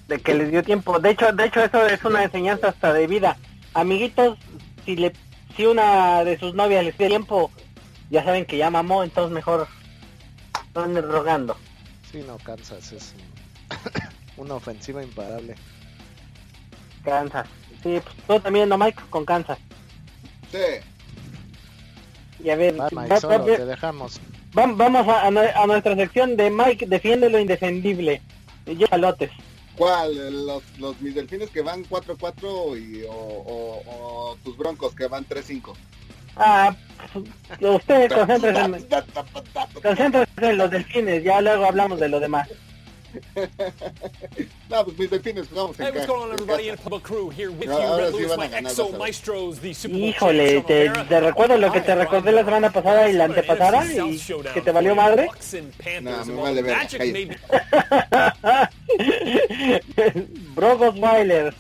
de 0.08 0.20
que 0.22 0.34
les 0.34 0.52
dio 0.52 0.62
tiempo. 0.64 1.00
De 1.00 1.12
hecho, 1.12 1.32
de 1.32 1.46
hecho 1.46 1.64
eso 1.64 1.86
es 1.88 2.04
una 2.04 2.24
enseñanza 2.24 2.68
hasta 2.70 2.92
de 2.92 3.08
vida. 3.08 3.38
Amiguitos, 3.74 4.38
si 4.86 4.98
le 4.98 5.14
si 5.56 5.66
una 5.66 6.24
de 6.26 6.38
sus 6.38 6.54
novias 6.54 6.84
les 6.84 6.94
pide 6.96 7.08
tiempo, 7.10 7.50
ya 8.10 8.24
saben 8.24 8.46
que 8.46 8.58
ya 8.58 8.70
mamó, 8.70 9.04
entonces 9.04 9.32
mejor 9.34 9.68
no 10.76 10.82
anden 10.82 11.10
rogando. 11.10 11.56
Sí, 12.12 12.22
no, 12.28 12.38
Kansas 12.40 12.92
es 12.92 13.14
un- 14.38 14.44
una 14.46 14.56
ofensiva 14.56 15.02
imparable. 15.02 15.56
Kansas. 17.06 17.48
Sí, 17.82 18.02
pues 18.04 18.16
tú 18.28 18.40
también, 18.42 18.68
no 18.70 18.78
Mike, 18.78 19.02
con 19.10 19.24
Kansas. 19.26 19.58
Sí. 20.52 20.58
Y 22.44 22.50
a 22.50 22.56
ver, 22.56 22.80
Va, 22.80 22.84
va- 22.86 22.90
Mike, 23.02 23.14
va- 23.14 23.20
solo 23.22 23.38
va- 23.40 23.56
te 23.56 23.66
dejamos. 23.66 24.20
va- 24.58 24.68
vamos 24.68 25.08
a, 25.08 25.28
a 25.28 25.32
nue- 25.32 25.54
a 25.56 25.66
nuestra 25.66 25.96
sección 25.96 26.36
de 26.36 26.50
Mike, 26.50 26.86
defiende 26.88 27.30
lo 27.30 27.40
indefendible. 27.40 28.22
Y 28.66 28.76
yo 28.78 28.88
palotes. 28.88 29.32
¿Cuál? 29.76 30.46
¿Los, 30.46 30.62
los 30.78 31.02
mis 31.02 31.16
delfines 31.16 31.50
que 31.50 31.62
van 31.62 31.84
4-4 31.86 32.78
y, 32.78 33.04
o, 33.06 33.12
o, 33.12 33.84
o 33.88 34.38
tus 34.44 34.56
broncos 34.58 34.94
que 34.94 35.08
van 35.08 35.26
3-5? 35.26 35.74
Ah, 36.36 36.76
pues, 37.14 37.76
ustedes 37.76 38.12
concéntrense 38.14 38.60
en, 38.62 39.82
concéntrense 39.82 40.32
en 40.50 40.58
los 40.58 40.70
delfines, 40.72 41.24
ya 41.24 41.42
luego 41.42 41.66
hablamos 41.66 42.00
de 42.00 42.10
lo 42.10 42.20
demás. 42.20 42.50
No, 44.70 44.86
pues 44.86 44.98
mis 44.98 45.10
delfines 45.10 45.48
jugamos 45.50 45.80
en 45.80 45.86
Hey, 45.86 45.92
what's 45.94 46.06
ca- 46.08 46.12
going 46.14 46.24
on, 46.24 46.30
en 46.30 46.34
everybody? 46.34 46.64
casa. 46.70 46.82
In 46.82 46.90
Public 46.90 47.04
Crew 47.04 47.30
here 47.32 47.50
with 47.50 47.68
No, 47.68 47.80
you, 47.80 47.86
ahora 47.88 48.12
sí 48.12 48.26
van 48.26 48.42
a 48.42 48.48
ganar, 48.48 48.72
ver. 48.76 49.92
Híjole, 49.92 50.62
te, 50.62 50.90
te 50.90 51.20
recuerdo 51.20 51.58
lo 51.58 51.72
que 51.72 51.82
te 51.82 51.96
recordé 51.96 52.32
la 52.32 52.44
semana 52.46 52.72
pasada 52.72 53.10
y 53.10 53.14
la 53.14 53.26
antepasada 53.26 53.86
y 53.86 54.20
que 54.54 54.62
te 54.62 54.72
valió 54.72 54.96
madre. 54.96 55.28
Nah, 56.02 56.24
me 56.26 56.34
vale 56.34 56.42
while 56.42 56.62
verga, 56.64 56.78
Magic 56.78 57.00
cállate. 57.00 57.12
may 57.14 57.26
be 57.26 57.38
Brogos 60.56 60.96
Weiler. 61.00 61.54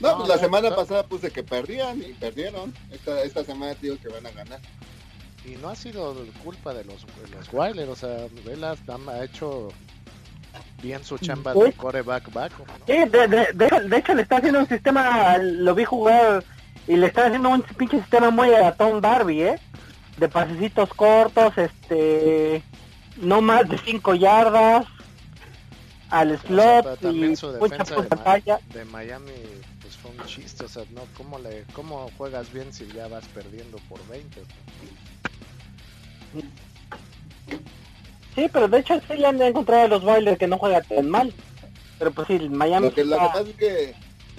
No, 0.00 0.10
No, 0.10 0.16
pues 0.18 0.28
la 0.28 0.34
no, 0.36 0.40
semana 0.42 0.70
no. 0.70 0.76
pasada 0.76 1.02
puse 1.06 1.30
que 1.30 1.42
perdían 1.42 2.00
y 2.02 2.12
perdieron. 2.12 2.74
Esta, 2.90 3.22
esta 3.22 3.44
semana 3.44 3.74
te 3.74 3.82
digo 3.86 3.96
que 4.02 4.08
van 4.08 4.26
a 4.26 4.30
ganar. 4.30 4.60
Y 5.44 5.56
no 5.56 5.68
ha 5.68 5.76
sido 5.76 6.14
culpa 6.42 6.72
de 6.72 6.84
los, 6.84 7.02
de 7.02 7.36
los 7.36 7.52
Wilder, 7.52 7.88
o 7.88 7.96
sea, 7.96 8.26
él 8.46 8.64
ha, 8.64 9.24
hecho 9.24 9.68
bien 10.82 11.04
su 11.04 11.18
chamba 11.18 11.52
¿Sí? 11.52 11.60
de 11.60 11.72
coreback 11.72 12.32
back. 12.32 12.52
¿no? 12.58 12.64
Sí, 12.86 13.10
de, 13.10 13.28
de, 13.28 13.52
de, 13.52 13.96
hecho- 13.96 14.14
le 14.14 14.22
está 14.22 14.38
haciendo 14.38 14.60
un 14.60 14.68
sistema, 14.68 15.36
lo 15.38 15.74
vi 15.74 15.84
jugar 15.84 16.44
y 16.86 16.96
le 16.96 17.06
está 17.06 17.26
haciendo 17.26 17.50
un 17.50 17.62
pinche 17.62 17.98
sistema 17.98 18.30
muy 18.30 18.54
a 18.54 18.72
Tom 18.72 19.00
Darby, 19.00 19.42
¿eh? 19.42 19.60
De 20.16 20.28
pasecitos 20.28 20.88
cortos, 20.94 21.58
este, 21.58 22.62
no 23.16 23.42
más 23.42 23.68
de 23.68 23.78
5 23.78 24.14
yardas, 24.14 24.86
al 26.10 26.32
O 26.32 26.38
sea, 26.38 26.48
slot 26.48 26.84
pero 26.84 26.96
también 26.96 27.32
y 27.32 27.36
su 27.36 27.48
mucha 27.48 27.84
pantalla. 27.84 28.60
de 28.72 28.84
Miami 28.86 29.32
pues 29.82 29.96
fue 29.96 30.10
un 30.12 30.24
chiste, 30.26 30.64
o 30.64 30.68
sea, 30.68 30.84
no, 30.90 31.02
¿cómo, 31.16 31.38
le, 31.38 31.64
¿cómo 31.74 32.10
juegas 32.16 32.52
bien 32.52 32.72
si 32.72 32.86
ya 32.88 33.08
vas 33.08 33.26
perdiendo 33.28 33.78
por 33.88 34.06
20? 34.08 34.40
o 34.40 34.44
sea? 34.44 34.54
Sí, 38.34 38.48
pero 38.52 38.66
de 38.68 38.78
hecho 38.80 39.00
sí 39.08 39.16
le 39.16 39.26
han 39.26 39.40
encontrado 39.40 39.84
a 39.84 39.88
los 39.88 40.02
Wilder 40.04 40.36
que 40.36 40.46
no 40.48 40.58
juega 40.58 40.80
tan 40.82 41.08
mal. 41.08 41.32
Pero 41.98 42.10
pues 42.10 42.26
sí, 42.26 42.38
Miami 42.48 42.88
Lo 42.88 42.94
que, 42.94 43.02
está- 43.02 43.40
es 43.40 43.56
que 43.56 43.94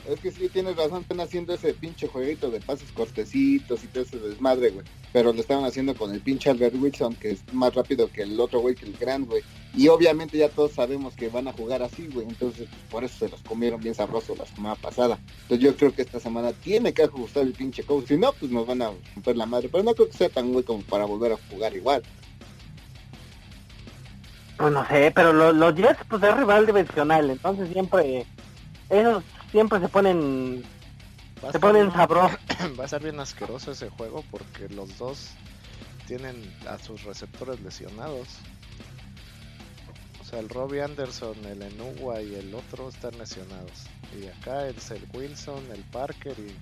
es 0.08 0.20
que 0.20 0.32
sí 0.32 0.50
tienes 0.50 0.76
razón, 0.76 1.02
están 1.02 1.20
haciendo 1.20 1.54
ese 1.54 1.74
pinche 1.74 2.08
jueguito 2.08 2.50
de 2.52 2.60
pases 2.62 2.92
cortecitos 2.92 3.84
y 3.84 3.88
todo 3.88 4.04
ese 4.04 4.20
desmadre, 4.20 4.70
güey. 4.70 4.86
Pero 5.14 5.34
lo 5.34 5.42
estaban 5.42 5.66
haciendo 5.66 5.96
con 5.96 6.12
el 6.14 6.22
pinche 6.22 6.50
Albert 6.50 6.76
Wilson, 6.76 7.16
que 7.16 7.32
es 7.32 7.42
más 7.54 7.74
rápido 7.74 8.10
que 8.12 8.22
el 8.24 8.40
otro 8.40 8.60
güey, 8.60 8.76
que 8.76 8.86
el 8.86 8.98
Grand, 8.98 9.28
güey. 9.28 9.42
Y 9.74 9.88
obviamente 9.90 10.38
ya 10.38 10.50
todos 10.50 10.72
sabemos 10.74 11.16
que 11.16 11.30
van 11.30 11.48
a 11.48 11.54
jugar 11.54 11.82
así, 11.84 12.08
güey. 12.14 12.28
Entonces, 12.28 12.68
por 12.90 13.04
eso 13.04 13.18
se 13.20 13.30
los 13.30 13.42
comieron 13.42 13.82
bien 13.82 13.96
sabroso 13.96 14.36
la 14.36 14.46
semana 14.46 14.76
pasada. 14.76 15.20
Entonces 15.44 15.60
yo 15.60 15.76
creo 15.76 15.94
que 15.94 16.02
esta 16.04 16.20
semana 16.20 16.54
tiene 16.54 16.94
que 16.94 17.04
ajustar 17.04 17.44
el 17.44 17.54
pinche 17.54 17.84
coach. 17.84 18.08
Si 18.08 18.18
no, 18.18 18.32
pues 18.34 18.52
nos 18.52 18.66
van 18.68 18.82
a 18.82 18.92
romper 19.16 19.36
la 19.38 19.46
madre. 19.46 19.70
Pero 19.70 19.84
no 19.84 19.94
creo 19.96 20.08
que 20.10 20.18
sea 20.18 20.30
tan 20.30 20.52
güey 20.54 20.64
como 20.64 20.82
para 20.84 21.06
volver 21.06 21.34
a 21.34 21.38
jugar 21.50 21.76
igual. 21.76 22.04
Pues 24.58 24.72
no 24.72 24.88
sé, 24.88 25.12
pero 25.14 25.34
lo- 25.34 25.52
los 25.52 25.76
Jets 25.76 26.00
pues 26.10 26.24
es 26.24 26.38
rival 26.38 26.66
dimensional, 26.66 27.30
entonces 27.30 27.68
siempre 27.74 28.26
esos 28.90 29.22
siempre 29.52 29.80
se 29.80 29.88
ponen 29.88 30.64
Va 31.44 31.52
se 31.52 31.60
ponen 31.60 31.92
sabrosos. 31.92 32.38
Va 32.80 32.84
a 32.84 32.86
estar 32.86 33.02
bien 33.02 33.20
asqueroso 33.20 33.72
ese 33.72 33.90
juego 33.90 34.24
porque 34.32 34.70
los 34.70 34.98
dos 34.98 35.32
tienen 36.08 36.36
a 36.68 36.78
sus 36.78 37.04
receptores 37.04 37.60
lesionados. 37.62 38.28
O 40.22 40.24
sea, 40.28 40.40
el 40.40 40.50
Robbie 40.50 40.82
Anderson, 40.82 41.36
el 41.46 41.62
Enugua 41.62 42.22
y 42.22 42.36
el 42.36 42.54
otro 42.56 42.90
están 42.90 43.18
lesionados. 43.18 43.84
Y 44.20 44.28
acá 44.28 44.68
es 44.68 44.92
el 44.92 45.06
Wilson, 45.14 45.64
el 45.72 45.82
Parker 45.86 46.36
y... 46.40 46.56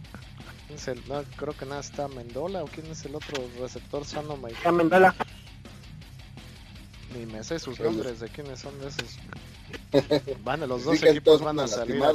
¿quién 0.68 0.78
es 0.80 0.88
el- 0.88 1.04
no, 1.08 1.24
creo 1.38 1.54
que 1.54 1.66
nada 1.66 1.82
está 1.82 2.08
Mendola 2.08 2.64
o 2.64 2.68
quién 2.68 2.88
es 2.88 3.06
el 3.06 3.16
otro 3.16 3.42
receptor 3.60 4.04
sano 4.06 4.36
Mendola. 4.38 5.16
Ni 7.16 7.26
me 7.28 7.44
sé 7.44 7.60
sus 7.60 7.78
nombres 7.80 8.20
de 8.20 8.30
quiénes 8.30 8.60
son 8.60 8.78
de 8.80 8.88
esos. 8.88 9.18
Van, 10.44 10.68
los 10.68 10.84
dos 10.84 11.02
equipos 11.04 11.42
van 11.42 11.60
a 11.60 11.68
salir 11.68 12.04
a, 12.04 12.12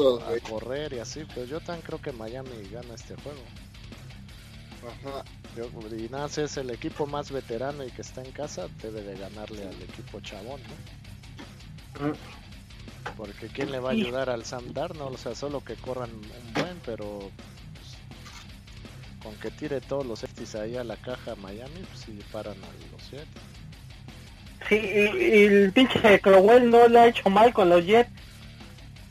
correr 0.48 0.92
y 0.92 0.98
así, 0.98 1.24
pero 1.34 1.46
yo 1.46 1.60
también 1.60 1.84
creo 1.86 2.00
que 2.00 2.12
Miami 2.12 2.50
gana 2.70 2.94
este 2.94 3.14
juego. 3.16 3.40
Ajá. 4.86 5.24
Yo- 5.56 5.96
y 5.96 6.08
nada, 6.08 6.28
si 6.28 6.40
es 6.42 6.56
el 6.56 6.70
equipo 6.70 7.06
más 7.06 7.30
veterano 7.30 7.84
y 7.84 7.90
que 7.90 8.02
está 8.02 8.22
en 8.22 8.32
casa, 8.32 8.68
debe 8.82 9.02
de 9.02 9.16
ganarle 9.18 9.62
al 9.62 9.82
equipo 9.82 10.20
chabón, 10.20 10.60
¿no? 10.62 12.12
Porque 13.16 13.48
¿quién 13.48 13.72
le 13.72 13.80
va 13.80 13.90
a 13.90 13.92
ayudar 13.92 14.30
al 14.30 14.44
Sam 14.44 14.72
Darnold? 14.72 15.14
O 15.14 15.18
sea, 15.18 15.34
solo 15.34 15.64
que 15.64 15.74
corran 15.74 16.10
un 16.10 16.54
buen, 16.54 16.78
pero 16.84 17.30
pues, 17.74 19.22
con 19.22 19.34
que 19.40 19.50
tire 19.50 19.80
todos 19.80 20.06
los 20.06 20.20
safeties 20.20 20.54
ahí 20.54 20.76
a 20.76 20.84
la 20.84 20.96
caja 20.96 21.34
Miami, 21.36 21.80
pues 21.88 22.00
sí 22.06 22.18
paran 22.30 22.56
a 22.56 22.92
los 22.92 23.10
Jets. 23.10 23.26
Sí, 24.68 24.74
y, 24.76 25.24
y 25.24 25.44
el 25.46 25.72
pinche 25.72 26.20
Crowell 26.20 26.70
no 26.70 26.88
le 26.88 26.98
ha 26.98 27.06
hecho 27.08 27.28
mal 27.30 27.52
con 27.52 27.68
los 27.70 27.84
Jets. 27.84 28.10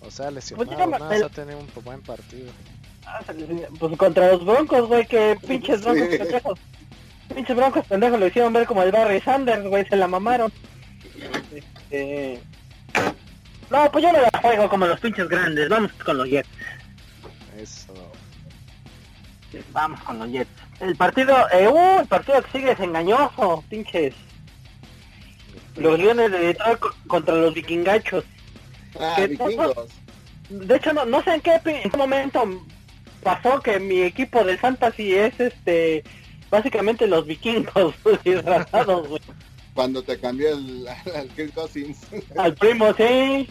O 0.02 0.12
sea, 0.12 0.32
lesionado, 0.32 0.70
me- 0.72 0.78
nada, 0.78 1.10
más 1.10 1.22
ha 1.24 1.30
tenido 1.30 1.60
un 1.60 1.68
buen 1.84 2.02
partido. 2.02 2.52
Ah, 3.06 3.22
Pues 3.80 3.98
contra 3.98 4.32
los 4.32 4.46
Broncos, 4.46 4.88
güey, 4.88 5.06
que 5.06 5.38
pinches 5.48 5.82
Broncos 5.84 6.08
Sí. 6.12 6.18
pendejos. 6.18 6.60
Pinches 7.34 7.56
Broncos 7.56 7.86
pendejos 7.86 8.20
lo 8.20 8.28
hicieron 8.28 8.54
ver 8.54 8.66
como 8.68 8.84
el 8.84 8.92
Barry 8.92 9.22
Sanders, 9.22 9.66
güey, 9.68 9.86
se 9.88 9.96
la 9.96 10.08
mamaron. 10.08 10.52
Este... 11.54 12.42
No, 13.70 13.92
pues 13.92 14.04
yo 14.04 14.12
no 14.14 14.20
la 14.22 14.40
juego 14.42 14.70
como 14.70 14.86
los 14.88 15.00
pinches 15.00 15.28
grandes, 15.28 15.68
vamos 15.70 15.92
con 15.94 16.18
los 16.18 16.28
Jets. 16.30 16.50
Eso. 17.58 17.94
Vamos 19.72 20.00
con 20.02 20.20
los 20.20 20.30
Jets. 20.30 20.50
El 20.80 20.96
partido, 20.96 21.36
eh, 21.52 21.68
uh, 21.68 22.00
el 22.02 22.08
partido 22.08 22.42
que 22.44 22.52
sigue 22.52 22.72
es 22.72 22.80
engañoso, 22.80 23.64
pinches. 23.70 24.14
Los 25.78 26.00
Leones 26.00 26.32
de 26.32 26.40
Detroit 26.40 26.80
co- 26.80 26.94
contra 27.08 27.36
los 27.36 27.54
Vikingachos. 27.54 28.24
Ah, 29.00 29.14
¿Qué 29.18 29.28
vikingos. 29.28 29.74
De 30.50 30.76
hecho, 30.78 30.94
no, 30.94 31.06
no 31.06 31.22
sé 31.24 31.36
en 31.36 31.42
qué, 31.42 31.60
en 31.66 31.90
qué 31.92 31.98
momento 31.98 32.44
pasó 33.22 33.60
que 33.62 33.80
mi 33.80 34.02
equipo 34.02 34.44
del 34.44 34.58
Fantasy 34.58 35.14
es 35.14 35.40
este, 35.40 36.04
básicamente 36.50 37.06
los 37.06 37.26
vikingos 37.28 37.94
disfrazados, 38.24 39.08
güey. 39.08 39.22
Cuando 39.74 40.02
te 40.02 40.20
cambió 40.20 40.50
el, 40.58 40.88
al 41.16 41.28
Kirk 41.30 41.54
Cousins. 41.54 41.98
Al 42.38 42.56
primo, 42.56 42.94
sí. 42.96 43.48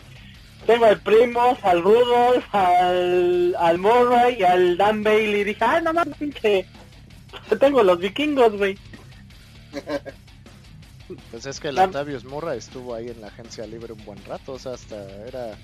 Tengo 0.67 0.87
al 0.87 0.99
Primos, 1.01 1.59
al 1.63 1.81
Rudolph, 1.83 2.45
al, 2.53 3.55
al 3.57 3.79
Murray 3.79 4.37
y 4.41 4.43
al 4.43 4.77
Dan 4.77 5.05
Bailey. 5.05 5.45
Dije, 5.45 5.63
ay, 5.65 5.83
no 5.85 5.93
mames, 5.93 6.17
pinche. 6.17 6.67
Tengo 7.61 7.85
los 7.85 8.01
vikingos, 8.01 8.53
güey. 8.57 8.77
Pues 11.31 11.47
es 11.47 11.61
que 11.61 11.69
el 11.69 11.75
La- 11.77 11.87
Latavius 11.87 12.25
Murray 12.25 12.59
estuvo 12.59 12.95
ahí 12.95 13.09
en 13.09 13.21
la 13.21 13.29
agencia 13.29 13.67
libre 13.67 13.93
un 13.93 14.05
buen 14.05 14.25
rato, 14.25 14.53
o 14.55 14.59
sea, 14.59 14.73
hasta 14.73 14.97
era 15.27 15.57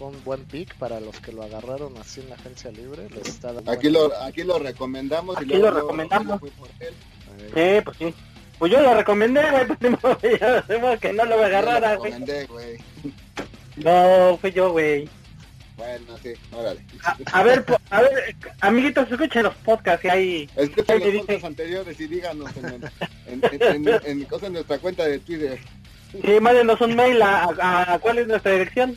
un 0.00 0.22
buen 0.24 0.44
pick 0.44 0.74
para 0.76 1.00
los 1.00 1.18
que 1.20 1.32
lo 1.32 1.42
agarraron 1.42 1.96
así 1.96 2.20
en 2.20 2.28
la 2.28 2.34
agencia 2.34 2.70
libre. 2.70 3.08
Les 3.10 3.26
está 3.28 3.52
dando 3.52 3.70
Aquí 3.72 3.88
lo, 3.88 4.14
aquí 4.22 4.42
lo 4.42 4.58
recomendamos. 4.58 5.36
Aquí 5.38 5.46
y 5.46 5.48
luego 5.56 5.70
lo 5.70 5.74
recomendamos. 5.80 6.40
fui 6.40 6.50
por 6.50 6.68
él. 6.80 6.94
Sí, 7.54 7.80
pues 7.84 7.96
sí. 7.96 8.14
Pues 8.58 8.72
yo 8.72 8.80
lo 8.80 8.94
recomendé, 8.94 9.42
güey, 9.50 10.38
sabemos 10.38 10.98
que 11.00 11.12
no 11.12 11.24
lo 11.26 11.42
agarrara, 11.44 11.96
güey. 11.96 12.12
No, 13.76 14.38
fui 14.40 14.52
yo, 14.52 14.72
güey. 14.72 15.08
Bueno, 15.76 16.16
sí, 16.22 16.32
órale. 16.52 16.82
A, 17.04 17.18
a 17.40 17.42
ver, 17.42 17.62
po- 17.64 17.78
a 17.90 18.00
ver, 18.00 18.34
amiguitos, 18.60 19.10
escuchen 19.12 19.42
los 19.42 19.54
podcasts 19.56 20.04
y 20.06 20.08
ahí. 20.08 20.48
Escuchen 20.56 21.00
los 21.00 21.08
dice- 21.12 21.18
puntos 21.26 21.44
anteriores 21.44 22.00
y 22.00 22.06
díganos 22.06 22.56
en, 22.56 22.64
el- 22.66 22.90
en, 23.26 23.42
en, 23.60 23.88
en- 23.88 24.00
en 24.04 24.24
cosa 24.24 24.46
en 24.46 24.54
nuestra 24.54 24.78
cuenta 24.78 25.04
de 25.04 25.18
Twitter. 25.18 25.58
Sí, 26.12 26.40
mándenos 26.40 26.80
un 26.80 26.96
mail 26.96 27.20
a, 27.20 27.44
a- 27.60 27.92
a- 27.94 27.98
cuál 27.98 28.18
es 28.18 28.26
nuestra 28.26 28.52
dirección. 28.52 28.96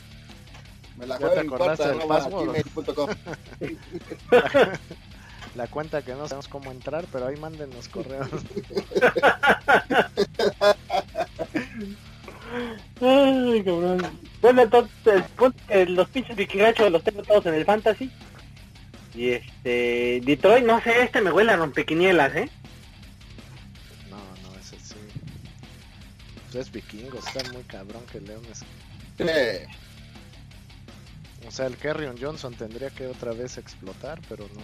Me 0.97 1.05
la 1.05 1.19
la 5.55 5.67
cuenta 5.67 6.01
que 6.01 6.13
no 6.13 6.27
sabemos 6.27 6.47
cómo 6.47 6.71
entrar, 6.71 7.05
pero 7.11 7.27
ahí 7.27 7.35
mándenos 7.37 7.87
correos. 7.89 8.29
Ay, 13.01 13.63
cabrón. 13.63 14.19
Bueno, 14.41 14.61
entonces, 14.63 14.91
el 15.05 15.23
punto 15.23 15.57
es 15.59 15.67
que 15.67 15.85
los 15.85 16.09
pinches 16.09 16.35
vikingachos 16.35 16.91
los 16.91 17.03
tengo 17.03 17.23
todos 17.23 17.45
en 17.45 17.53
el 17.55 17.65
fantasy. 17.65 18.11
Y 19.15 19.29
este, 19.29 20.21
Detroit, 20.23 20.65
no 20.65 20.81
sé, 20.81 21.03
este 21.03 21.21
me 21.21 21.31
huele 21.31 21.51
a 21.51 21.57
rompequinielas, 21.57 22.35
¿eh? 22.35 22.49
No, 24.09 24.17
no, 24.17 24.59
ese 24.59 24.79
sí. 24.79 24.95
Pues 26.51 26.55
es 26.55 26.71
vikingos, 26.71 27.25
está 27.27 27.51
muy 27.51 27.63
cabrón 27.63 28.03
que 28.11 28.21
Leones. 28.21 28.59
Sí. 29.17 29.25
O 31.47 31.51
sea, 31.51 31.65
el 31.65 31.77
Kerryon 31.77 32.17
Johnson 32.21 32.53
tendría 32.53 32.89
que 32.91 33.07
otra 33.07 33.33
vez 33.33 33.57
explotar, 33.57 34.21
pero 34.29 34.47
no. 34.53 34.61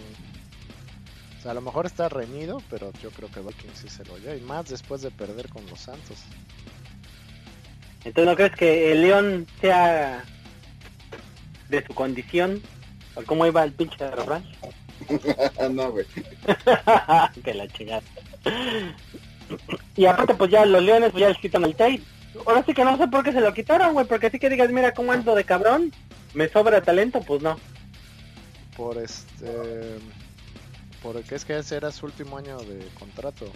O 1.38 1.42
sea, 1.42 1.50
a 1.50 1.54
lo 1.54 1.60
mejor 1.60 1.86
está 1.86 2.08
reñido, 2.08 2.62
pero 2.70 2.92
yo 3.02 3.10
creo 3.10 3.30
que 3.30 3.40
Vikings 3.40 3.78
sí 3.78 3.88
se 3.88 4.04
lo 4.04 4.16
lleva. 4.18 4.36
Y 4.36 4.40
más 4.40 4.68
después 4.68 5.02
de 5.02 5.10
perder 5.10 5.48
con 5.48 5.66
los 5.66 5.80
Santos. 5.80 6.18
Entonces, 8.06 8.30
¿no 8.30 8.36
crees 8.36 8.52
que 8.52 8.92
el 8.92 9.02
León 9.02 9.46
sea 9.60 10.22
de 11.68 11.84
su 11.84 11.92
condición? 11.92 12.62
¿O 13.16 13.22
cómo 13.22 13.44
iba 13.46 13.64
el 13.64 13.72
pinche 13.72 14.08
refrán? 14.08 14.44
no, 15.72 15.90
güey. 15.90 16.06
que 17.44 17.52
la 17.52 17.66
chingada. 17.66 18.02
Y 19.96 20.06
aparte, 20.06 20.34
pues 20.34 20.52
ya 20.52 20.64
los 20.64 20.84
Leones 20.84 21.10
pues 21.10 21.20
ya 21.20 21.28
les 21.30 21.38
quitan 21.38 21.64
el 21.64 21.74
tape. 21.74 22.00
Ahora 22.46 22.62
sí 22.64 22.74
que 22.74 22.84
no 22.84 22.96
sé 22.96 23.08
por 23.08 23.24
qué 23.24 23.32
se 23.32 23.40
lo 23.40 23.52
quitaron, 23.52 23.92
güey, 23.92 24.06
porque 24.06 24.28
así 24.28 24.38
que 24.38 24.50
digas, 24.50 24.70
mira 24.70 24.94
cómo 24.94 25.10
ando 25.10 25.34
de 25.34 25.42
cabrón, 25.42 25.90
me 26.32 26.48
sobra 26.48 26.82
talento, 26.82 27.20
pues 27.22 27.42
no. 27.42 27.58
Por 28.76 28.98
este. 28.98 29.98
Porque 31.02 31.34
es 31.34 31.44
que 31.44 31.58
ese 31.58 31.76
era 31.76 31.90
su 31.90 32.06
último 32.06 32.38
año 32.38 32.56
de 32.58 32.86
contrato. 33.00 33.50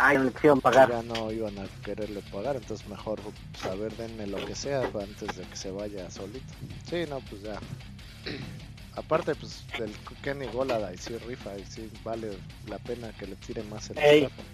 Ay, 0.00 0.16
no 0.16 0.24
le 0.24 0.32
quisieron 0.32 0.60
pagar. 0.60 0.90
Ya 0.90 1.02
no 1.02 1.32
iban 1.32 1.58
a 1.58 1.66
quererle 1.84 2.22
pagar, 2.32 2.54
entonces 2.54 2.88
mejor, 2.88 3.20
pues, 3.20 3.64
a 3.64 3.74
ver, 3.74 3.94
denme 3.96 4.28
lo 4.28 4.44
que 4.46 4.54
sea 4.54 4.82
antes 4.82 5.36
de 5.36 5.42
que 5.42 5.56
se 5.56 5.72
vaya 5.72 6.08
solito. 6.10 6.54
Sí, 6.88 7.04
no, 7.08 7.18
pues 7.28 7.42
ya. 7.42 7.58
Aparte, 8.94 9.34
pues, 9.34 9.64
el 9.78 9.92
Kenny 10.22 10.46
Golada 10.46 10.94
y 10.94 10.98
sí 10.98 11.16
rifa 11.18 11.56
y 11.58 11.64
sí 11.64 11.90
vale 12.04 12.30
la 12.68 12.78
pena 12.78 13.10
que 13.18 13.26
le 13.26 13.36
tire 13.36 13.62
más 13.64 13.90
el 13.90 13.98
Ey. 13.98 14.22
Stafford. 14.24 14.46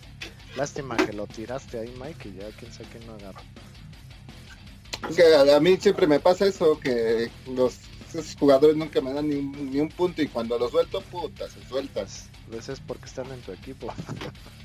Lástima 0.57 0.97
que 0.97 1.12
lo 1.12 1.26
tiraste 1.26 1.78
ahí, 1.78 1.95
Mike, 2.01 2.28
y 2.28 2.38
ya 2.38 2.49
quién 2.59 2.72
sabe 2.72 2.88
quién 2.90 3.07
no 3.07 3.14
agarró. 3.14 3.40
Es 5.11 5.16
que 5.16 5.22
a, 5.34 5.57
a 5.57 5.61
mí 5.61 5.76
siempre 5.76 6.07
me 6.07 6.20
pasa 6.20 6.47
eso, 6.47 6.78
que 6.80 7.30
los 7.47 7.80
esos 8.09 8.36
jugadores 8.36 8.76
nunca 8.76 9.01
me 9.01 9.12
dan 9.12 9.28
ni 9.28 9.36
un, 9.36 9.70
ni 9.70 9.80
un 9.80 9.88
punto 9.88 10.22
y 10.22 10.28
cuando 10.28 10.59
los 10.59 10.70
suelto, 10.70 11.01
puta, 11.03 11.49
se 11.51 11.62
sueltas. 11.68 12.28
Pues 12.51 12.68
es 12.68 12.80
porque 12.80 13.07
están 13.07 13.30
en 13.32 13.40
tu 13.40 13.53
equipo. 13.53 13.92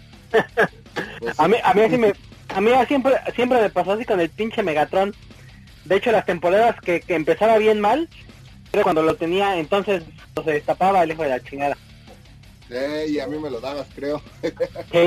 Pues, 1.20 1.40
A 1.40 1.48
mí, 1.48 1.56
a 1.64 1.74
mí 1.74 1.82
así 1.82 1.98
me, 1.98 2.14
a 2.50 2.62
mí 2.62 2.72
siempre, 2.88 3.14
siempre 3.36 3.62
me 3.62 3.70
pasó 3.70 3.94
así 3.94 4.06
con 4.06 4.20
el 4.20 4.30
pinche 4.30 4.64
Megatron. 4.64 5.14
De 5.86 5.96
hecho, 5.96 6.12
las 6.12 6.26
temporadas 6.26 6.76
que, 6.82 7.02
que 7.02 7.16
empezaba 7.16 7.58
bien 7.58 7.80
mal, 7.80 8.08
pero 8.72 8.84
cuando 8.84 9.02
lo 9.02 9.16
tenía, 9.16 9.58
entonces 9.58 10.04
pues, 10.34 10.46
se 10.46 10.54
destapaba 10.54 11.04
el 11.04 11.12
hijo 11.12 11.24
de 11.24 11.30
la 11.30 11.40
chingada. 11.42 11.78
eh, 12.70 13.08
y 13.10 13.20
a 13.20 13.26
mí 13.28 13.40
me 13.40 13.50
lo 13.50 13.60
dabas, 13.60 13.88
creo. 13.96 14.22
Sí, 14.92 14.98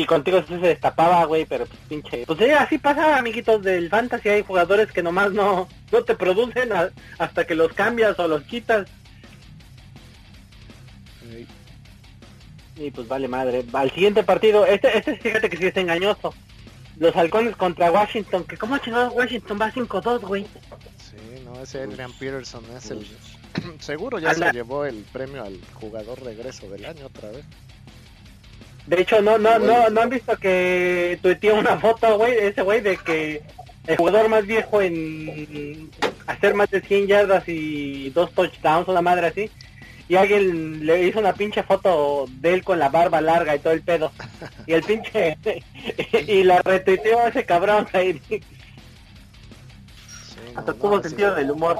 y 0.00 0.06
contigo 0.06 0.40
sí 0.46 0.54
se 0.60 0.66
destapaba, 0.68 1.24
güey, 1.24 1.44
pero 1.46 1.66
pues 1.66 1.78
pinche. 1.88 2.24
Pues 2.26 2.38
sí, 2.38 2.50
así 2.50 2.78
pasa, 2.78 3.16
amiguitos 3.16 3.62
del 3.62 3.88
fantasy. 3.88 4.28
Hay 4.28 4.42
jugadores 4.42 4.90
que 4.92 5.02
nomás 5.02 5.32
no, 5.32 5.68
no 5.92 6.04
te 6.04 6.14
producen 6.14 6.72
a- 6.72 6.90
hasta 7.18 7.46
que 7.46 7.54
los 7.54 7.72
cambias 7.72 8.18
o 8.18 8.28
los 8.28 8.42
quitas. 8.44 8.86
Y 12.78 12.90
pues 12.90 13.08
vale 13.08 13.28
madre. 13.28 13.64
Al 13.72 13.90
siguiente 13.90 14.22
partido, 14.22 14.64
este, 14.64 14.96
este 14.96 15.16
fíjate 15.16 15.50
que 15.50 15.56
sí 15.56 15.66
es 15.66 15.76
engañoso. 15.76 16.32
los 16.98 17.14
halcones 17.16 17.56
contra 17.56 17.90
Washington, 17.90 18.44
que 18.44 18.56
como 18.56 18.78
chingados 18.78 19.14
Washington 19.14 19.58
va 19.60 19.72
5-2, 19.72 20.20
güey. 20.20 20.44
Sí, 20.96 21.42
no, 21.44 21.60
ese 21.60 21.82
Adrian 21.82 22.12
Peterson 22.12 22.64
es 22.76 22.90
el... 22.90 23.06
Seguro 23.80 24.18
ya 24.18 24.30
Anda. 24.30 24.48
se 24.48 24.52
llevó 24.58 24.84
el 24.84 25.04
premio 25.12 25.42
al 25.42 25.58
jugador 25.74 26.22
regreso 26.22 26.68
del 26.70 26.84
año 26.84 27.06
otra 27.06 27.30
vez. 27.30 27.44
De 28.86 29.00
hecho, 29.00 29.20
no, 29.20 29.36
no, 29.36 29.58
no, 29.58 29.90
no 29.90 30.00
han 30.00 30.08
visto 30.08 30.36
que 30.38 31.18
tuiteó 31.20 31.56
una 31.56 31.78
foto, 31.78 32.16
güey, 32.16 32.38
ese 32.38 32.62
güey 32.62 32.80
de 32.80 32.96
que 32.96 33.42
el 33.86 33.96
jugador 33.96 34.28
más 34.28 34.46
viejo 34.46 34.80
en 34.80 35.90
hacer 36.26 36.54
más 36.54 36.70
de 36.70 36.80
100 36.80 37.06
yardas 37.06 37.44
y 37.48 38.10
dos 38.10 38.32
touchdowns, 38.32 38.88
una 38.88 39.02
madre 39.02 39.26
así. 39.26 39.50
Y 40.08 40.16
alguien 40.16 40.86
le 40.86 41.06
hizo 41.06 41.18
una 41.18 41.34
pinche 41.34 41.62
foto 41.62 42.26
de 42.40 42.54
él 42.54 42.64
con 42.64 42.78
la 42.78 42.88
barba 42.88 43.20
larga 43.20 43.54
y 43.54 43.58
todo 43.58 43.74
el 43.74 43.82
pedo. 43.82 44.10
Y 44.66 44.72
el 44.72 44.82
pinche... 44.82 45.36
y 46.26 46.44
la 46.44 46.62
retuiteó 46.62 47.26
ese 47.26 47.44
cabrón 47.44 47.86
ahí. 47.92 48.20
Sí, 48.28 48.40
no, 50.54 50.60
Hasta 50.60 50.72
no, 50.72 50.78
tuvo 50.78 51.02
sentido 51.02 51.34
del 51.34 51.50
humor. 51.50 51.78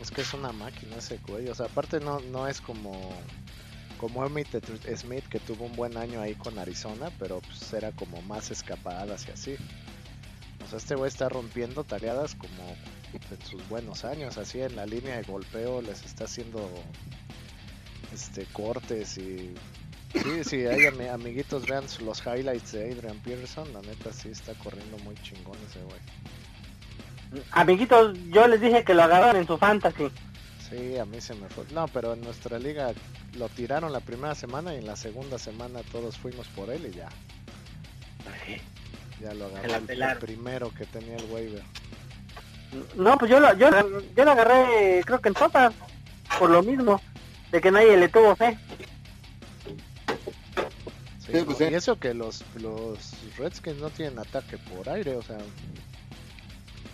Es 0.00 0.10
que 0.10 0.22
es 0.22 0.34
una 0.34 0.50
máquina 0.52 0.96
ese 0.96 1.18
güey. 1.28 1.48
O 1.48 1.54
sea, 1.54 1.66
aparte 1.66 2.00
no, 2.00 2.20
no 2.20 2.48
es 2.48 2.60
como 2.60 3.14
como 4.00 4.24
Emmitt 4.24 4.48
Smith 4.96 5.28
que 5.28 5.38
tuvo 5.40 5.66
un 5.66 5.76
buen 5.76 5.98
año 5.98 6.22
ahí 6.22 6.34
con 6.34 6.58
Arizona, 6.58 7.10
pero 7.18 7.40
pues 7.40 7.70
era 7.74 7.92
como 7.92 8.22
más 8.22 8.50
escapadas 8.50 9.26
y 9.28 9.30
así. 9.30 9.56
O 10.64 10.68
sea, 10.68 10.78
este 10.78 10.94
güey 10.94 11.08
está 11.08 11.28
rompiendo 11.28 11.84
tareadas 11.84 12.34
como 12.34 12.76
en 13.12 13.46
sus 13.46 13.68
buenos 13.68 14.06
años, 14.06 14.38
así 14.38 14.62
en 14.62 14.74
la 14.74 14.86
línea 14.86 15.16
de 15.16 15.22
golpeo 15.24 15.82
les 15.82 16.02
está 16.02 16.24
haciendo 16.24 16.66
este 18.12 18.44
cortes 18.46 19.18
y 19.18 19.54
sí, 20.12 20.44
sí, 20.44 20.66
hay 20.66 20.80
ami- 20.86 21.08
amiguitos 21.12 21.66
vean 21.66 21.84
los 22.04 22.20
highlights 22.26 22.72
de 22.72 22.92
Adrian 22.92 23.18
Peterson, 23.20 23.72
la 23.72 23.80
neta 23.82 24.12
sí 24.12 24.28
está 24.30 24.54
corriendo 24.54 24.98
muy 24.98 25.14
chingón 25.22 25.56
ese 25.68 25.82
güey. 25.84 26.00
Amiguitos, 27.52 28.18
yo 28.30 28.48
les 28.48 28.60
dije 28.60 28.82
que 28.82 28.94
lo 28.94 29.04
agarraron 29.04 29.36
en 29.36 29.46
su 29.46 29.56
fantasy. 29.56 30.10
Sí, 30.68 30.98
a 30.98 31.04
mí 31.04 31.20
se 31.20 31.34
me 31.34 31.48
fue. 31.48 31.64
No, 31.72 31.86
pero 31.88 32.14
en 32.14 32.20
nuestra 32.22 32.58
liga 32.58 32.92
lo 33.34 33.48
tiraron 33.48 33.92
la 33.92 34.00
primera 34.00 34.34
semana 34.34 34.74
y 34.74 34.78
en 34.78 34.86
la 34.86 34.96
segunda 34.96 35.38
semana 35.38 35.80
todos 35.92 36.16
fuimos 36.16 36.48
por 36.48 36.70
él 36.70 36.86
y 36.92 36.96
ya. 36.96 37.08
Ya 39.20 39.34
lo 39.34 39.46
agarré 39.46 39.94
el, 39.94 40.18
primero 40.18 40.72
que 40.74 40.86
tenía 40.86 41.16
el 41.16 41.24
waiver. 41.30 41.62
No, 42.96 43.18
pues 43.18 43.30
yo 43.30 43.40
lo, 43.40 43.52
yo, 43.56 43.68
yo 44.16 44.24
lo 44.24 44.30
agarré, 44.30 45.02
creo 45.04 45.20
que 45.20 45.28
en 45.28 45.34
todas, 45.34 45.74
por 46.38 46.50
lo 46.50 46.62
mismo, 46.62 47.00
de 47.50 47.60
que 47.60 47.70
nadie 47.70 47.96
le 47.96 48.08
tuvo 48.08 48.36
fe. 48.36 48.56
Sí, 51.26 51.32
Sí, 51.32 51.32
¿no? 51.32 51.44
pues 51.44 51.58
sí. 51.58 51.64
Y 51.70 51.74
eso 51.74 51.98
que 51.98 52.14
los, 52.14 52.44
los 52.56 52.98
Redskins 53.38 53.78
no 53.78 53.90
tienen 53.90 54.18
ataque 54.18 54.58
por 54.58 54.88
aire, 54.88 55.16
o 55.16 55.22
sea, 55.22 55.38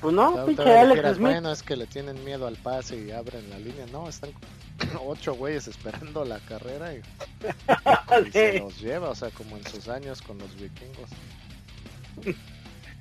Pues 0.00 0.14
no, 0.14 0.44
pinche 0.44 0.78
Alex 0.78 1.18
bueno, 1.18 1.50
es 1.52 1.62
que 1.62 1.76
le 1.76 1.86
tienen 1.86 2.22
miedo 2.24 2.46
al 2.46 2.56
pase 2.56 2.96
y 2.96 3.10
abren 3.12 3.48
la 3.50 3.58
línea. 3.58 3.86
No, 3.92 4.08
están 4.08 4.30
ocho 5.04 5.34
güeyes 5.34 5.68
esperando 5.68 6.24
la 6.24 6.38
carrera 6.40 6.92
y, 6.92 6.98
y 8.28 8.32
se 8.32 8.58
los 8.58 8.78
lleva, 8.80 9.10
o 9.10 9.14
sea, 9.14 9.30
como 9.30 9.56
en 9.56 9.66
sus 9.66 9.88
años 9.88 10.20
con 10.20 10.38
los 10.38 10.54
vikingos. 10.56 11.08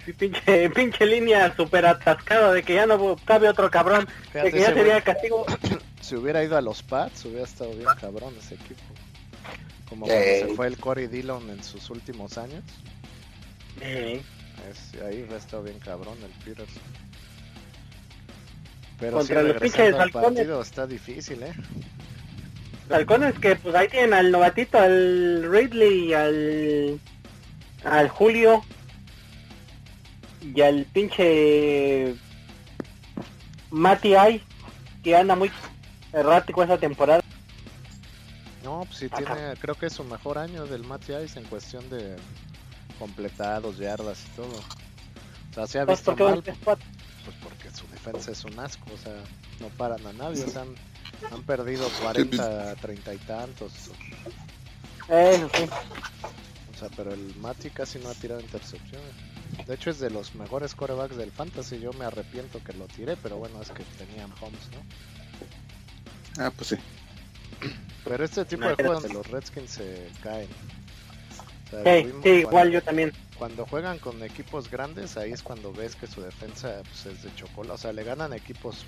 sí, 0.06 0.14
pinche, 0.14 0.70
pinche 0.70 1.06
línea 1.06 1.54
super 1.56 1.86
atascada 1.86 2.54
de 2.54 2.64
que 2.64 2.76
ya 2.76 2.86
no 2.86 3.18
cabe 3.26 3.50
otro 3.50 3.70
cabrón, 3.70 4.08
de 4.34 4.52
que 4.52 4.60
ya 4.60 4.74
sería 4.74 5.02
castigo. 5.02 5.46
si 6.06 6.16
hubiera 6.16 6.44
ido 6.44 6.56
a 6.56 6.62
los 6.62 6.84
Pats, 6.84 7.26
hubiera 7.26 7.46
estado 7.46 7.72
bien 7.72 7.90
cabrón 8.00 8.36
ese 8.38 8.56
equipo. 8.56 8.84
Como 9.90 10.06
cuando 10.06 10.24
se 10.24 10.48
fue 10.56 10.68
el 10.68 10.78
Corey 10.78 11.08
Dillon 11.08 11.50
en 11.50 11.64
sus 11.64 11.90
últimos 11.90 12.38
años. 12.38 12.64
Eh, 13.82 14.22
Es, 14.72 15.02
ahí 15.02 15.22
hubiera 15.22 15.38
estado 15.38 15.64
bien 15.64 15.80
cabrón 15.80 16.18
el 16.24 16.32
Peterson. 16.44 16.84
Pero 19.00 19.18
Contra 19.18 19.42
sí, 19.42 19.48
los 19.48 19.62
regresando 19.62 20.02
al 20.02 20.12
partido 20.12 20.62
está 20.62 20.88
difícil, 20.88 21.44
¿eh? 21.44 21.54
halcones 22.90 23.38
que 23.40 23.56
pues 23.56 23.74
ahí 23.74 23.88
tienen 23.88 24.14
al 24.14 24.32
novatito, 24.32 24.78
al 24.78 25.44
Ridley, 25.52 26.14
al, 26.14 27.00
al 27.84 28.10
Julio 28.10 28.64
y 30.42 30.62
al 30.62 30.86
pinche 30.94 32.16
Matty 33.72 34.14
Ay, 34.14 34.42
que 35.04 35.16
anda 35.16 35.36
muy 35.36 35.50
errático 36.16 36.64
esa 36.64 36.78
temporada. 36.78 37.22
No, 38.64 38.84
pues 38.86 38.98
sí 38.98 39.06
Acá. 39.06 39.18
tiene, 39.18 39.54
creo 39.60 39.76
que 39.76 39.88
es 39.88 39.94
su 39.94 40.04
mejor 40.04 40.38
año 40.38 40.66
del 40.66 40.84
Matty 40.84 41.14
Ice 41.14 41.40
en 41.40 41.46
cuestión 41.46 41.88
de 41.90 42.16
completados, 42.98 43.78
yardas 43.78 44.24
y 44.26 44.36
todo. 44.36 44.58
O 45.52 45.54
sea, 45.54 45.68
se 45.68 45.80
ha 45.80 45.86
visto 45.86 46.16
¿por 46.16 46.44
qué 46.44 46.52
mal, 46.52 46.58
pues 46.64 47.36
porque 47.44 47.70
su 47.72 47.88
defensa 47.88 48.32
es 48.32 48.44
un 48.44 48.60
asco, 48.60 48.86
o 48.94 48.98
sea, 48.98 49.14
no 49.60 49.68
paran 49.78 50.06
a 50.08 50.14
nadie, 50.14 50.44
o 50.44 50.50
sea, 50.50 50.64
han, 50.64 50.76
han 51.32 51.44
perdido 51.44 51.88
40, 52.02 52.76
30 52.76 53.14
y 53.14 53.18
tantos. 53.20 53.74
Eso 55.08 55.50
sí. 55.54 55.70
O 56.74 56.78
sea, 56.78 56.90
pero 56.96 57.14
el 57.14 57.36
Mati 57.38 57.70
casi 57.70 58.00
no 58.00 58.10
ha 58.10 58.14
tirado 58.14 58.42
intercepciones. 58.42 59.14
De 59.66 59.76
hecho 59.76 59.92
es 59.92 60.00
de 60.00 60.10
los 60.10 60.36
mejores 60.36 60.76
corebacks 60.76 61.16
del 61.16 61.32
fantasy. 61.32 61.80
Yo 61.80 61.94
me 61.94 62.06
arrepiento 62.06 62.62
que 62.64 62.74
lo 62.74 62.88
tiré, 62.88 63.16
pero 63.16 63.38
bueno, 63.38 63.62
es 63.62 63.70
que 63.72 63.84
tenían 63.98 64.32
Holmes, 64.42 64.70
¿no? 64.74 64.82
Ah, 66.38 66.52
pues 66.56 66.70
sí. 66.70 66.76
Pero 68.04 68.24
este 68.24 68.46
tipo 68.46 68.66
de 68.68 68.76
juegos 68.76 69.04
de 69.04 69.10
los 69.14 69.28
Redskins 69.28 69.72
se 69.72 70.08
caen. 70.22 70.48
O 71.68 71.84
sea, 71.84 71.84
Sí, 72.04 72.12
sí, 72.24 72.30
igual 72.30 72.52
cuando- 72.52 72.72
yo 72.74 72.84
también. 72.84 73.12
Cuando 73.38 73.66
juegan 73.66 74.00
con 74.00 74.22
equipos 74.24 74.70
grandes, 74.72 75.18
ahí 75.18 75.32
es 75.34 75.44
cuando 75.44 75.74
ves 75.74 75.96
que 75.96 76.08
su 76.08 76.22
defensa 76.22 76.82
pues, 76.84 77.06
es 77.08 77.24
de 77.24 77.36
chocolate. 77.36 77.74
O 77.74 77.78
sea, 77.78 77.92
le 77.92 78.04
ganan 78.04 78.32
equipos 78.34 78.86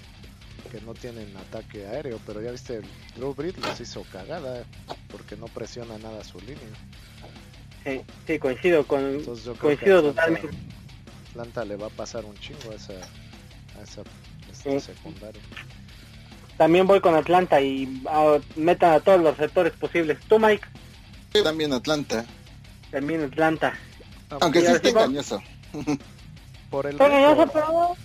que 0.72 0.80
no 0.82 0.94
tienen 0.94 1.36
ataque 1.38 1.86
aéreo, 1.86 2.20
pero 2.26 2.42
ya 2.42 2.52
viste, 2.52 2.78
el 2.78 2.86
Drew 3.16 3.34
Brees 3.34 3.58
los 3.58 3.80
hizo 3.82 4.04
cagada 4.12 4.64
porque 5.10 5.36
no 5.36 5.48
presiona 5.48 5.98
nada 5.98 6.24
su 6.24 6.40
línea. 6.40 6.58
Sí, 7.84 8.02
sí, 8.26 8.40
coincido 8.40 8.86
con 8.86 9.04
Entonces 9.04 9.46
yo 9.46 9.54
creo 9.56 9.62
coincido 9.78 10.02
que 10.02 10.08
a 10.08 10.24
Atlanta, 10.24 10.42
totalmente. 10.42 10.58
Atlanta 11.32 11.66
le 11.66 11.76
va 11.76 11.88
a 11.88 11.92
pasar 11.92 12.24
un 12.26 12.36
chingo 12.38 12.72
a 12.72 12.76
esa, 12.76 12.94
a 12.94 13.84
esa 13.84 14.02
esta 14.52 14.72
Sí. 14.72 14.80
secundaria. 14.80 15.42
También 16.58 16.88
voy 16.88 17.00
con 17.02 17.16
Atlanta 17.16 17.62
y 17.62 18.02
ah, 18.10 18.38
metan 18.56 18.94
a 18.94 19.00
todos 19.00 19.22
los 19.22 19.38
sectores 19.38 19.74
posibles. 19.74 20.18
Tú, 20.28 20.40
Mike, 20.40 20.68
Yo 21.34 21.44
también 21.44 21.72
Atlanta. 21.74 22.26
también 22.92 23.24
Atlanta. 23.24 23.74
Aunque 24.30 24.60
Y 24.60 24.62
sí 24.64 24.72
está 24.72 24.90
engañoso. 24.90 25.42
Por 26.70 26.86
el 26.86 26.98
se 26.98 27.04
pero 27.54 27.96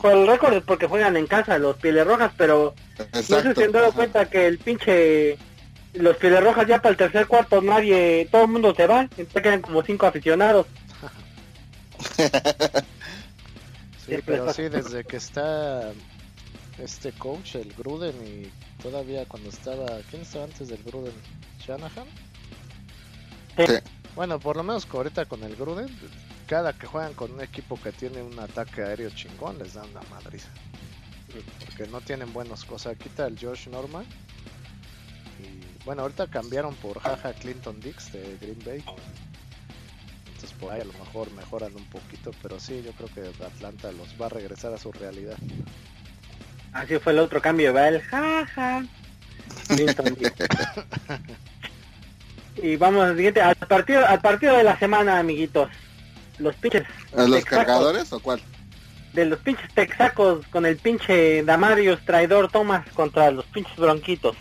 por 0.00 0.12
el 0.12 0.26
récord 0.26 0.54
es 0.54 0.62
porque 0.62 0.86
juegan 0.86 1.16
en 1.16 1.26
casa 1.26 1.58
los 1.58 1.76
Pieles 1.76 2.06
Rojas, 2.06 2.32
pero 2.36 2.74
no 3.12 3.22
sé 3.22 3.42
si 3.42 3.54
se 3.54 3.64
han 3.64 3.72
dado 3.72 3.86
Ajá. 3.86 3.96
cuenta 3.96 4.26
que 4.26 4.46
el 4.46 4.58
pinche 4.58 5.38
los 5.94 6.16
Pieles 6.16 6.42
Rojas 6.42 6.66
ya 6.66 6.82
para 6.82 6.90
el 6.90 6.96
tercer 6.96 7.26
cuarto 7.26 7.62
nadie, 7.62 8.28
todo 8.30 8.42
el 8.42 8.50
mundo 8.50 8.74
se 8.74 8.86
va, 8.86 9.02
entonces 9.16 9.42
quedan 9.42 9.62
como 9.62 9.82
cinco 9.82 10.06
aficionados. 10.06 10.66
sí, 14.06 14.16
pero 14.26 14.52
sí, 14.52 14.68
desde 14.68 15.04
que 15.04 15.16
está 15.16 15.92
este 16.78 17.12
coach, 17.12 17.54
el 17.56 17.72
Gruden, 17.74 18.14
y 18.26 18.82
todavía 18.82 19.26
cuando 19.26 19.48
estaba, 19.48 20.00
¿quién 20.10 20.22
estaba 20.22 20.44
antes 20.44 20.68
del 20.68 20.82
Gruden? 20.82 21.14
¿Shanahan? 21.66 22.06
Sí. 23.56 23.64
Bueno, 24.14 24.38
por 24.38 24.56
lo 24.56 24.62
menos 24.62 24.86
ahorita 24.90 25.26
con 25.26 25.42
el 25.42 25.56
Gruden, 25.56 25.88
cada 26.46 26.72
que 26.72 26.86
juegan 26.86 27.14
con 27.14 27.32
un 27.32 27.40
equipo 27.40 27.80
que 27.80 27.90
tiene 27.92 28.22
un 28.22 28.38
ataque 28.38 28.82
aéreo 28.82 29.10
chingón, 29.10 29.58
les 29.58 29.74
dan 29.74 29.92
la 29.94 30.02
madriza. 30.02 30.48
Porque 31.66 31.90
no 31.90 32.00
tienen 32.00 32.32
buenas 32.32 32.64
cosas. 32.64 32.96
Quita 32.96 33.26
el 33.26 33.38
Josh 33.38 33.68
Norman. 33.68 34.04
Y 35.40 35.84
bueno, 35.84 36.02
ahorita 36.02 36.28
cambiaron 36.28 36.74
por 36.76 37.00
Jaja 37.00 37.32
Clinton 37.32 37.80
Dix 37.80 38.12
de 38.12 38.38
Green 38.40 38.62
Bay. 38.64 38.84
Entonces 40.26 40.52
por 40.60 40.72
ahí 40.72 40.80
a 40.80 40.84
lo 40.84 40.92
mejor 40.92 41.30
mejoran 41.32 41.74
un 41.74 41.84
poquito, 41.86 42.30
pero 42.40 42.60
sí, 42.60 42.82
yo 42.84 42.92
creo 42.92 43.08
que 43.08 43.44
Atlanta 43.44 43.90
los 43.92 44.08
va 44.20 44.26
a 44.26 44.28
regresar 44.28 44.72
a 44.72 44.78
su 44.78 44.92
realidad. 44.92 45.36
Así 46.74 46.98
fue 46.98 47.12
el 47.12 47.20
otro 47.20 47.40
cambio, 47.40 47.72
va 47.72 47.88
el 47.88 48.02
jaja. 48.02 48.84
Y 52.62 52.76
vamos 52.76 53.04
al 53.04 53.16
siguiente, 53.16 53.40
al 53.42 53.56
partido, 53.56 54.06
al 54.06 54.20
partido 54.20 54.56
de 54.56 54.62
la 54.62 54.78
semana, 54.78 55.18
amiguitos. 55.18 55.68
Los 56.38 56.54
pinches 56.56 56.84
¿A 57.12 57.22
los 57.22 57.32
Texacos. 57.40 57.64
cargadores 57.66 58.12
o 58.12 58.20
cuál? 58.20 58.40
de 59.12 59.24
los 59.26 59.38
pinches 59.40 59.72
texacos 59.74 60.44
con 60.48 60.66
el 60.66 60.76
pinche 60.76 61.44
Damarius 61.44 62.04
traidor 62.04 62.50
Thomas 62.50 62.84
contra 62.94 63.30
los 63.30 63.44
pinches 63.46 63.76
bronquitos. 63.76 64.36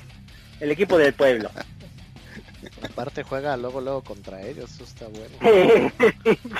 El 0.59 0.71
equipo 0.71 0.97
del 0.97 1.13
pueblo. 1.13 1.51
Aparte 2.83 3.23
juega 3.23 3.55
luego 3.57 3.81
luego 3.81 4.03
contra 4.03 4.41
ellos, 4.41 4.71
eso 4.71 4.83
está 4.83 5.07
bueno. 5.07 5.91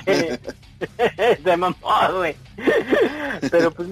Se 1.43 1.57
mamó, 1.57 2.13
güey. 2.17 2.36
Pero 3.49 3.71
pues 3.71 3.89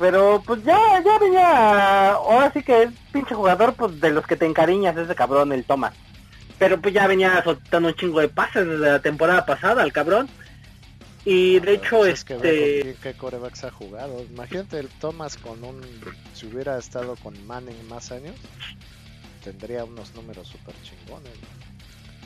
pero 0.00 0.42
pues 0.44 0.64
ya 0.64 0.76
ya 1.04 1.18
venía 1.18 2.12
ahora 2.14 2.50
sí 2.52 2.62
que 2.64 2.82
es 2.84 2.90
pinche 3.12 3.34
jugador 3.36 3.74
pues 3.74 4.00
de 4.00 4.10
los 4.10 4.26
que 4.26 4.34
te 4.36 4.46
encariñas 4.46 4.96
ese 4.96 5.14
cabrón 5.14 5.52
el 5.52 5.62
Thomas. 5.64 5.94
Pero 6.58 6.80
pues 6.80 6.92
ya 6.92 7.06
venía 7.06 7.40
soltando 7.44 7.88
un 7.90 7.94
chingo 7.94 8.18
de 8.20 8.28
pases 8.28 8.66
desde 8.66 8.90
la 8.90 9.00
temporada 9.00 9.46
pasada 9.46 9.84
el 9.84 9.92
cabrón. 9.92 10.28
Y 11.24 11.58
de 11.60 11.74
hecho, 11.74 11.98
Pues 11.98 12.14
es 12.14 12.24
que 12.24 12.34
este. 12.34 12.80
quién- 12.82 12.96
qué 13.02 13.12
corebacks 13.14 13.64
ha 13.64 13.70
jugado. 13.70 14.22
Imagínate 14.30 14.78
el 14.78 14.88
Thomas 14.88 15.36
con 15.36 15.62
un. 15.62 15.80
Si 16.34 16.46
hubiera 16.46 16.78
estado 16.78 17.14
con 17.16 17.34
Manning 17.46 17.86
más 17.88 18.10
años, 18.10 18.34
tendría 19.44 19.84
unos 19.84 20.14
números 20.14 20.48
súper 20.48 20.74
chingones. 20.82 21.32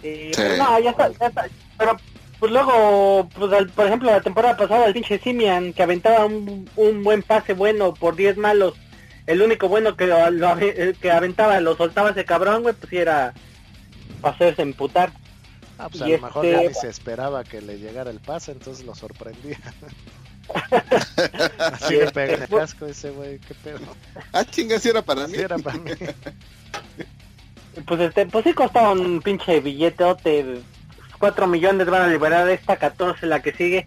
eh, 0.02 0.30
Sí. 0.34 0.40
pues 0.42 0.58
no, 0.58 0.78
ya 0.80 0.90
está, 0.90 1.08
ya 1.12 1.26
está. 1.26 1.46
Pero 1.78 1.96
pues 2.44 2.52
luego, 2.52 3.26
pues 3.34 3.50
al- 3.54 3.70
por 3.70 3.86
ejemplo, 3.86 4.10
la 4.10 4.20
temporada 4.20 4.54
pasada 4.54 4.84
el 4.84 4.92
pinche 4.92 5.18
Simian 5.18 5.72
que 5.72 5.82
aventaba 5.82 6.26
un, 6.26 6.68
un 6.76 7.02
buen 7.02 7.22
pase 7.22 7.54
bueno 7.54 7.94
por 7.94 8.16
10 8.16 8.36
malos. 8.36 8.74
El 9.26 9.40
único 9.40 9.66
bueno 9.66 9.96
que 9.96 10.06
lo, 10.06 10.18
eh, 10.60 10.94
que 11.00 11.10
aventaba, 11.10 11.58
lo 11.60 11.74
soltaba 11.74 12.10
ese 12.10 12.26
cabrón, 12.26 12.60
güey, 12.62 12.74
pues 12.74 12.92
era 12.92 13.32
para 14.20 14.34
hacerse 14.34 14.60
emputar. 14.60 15.10
Ah, 15.78 15.88
pues 15.88 16.02
Y 16.02 16.12
a 16.12 16.16
lo 16.18 16.22
mejor 16.24 16.44
este- 16.44 16.62
ya 16.64 16.68
ni 16.68 16.74
se 16.74 16.88
esperaba 16.90 17.44
que 17.44 17.62
le 17.62 17.78
llegara 17.78 18.10
el 18.10 18.20
pase, 18.20 18.52
entonces 18.52 18.84
lo 18.84 18.94
sorprendía. 18.94 19.58
Así 21.58 21.94
le 21.96 22.10
pega 22.10 22.34
en 22.34 22.42
el 22.42 22.48
casco 22.50 22.84
ese 22.84 23.08
güey, 23.10 23.38
qué 23.38 23.54
pedo. 23.54 23.78
Ah, 24.34 24.44
chinga, 24.44 24.78
si 24.78 24.90
era 24.90 25.00
para 25.00 25.26
mí. 25.26 25.34
Sí, 25.36 25.40
era 25.40 25.56
para 25.56 25.78
mí. 25.78 25.92
Pues 27.86 28.00
este, 28.02 28.26
pues 28.26 28.44
sí 28.44 28.52
costaba 28.52 28.92
un 28.92 29.22
pinche 29.22 29.60
billetote. 29.60 30.60
4 31.24 31.46
millones 31.46 31.86
van 31.86 32.02
a 32.02 32.06
liberar 32.08 32.46
esta, 32.50 32.76
14 32.76 33.24
la 33.24 33.40
que 33.40 33.54
sigue. 33.54 33.86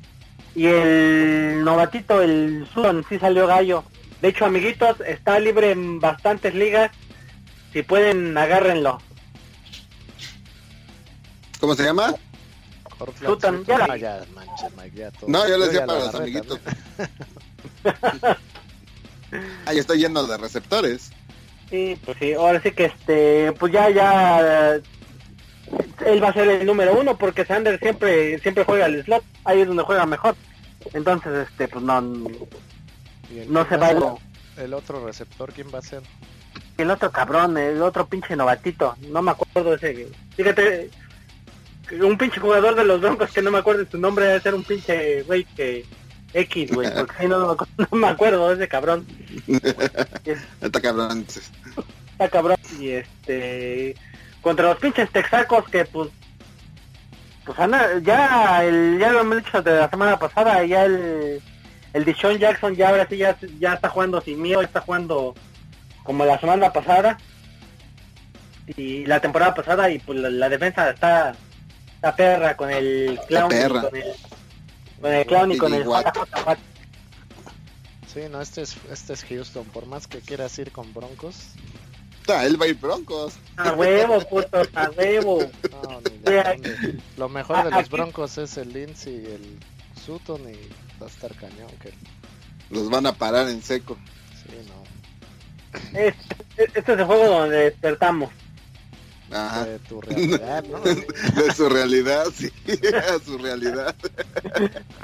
Y 0.56 0.66
el 0.66 1.64
novatito, 1.64 2.20
el 2.24 2.68
Sudon, 2.74 3.06
sí 3.08 3.20
salió 3.20 3.46
gallo. 3.46 3.84
De 4.24 4.30
hecho, 4.30 4.46
amiguitos, 4.46 5.00
está 5.02 5.40
libre 5.40 5.70
en 5.70 6.00
bastantes 6.00 6.56
ligas. 6.56 6.90
Si 7.74 7.84
pueden, 7.84 8.36
agárrenlo. 8.40 9.00
¿Cómo 11.60 11.76
se 11.76 11.84
llama? 11.84 12.16
Ya 13.68 13.76
Ah, 13.82 13.88
la- 13.88 13.98
ya, 13.98 14.26
manches, 14.34 14.76
Mike, 14.76 14.98
ya 14.98 15.12
todo. 15.12 15.30
No, 15.30 15.48
yo 15.48 15.60
les 15.60 15.68
decía 15.70 15.86
para 15.86 16.00
lo 16.00 16.06
los 16.08 16.16
amiguitos. 16.16 16.60
Ahí 19.68 19.78
estoy 19.78 20.00
lleno 20.00 20.24
de 20.26 20.38
receptores. 20.38 21.12
Sí, 21.70 22.00
pues 22.04 22.18
sí, 22.20 22.34
ahora 22.34 22.60
sí 22.64 22.72
que 22.72 22.86
este, 22.86 23.52
pues 23.60 23.72
ya, 23.74 23.92
ya, 23.92 24.80
él 26.06 26.24
va 26.24 26.30
a 26.30 26.34
ser 26.34 26.48
el 26.48 26.66
número 26.66 27.00
uno 27.00 27.18
porque 27.18 27.46
Sanders 27.46 27.80
siempre, 27.80 28.40
siempre 28.40 28.64
juega 28.64 28.86
el 28.86 29.04
slot, 29.04 29.24
ahí 29.44 29.62
es 29.62 29.68
donde 29.68 29.84
juega 29.84 30.06
mejor. 30.06 30.36
Entonces, 30.94 31.48
este, 31.50 31.68
pues 31.68 31.84
no, 31.84 32.02
¿Y 33.34 33.40
el 33.40 33.52
no 33.52 33.68
se 33.68 33.78
va 33.78 33.90
el, 34.58 34.74
otro 34.74 35.06
receptor, 35.06 35.52
¿quién 35.54 35.68
va 35.74 35.80
a 35.80 35.84
ser? 35.84 36.02
el 36.78 36.92
otro 36.92 37.12
cabrón, 37.12 37.58
el 37.58 37.82
otro 37.82 38.08
pinche 38.08 38.36
novatito, 38.36 38.96
no 39.10 39.22
me 39.22 39.32
acuerdo 39.32 39.74
ese, 39.74 40.08
fíjate, 40.36 40.90
un 42.02 42.18
pinche 42.18 42.40
jugador 42.40 42.76
de 42.76 42.84
los 42.84 43.02
Broncos 43.02 43.32
que 43.32 43.42
no 43.42 43.52
me 43.52 43.58
acuerdo 43.60 43.86
su 43.90 43.98
nombre 43.98 44.26
debe 44.26 44.42
ser 44.42 44.54
un 44.54 44.64
pinche 44.64 45.24
güey 45.24 45.44
que 45.44 45.86
X, 46.34 46.72
güey, 46.72 46.94
porque 46.94 47.16
si 47.20 47.28
no, 47.28 47.40
no, 47.40 47.58
no 47.78 47.98
me 47.98 48.08
acuerdo 48.08 48.50
de 48.50 48.56
ese 48.56 48.68
cabrón. 48.68 49.08
Está 50.62 50.82
cabrón. 50.82 51.26
está 52.12 52.30
cabrón 52.30 52.58
y 52.80 52.90
este 52.90 53.96
contra 54.42 54.68
los 54.68 54.78
pinches 54.78 55.10
texacos 55.12 55.68
que 55.70 55.86
pues 55.86 56.10
pues 57.46 57.58
anda, 57.60 58.00
ya 58.00 58.64
el 58.64 58.98
ya 59.00 59.12
lo 59.12 59.22
hemos 59.22 59.38
dicho 59.38 59.62
de 59.62 59.80
la 59.80 59.90
semana 59.90 60.20
pasada 60.20 60.64
ya 60.66 60.86
el 60.86 61.42
el 61.94 62.06
Dishon 62.06 62.38
Jackson 62.38 62.76
ya 62.76 62.90
ahora 62.90 63.08
sí 63.10 63.18
ya, 63.18 63.38
ya 63.60 63.74
está 63.74 63.90
jugando 63.90 64.22
sin 64.22 64.42
miedo 64.42 64.62
está 64.62 64.82
jugando 64.82 65.34
como 66.04 66.26
la 66.26 66.40
semana 66.40 66.72
pasada 66.72 67.18
y 68.76 69.06
la 69.06 69.20
temporada 69.20 69.54
pasada 69.56 69.90
y 69.90 70.00
pues 70.00 70.20
la, 70.20 70.30
la 70.30 70.50
defensa 70.50 70.90
está 70.90 71.36
está 71.96 72.16
perra 72.16 72.58
con 72.58 72.70
el 72.70 73.20
clown 73.28 73.52
y 73.52 73.56
perra. 73.56 73.82
con 73.82 73.96
el 73.96 74.14
con 75.02 75.14
el 75.14 75.26
clown 75.26 75.52
y 75.52 75.58
con 75.58 75.74
el. 75.74 75.84
JJ 75.84 76.58
Sí, 78.14 78.22
no, 78.32 78.42
este 78.42 78.64
es, 78.64 78.78
este 78.92 79.14
es 79.14 79.24
Houston. 79.26 79.66
Por 79.66 79.86
más 79.86 80.08
que 80.08 80.20
quieras 80.22 80.58
ir 80.58 80.72
con 80.72 80.92
Broncos, 80.94 81.50
Ah, 82.30 82.46
él 82.46 82.62
va 82.62 82.66
a 82.66 82.70
ir 82.70 82.76
broncos. 82.76 83.36
a 83.56 83.72
huevo 83.74 84.20
puto 84.28 84.62
a 84.76 84.90
huevo 84.92 85.50
no, 85.84 86.02
ni. 86.02 87.00
Lo 87.18 87.30
mejor 87.30 87.64
de 87.64 87.72
los 87.72 87.90
Broncos 87.90 88.38
es 88.38 88.58
el 88.58 88.74
Lindsey 88.74 89.14
y 89.14 89.26
el 89.26 89.60
Sutton 90.06 90.42
y 90.50 90.58
va 91.02 91.08
a 91.08 91.10
estar 91.10 91.34
cañón. 91.36 91.72
Que, 91.82 91.94
Los 92.70 92.90
van 92.90 93.06
a 93.06 93.14
parar 93.14 93.48
en 93.48 93.62
seco. 93.62 93.98
sí, 94.44 94.58
no. 94.68 94.88
Este, 95.98 96.36
este 96.58 96.80
es 96.80 97.00
el 97.00 97.06
juego 97.06 97.26
donde 97.28 97.58
despertamos. 97.58 98.30
Ajá. 99.32 99.66
De 99.66 99.80
tu 99.80 100.02
realidad, 100.02 100.64
¿no? 100.64 100.80
De 100.82 101.54
su 101.54 101.70
realidad, 101.70 102.26
sí. 102.34 102.50
A 102.96 103.24
su 103.24 103.38
realidad. 103.38 103.96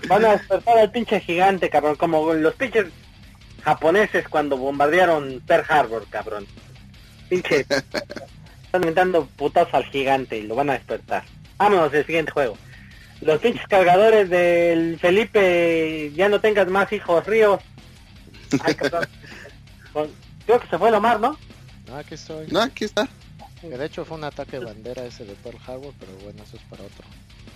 Van 0.07 0.25
a 0.25 0.31
despertar 0.31 0.77
al 0.77 0.91
pinche 0.91 1.19
gigante, 1.19 1.69
cabrón. 1.69 1.95
Como 1.95 2.33
los 2.33 2.55
pinches 2.55 2.87
japoneses 3.63 4.27
cuando 4.29 4.57
bombardearon 4.57 5.41
Pearl 5.45 5.65
Harbor, 5.67 6.05
cabrón. 6.09 6.47
Pinche. 7.41 7.59
Están 7.61 8.81
inventando 8.81 9.25
putas 9.37 9.67
al 9.73 9.85
gigante 9.85 10.37
y 10.37 10.43
lo 10.43 10.55
van 10.55 10.69
a 10.69 10.73
despertar. 10.73 11.23
Vámonos 11.57 11.93
al 11.93 12.05
siguiente 12.05 12.31
juego. 12.31 12.57
Los 13.21 13.39
pinches 13.39 13.65
cargadores 13.67 14.29
del 14.29 14.99
Felipe, 14.99 16.11
ya 16.15 16.27
no 16.29 16.41
tengas 16.41 16.67
más 16.67 16.91
hijos 16.91 17.25
ríos. 17.25 17.59
Ay, 18.63 18.75
Creo 20.45 20.59
que 20.59 20.67
se 20.67 20.77
fue 20.77 20.89
el 20.89 20.95
Omar, 20.95 21.19
¿no? 21.19 21.37
No, 21.87 21.97
aquí 21.97 22.15
estoy. 22.15 22.47
No, 22.49 22.61
aquí 22.61 22.83
está. 22.85 23.07
Que 23.61 23.69
de 23.77 23.85
hecho 23.85 24.03
fue 24.03 24.17
un 24.17 24.25
ataque 24.25 24.59
de 24.59 24.65
bandera 24.65 25.05
ese 25.05 25.23
de 25.23 25.33
Pearl 25.35 25.57
Harbor, 25.65 25.93
pero 25.99 26.11
bueno, 26.23 26.43
eso 26.43 26.57
es 26.57 26.63
para 26.63 26.83
otro 26.83 27.05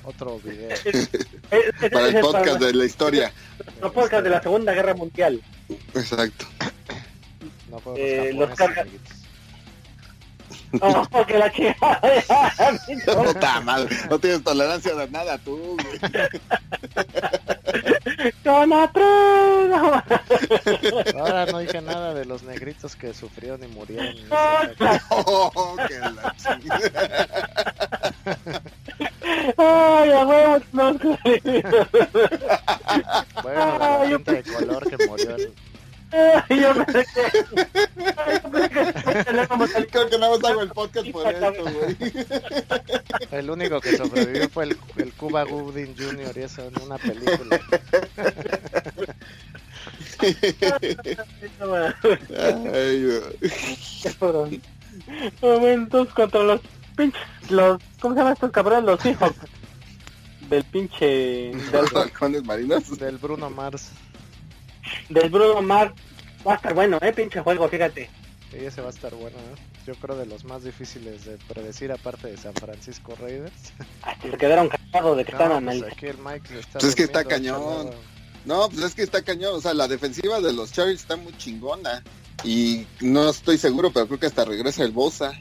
otro 0.05 0.39
video. 0.39 0.69
Para 1.91 2.07
el 2.07 2.19
podcast 2.21 2.61
de 2.61 2.73
la 2.73 2.85
historia. 2.85 3.33
nuestro 3.65 3.91
podcast 3.91 4.23
de 4.23 4.29
la 4.29 4.41
Segunda 4.41 4.73
Guerra 4.73 4.93
Mundial. 4.93 5.41
Exacto. 5.95 6.45
No 7.69 7.81
Eh, 7.97 8.31
los 8.33 8.47
los 8.49 8.57
carga- 8.57 8.85
Oh, 10.81 11.25
que 11.27 11.37
la 11.37 11.51
chingada. 11.51 12.01
Puta 13.05 13.61
madre. 13.61 13.95
No 14.09 14.19
tienes 14.19 14.43
tolerancia 14.43 14.95
de 14.95 15.09
nada 15.09 15.37
tú, 15.37 15.77
güey. 15.77 15.99
Donatron. 18.43 19.73
Ahora 21.19 21.45
no 21.45 21.59
dije 21.59 21.81
nada 21.81 22.13
de 22.13 22.25
los 22.25 22.43
negritos 22.43 22.95
que 22.95 23.13
sufrieron 23.13 23.63
y 23.63 23.67
murieron. 23.67 24.15
Oh, 25.09 25.75
que 25.87 25.99
la 25.99 26.35
chingada. 26.37 27.27
Ay, 29.57 30.11
a 30.11 30.25
huevo, 30.25 30.59
no. 30.71 30.93
Bueno, 33.43 33.77
la 33.79 34.07
gente 34.07 34.31
de 34.31 34.43
color 34.43 34.89
que 34.89 35.07
murió. 35.07 35.35
yo 36.49 36.85
pensé 36.85 37.05
que... 37.13 37.21
Creo 39.91 40.09
que 40.09 40.17
nada 40.17 40.37
más 40.37 40.43
hago 40.43 40.61
el 40.61 40.69
podcast 40.69 41.09
por 41.11 41.27
esto, 41.27 41.53
güey. 41.53 41.97
El 43.31 43.49
único 43.49 43.81
que 43.81 43.97
sobrevivió 43.97 44.49
fue 44.49 44.65
el, 44.65 44.77
el 44.97 45.13
Cuba 45.13 45.43
Gooding 45.43 45.95
Jr. 45.97 46.37
y 46.37 46.41
eso 46.41 46.63
en 46.63 46.81
una 46.81 46.97
película. 46.97 47.59
Ay. 52.73 53.21
Momentos 55.41 56.07
contra 56.13 56.43
los 56.43 56.61
pinches, 56.95 57.21
los, 57.49 57.81
¿cómo 57.99 58.13
se 58.13 58.19
llaman 58.19 58.33
estos 58.33 58.51
cabrones? 58.51 58.85
Los 58.85 59.05
hijos 59.05 59.33
del 60.49 60.63
pinche, 60.65 61.05
del, 61.05 61.71
Los 61.71 61.95
halcones 61.95 62.43
marinos. 62.45 62.97
Del 62.97 63.17
Bruno 63.17 63.49
Mars. 63.49 63.91
Del 65.09 65.29
Bruno 65.29 65.61
Mars. 65.61 65.93
Va 66.45 66.53
a 66.53 66.55
estar 66.55 66.73
bueno, 66.73 66.97
eh, 67.01 67.11
pinche 67.13 67.41
juego, 67.41 67.67
fíjate. 67.67 68.09
Y 68.53 68.63
ese 68.65 68.81
va 68.81 68.87
a 68.87 68.91
estar 68.91 69.13
bueno, 69.15 69.37
¿eh? 69.37 69.55
Yo 69.85 69.95
creo 69.95 70.15
de 70.17 70.25
los 70.25 70.43
más 70.45 70.63
difíciles 70.63 71.25
de 71.25 71.37
predecir 71.47 71.91
aparte 71.91 72.27
de 72.27 72.37
San 72.37 72.53
Francisco 72.53 73.13
Raiders. 73.19 73.53
Hasta 74.01 74.31
se 74.31 74.37
quedaron 74.37 74.69
cagados 74.69 75.17
de 75.17 75.25
que 75.25 75.31
No, 75.33 75.37
estaban 75.37 75.65
pues 75.65 75.79
mal. 75.81 75.89
aquí 75.91 76.05
el 76.07 76.17
Mike 76.17 76.47
se 76.47 76.59
está 76.59 76.79
Pues 76.79 76.85
es 76.89 76.95
que 76.95 77.03
está 77.03 77.23
cañón. 77.25 77.89
No, 78.45 78.69
pues 78.69 78.83
es 78.83 78.95
que 78.95 79.03
está 79.03 79.21
cañón. 79.21 79.55
O 79.55 79.61
sea, 79.61 79.73
la 79.73 79.87
defensiva 79.87 80.39
de 80.39 80.53
los 80.53 80.71
Chargers 80.71 81.01
está 81.01 81.15
muy 81.17 81.35
chingona. 81.37 82.03
Y 82.43 82.85
no 83.01 83.29
estoy 83.29 83.57
seguro, 83.57 83.91
pero 83.91 84.07
creo 84.07 84.19
que 84.19 84.27
hasta 84.27 84.45
regresa 84.45 84.83
el 84.83 84.91
Bosa. 84.91 85.33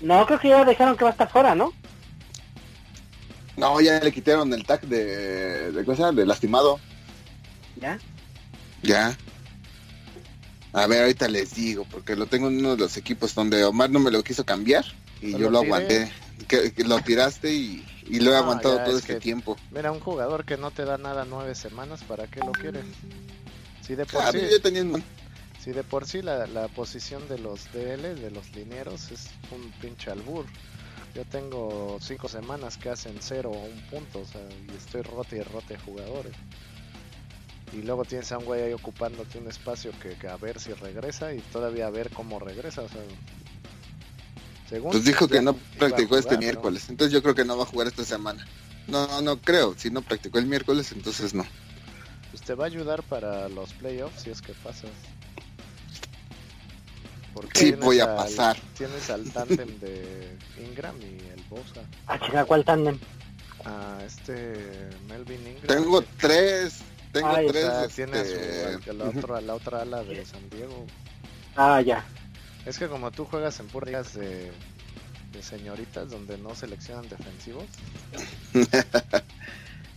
No, 0.00 0.26
creo 0.26 0.38
que 0.38 0.48
ya 0.48 0.64
dejaron 0.64 0.96
que 0.96 1.04
va 1.04 1.10
a 1.10 1.12
estar 1.12 1.30
fuera, 1.30 1.54
¿no? 1.54 1.72
No, 3.56 3.80
ya 3.80 3.98
le 4.00 4.12
quitaron 4.12 4.52
el 4.52 4.64
tag 4.64 4.82
de, 4.82 5.72
de 5.72 5.84
cosa, 5.84 6.12
de 6.12 6.24
lastimado. 6.26 6.78
Ya. 7.80 7.98
Ya. 8.82 9.16
A 10.72 10.86
ver, 10.86 11.02
ahorita 11.02 11.28
les 11.28 11.54
digo, 11.54 11.86
porque 11.90 12.14
lo 12.14 12.26
tengo 12.26 12.48
en 12.48 12.58
uno 12.58 12.72
de 12.72 12.76
los 12.78 12.96
equipos 12.96 13.34
donde 13.34 13.64
Omar 13.64 13.90
no 13.90 13.98
me 13.98 14.10
lo 14.10 14.22
quiso 14.22 14.44
cambiar 14.44 14.84
y 15.20 15.32
¿Te 15.32 15.38
yo 15.38 15.50
lo 15.50 15.58
aguanté. 15.60 16.12
Que, 16.46 16.72
que 16.72 16.84
lo 16.84 17.00
tiraste 17.00 17.52
y, 17.52 17.84
y 18.06 18.20
lo 18.20 18.30
he 18.30 18.34
No, 18.34 18.38
aguantado 18.38 18.78
todo 18.84 18.90
es 18.96 19.02
este 19.02 19.14
que- 19.14 19.20
tiempo. 19.20 19.56
Mira, 19.72 19.90
un 19.90 19.98
jugador 19.98 20.44
que 20.44 20.56
no 20.56 20.70
te 20.70 20.84
da 20.84 20.96
nada 20.98 21.24
nueve 21.28 21.54
semanas, 21.54 22.04
¿para 22.04 22.26
qué 22.28 22.40
lo 22.40 22.52
quieres? 22.52 22.84
Si 23.84 23.94
de 23.96 24.06
por 24.06 24.22
Ah, 24.22 24.30
sí, 24.30 24.38
yo 24.50 24.60
tenía 24.60 24.84
si 25.62 25.72
de 25.72 25.82
por 25.82 26.06
sí 26.06 26.22
la, 26.22 26.46
la 26.46 26.68
posición 26.68 27.26
de 27.28 27.38
los 27.38 27.64
DL, 27.72 28.14
de 28.14 28.30
los 28.30 28.54
linieros, 28.54 29.10
es 29.10 29.30
un 29.50 29.70
pinche 29.80 30.10
albur. 30.10 30.46
Yo 31.14 31.24
tengo 31.24 31.98
cinco 32.00 32.28
semanas 32.28 32.76
que 32.76 32.90
hacen 32.90 33.16
cero 33.20 33.50
o 33.52 33.64
un 33.64 33.80
punto, 33.90 34.20
o 34.20 34.24
sea, 34.24 34.40
y 34.72 34.76
estoy 34.76 35.02
rote 35.02 35.36
y 35.38 35.42
rote 35.42 35.76
jugadores. 35.78 36.32
Y 37.72 37.82
luego 37.82 38.04
tienes 38.04 38.30
a 38.32 38.38
un 38.38 38.44
güey 38.44 38.62
ahí 38.62 38.72
ocupándote 38.72 39.38
un 39.38 39.46
espacio 39.48 39.92
que, 40.00 40.10
que 40.16 40.26
a 40.28 40.36
ver 40.36 40.58
si 40.58 40.72
regresa 40.72 41.34
y 41.34 41.40
todavía 41.40 41.86
a 41.86 41.90
ver 41.90 42.10
cómo 42.10 42.38
regresa, 42.38 42.82
o 42.82 42.88
sea. 42.88 43.02
Según 44.68 44.90
Pues 44.92 45.04
dijo 45.04 45.28
que 45.28 45.40
no 45.40 45.54
practicó 45.78 46.18
este 46.18 46.34
¿no? 46.34 46.40
miércoles, 46.40 46.88
entonces 46.88 47.12
yo 47.12 47.22
creo 47.22 47.34
que 47.34 47.44
no 47.44 47.56
va 47.56 47.62
a 47.64 47.66
jugar 47.66 47.86
esta 47.86 48.04
semana. 48.04 48.46
No, 48.86 49.20
no 49.22 49.38
creo, 49.38 49.74
si 49.78 49.90
no 49.90 50.02
practicó 50.02 50.38
el 50.38 50.46
miércoles, 50.46 50.92
entonces 50.92 51.34
no. 51.34 51.46
Pues 52.30 52.42
te 52.42 52.54
va 52.54 52.64
a 52.64 52.66
ayudar 52.66 53.02
para 53.02 53.48
los 53.48 53.72
playoffs 53.74 54.22
si 54.22 54.30
es 54.30 54.40
que 54.42 54.52
pasas. 54.54 54.90
Porque 57.34 57.58
Sí, 57.58 57.64
tienes 57.66 57.84
voy 57.84 58.00
a 58.00 58.04
al- 58.04 58.16
pasar. 58.16 58.56
Tienes 58.76 59.10
al 59.10 59.24
tándem 59.32 59.78
de 59.78 60.36
Ingram 60.66 60.96
y 61.00 61.18
el 61.30 61.42
Bosa. 61.48 61.82
Ah, 62.06 62.18
chica, 62.18 62.44
¿cuál 62.44 62.64
tándem? 62.64 62.98
A 63.64 63.98
este 64.06 64.90
Melvin 65.08 65.40
Ingram. 65.46 65.66
Tengo 65.66 66.02
tres, 66.18 66.78
tengo 67.12 67.28
Ay, 67.28 67.46
o 67.46 67.48
O 67.48 67.52
tres, 67.52 67.64
sea, 67.64 67.84
este, 67.84 68.06
tiene 68.06 68.18
a 68.18 68.24
su- 68.24 68.68
al 68.68 68.80
que 68.80 68.92
la, 68.92 69.04
otra, 69.06 69.40
la 69.40 69.54
otra 69.54 69.82
ala 69.82 70.02
de 70.04 70.24
San 70.24 70.48
Diego. 70.50 70.86
Ah, 71.56 71.80
ya. 71.80 72.04
Es 72.66 72.78
que 72.78 72.88
como 72.88 73.10
tú 73.10 73.24
juegas 73.24 73.58
en 73.60 73.66
puras 73.68 74.14
de, 74.14 74.50
de 75.32 75.42
señoritas 75.42 76.10
donde 76.10 76.36
no 76.38 76.54
seleccionan 76.54 77.08
defensivos, 77.08 77.64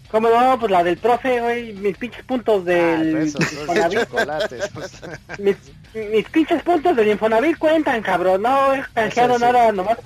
¿Cómo 0.10 0.28
no? 0.30 0.60
Pues 0.60 0.70
la 0.72 0.84
del 0.84 0.98
profe, 0.98 1.40
güey. 1.40 1.72
Mis 1.72 1.98
pinches 1.98 2.24
puntos 2.26 2.64
ah, 2.64 2.66
del 2.66 3.16
esos 3.18 3.46
son 3.46 3.60
Infonavit. 3.62 4.00
chocolates. 4.00 4.70
pues. 4.74 4.92
mis, 5.40 5.56
mis 5.94 6.30
pinches 6.30 6.62
puntos 6.64 6.96
del 6.98 7.08
Infonavit 7.08 7.58
cuentan, 7.58 8.02
cabrón. 8.02 8.42
No 8.42 8.74
he 8.76 8.84
canjeado 8.94 9.36
sí. 9.36 9.42
nada, 9.42 9.72
nomás. 9.72 9.98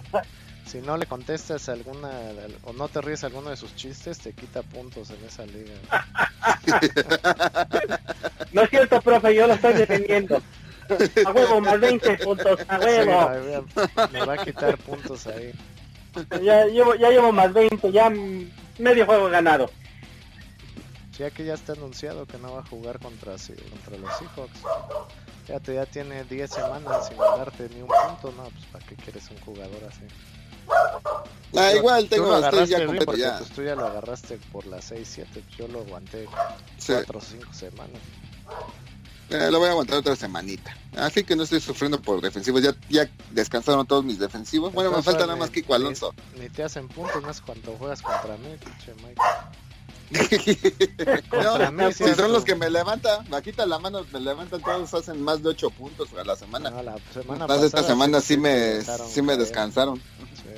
Si 0.76 0.82
no 0.82 0.97
le 0.97 1.05
contestas 1.05 1.69
alguna 1.69 2.09
o 2.65 2.73
no 2.73 2.89
te 2.89 2.99
ríes 2.99 3.23
alguno 3.23 3.49
de 3.49 3.55
sus 3.55 3.73
chistes, 3.78 4.17
te 4.17 4.34
quita 4.34 4.61
puntos 4.61 5.09
en 5.09 5.23
esa 5.23 5.45
liga. 5.45 5.73
No 8.51 8.61
es 8.61 8.69
cierto, 8.69 9.01
profe, 9.01 9.36
yo 9.36 9.47
lo 9.47 9.53
estoy 9.53 9.73
defendiendo. 9.73 10.41
A 11.26 11.32
huevo, 11.32 11.61
más 11.61 11.80
20 11.80 12.17
puntos, 12.19 12.59
a 12.67 12.80
Sí, 12.80 12.86
huevo. 12.86 13.65
me 14.11 14.26
va 14.26 14.34
a 14.34 14.38
quitar 14.45 14.78
puntos 14.78 15.28
ahí. 15.28 15.51
Ya 16.41 16.65
llevo, 16.65 16.95
ya 16.95 17.09
llevo 17.09 17.32
más 17.32 17.51
20, 17.53 17.91
ya 17.91 18.09
medio 18.80 19.05
juego 19.05 19.30
ganado. 19.30 19.69
Sí, 21.15 21.23
aquí 21.23 21.43
ya 21.45 21.53
está 21.55 21.73
anunciado 21.73 22.26
que 22.26 22.38
no 22.38 22.53
va 22.53 22.59
a 22.59 22.65
jugar 22.65 22.99
contra, 22.99 23.32
contra 23.32 23.97
los 23.97 24.17
Seahawks. 24.17 24.59
Fíjate, 25.45 25.76
ya 25.76 25.86
tiene 25.86 26.23
10 26.26 26.49
semanas 26.49 27.07
sin 27.07 27.17
ganarte 27.17 27.69
ni 27.69 27.82
un 27.82 27.88
punto. 27.88 28.34
No, 28.38 28.43
pues 28.49 28.65
¿para 28.71 28.86
qué 28.86 28.95
quieres 28.95 29.30
un 29.32 29.38
jugador 29.39 29.82
así? 29.89 30.01
Ah, 31.57 31.74
igual 31.74 32.09
tengo, 32.09 32.28
lo 32.28 32.43
estoy 32.43 32.66
ya 32.68 32.78
bien 32.78 32.88
completo 32.88 33.05
porque 33.05 33.22
ya. 33.22 33.39
tú 33.39 33.63
ya 33.63 33.76
lo 33.76 33.86
agarraste 33.88 34.38
por 34.51 34.66
las 34.66 34.91
6-7. 34.91 35.26
pues, 35.34 35.45
Yo 35.57 35.68
lo 35.70 35.80
aguanté 35.82 36.28
Sí, 36.78 36.91
4 36.93 37.18
o 37.18 37.22
5 37.22 37.53
semanas. 37.53 38.01
eh, 39.30 39.49
lo 39.51 39.59
voy 39.59 39.70
a 39.70 39.72
aguantar 39.72 39.97
otra 39.99 40.16
semanita. 40.18 40.76
Así 40.97 41.24
que 41.24 41.36
no 41.36 41.43
estoy 41.43 41.61
sufriendo 41.61 42.01
por 42.01 42.20
defensivos. 42.22 42.61
Ya, 42.61 42.76
ya 42.89 43.09
descansaron 43.32 43.86
todos 43.88 44.03
mis 44.03 44.20
defensivos. 44.20 44.74
Bueno, 44.74 44.91
me 44.91 45.01
falta 45.01 45.22
nada 45.26 45.38
más 45.38 45.49
Kiko 45.49 45.74
Alonso. 45.76 46.13
Ni, 46.34 46.41
ni 46.41 46.49
te 46.49 46.63
hacen 46.63 46.89
puntos 46.89 47.22
más 47.24 47.39
cuando 47.41 47.72
juegas 47.78 48.01
contra 48.01 48.36
mí, 48.38 48.49
pinche 48.63 48.93
Mike. 49.03 49.22
no, 51.32 51.72
mí, 51.72 51.93
si 51.93 52.14
son 52.14 52.32
los 52.32 52.43
que 52.45 52.56
me 52.56 52.70
levantan, 52.70 53.28
bajita 53.30 53.66
la 53.66 53.80
mano, 53.80 54.06
me 54.12 54.20
levantan 54.20 54.62
todos, 54.62 54.93
hacen 54.93 55.22
más 55.22 55.41
de 55.41 55.49
8 55.49 55.70
puntos 55.72 56.10
a 56.14 56.24
la 56.24 56.36
semana. 56.36 56.70
No, 56.70 56.84
la 56.84 56.95
semana 57.14 57.47
Más 57.47 57.64
esta 57.64 57.78
pasada 57.78 57.93
semana 57.93 58.22
sí 58.22 58.38
me, 58.38 58.82
sí 58.82 59.22
me 59.22 59.36
descansaron. 59.38 59.97
Sí. 59.97 60.49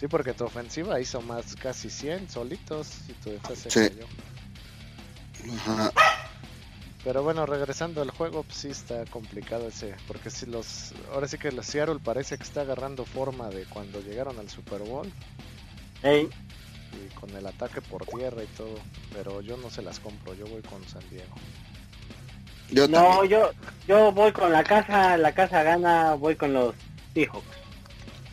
Sí, 0.00 0.06
porque 0.06 0.32
tu 0.32 0.44
ofensiva 0.44 1.00
hizo 1.00 1.20
más 1.22 1.56
casi 1.56 1.90
100 1.90 2.30
solitos 2.30 2.88
y 3.08 3.12
tu 3.14 3.30
defensa 3.30 3.70
Sí. 3.70 3.88
cayó. 3.88 4.06
Ajá. 5.56 5.92
Pero 7.04 7.22
bueno, 7.22 7.46
regresando 7.46 8.02
al 8.02 8.10
juego, 8.10 8.42
pues 8.42 8.58
sí 8.58 8.68
está 8.68 9.04
complicado 9.06 9.68
ese, 9.68 9.94
porque 10.06 10.30
si 10.30 10.46
los, 10.46 10.92
ahora 11.12 11.26
sí 11.26 11.38
que 11.38 11.50
los 11.52 11.66
Seattle 11.66 12.00
parece 12.04 12.36
que 12.36 12.42
está 12.42 12.62
agarrando 12.62 13.04
forma 13.04 13.48
de 13.48 13.64
cuando 13.64 14.00
llegaron 14.00 14.38
al 14.38 14.50
Super 14.50 14.80
Bowl 14.82 15.10
Ey, 16.02 16.28
y 17.06 17.14
con 17.14 17.30
el 17.36 17.46
ataque 17.46 17.80
por 17.80 18.04
tierra 18.06 18.42
y 18.42 18.46
todo, 18.56 18.74
pero 19.12 19.40
yo 19.40 19.56
no 19.56 19.70
se 19.70 19.82
las 19.82 19.98
compro, 20.00 20.34
yo 20.34 20.46
voy 20.46 20.62
con 20.62 20.86
San 20.88 21.02
Diego. 21.10 21.34
Yo 22.70 22.86
no, 22.88 23.02
también. 23.02 23.30
yo, 23.30 23.50
yo 23.86 24.12
voy 24.12 24.32
con 24.32 24.52
la 24.52 24.62
casa, 24.64 25.16
la 25.16 25.32
casa 25.32 25.62
gana, 25.62 26.14
voy 26.14 26.36
con 26.36 26.52
los 26.52 26.74
Seahawks, 27.14 27.46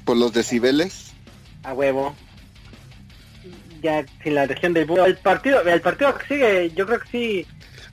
Por 0.03 0.18
los 0.18 0.34
decibeles. 0.34 1.13
a 1.63 1.74
huevo. 1.74 2.16
Ya 3.82 4.05
sin 4.24 4.36
la 4.36 4.45
región 4.45 4.74
del 4.74 4.86
búho. 4.86 5.05
El 5.05 5.18
partido, 5.18 5.61
el 5.61 5.82
partido 5.82 6.18
que 6.18 6.28
sigue, 6.28 6.72
yo 6.76 6.86
creo 6.86 6.99
que 6.99 7.07
sí. 7.09 7.47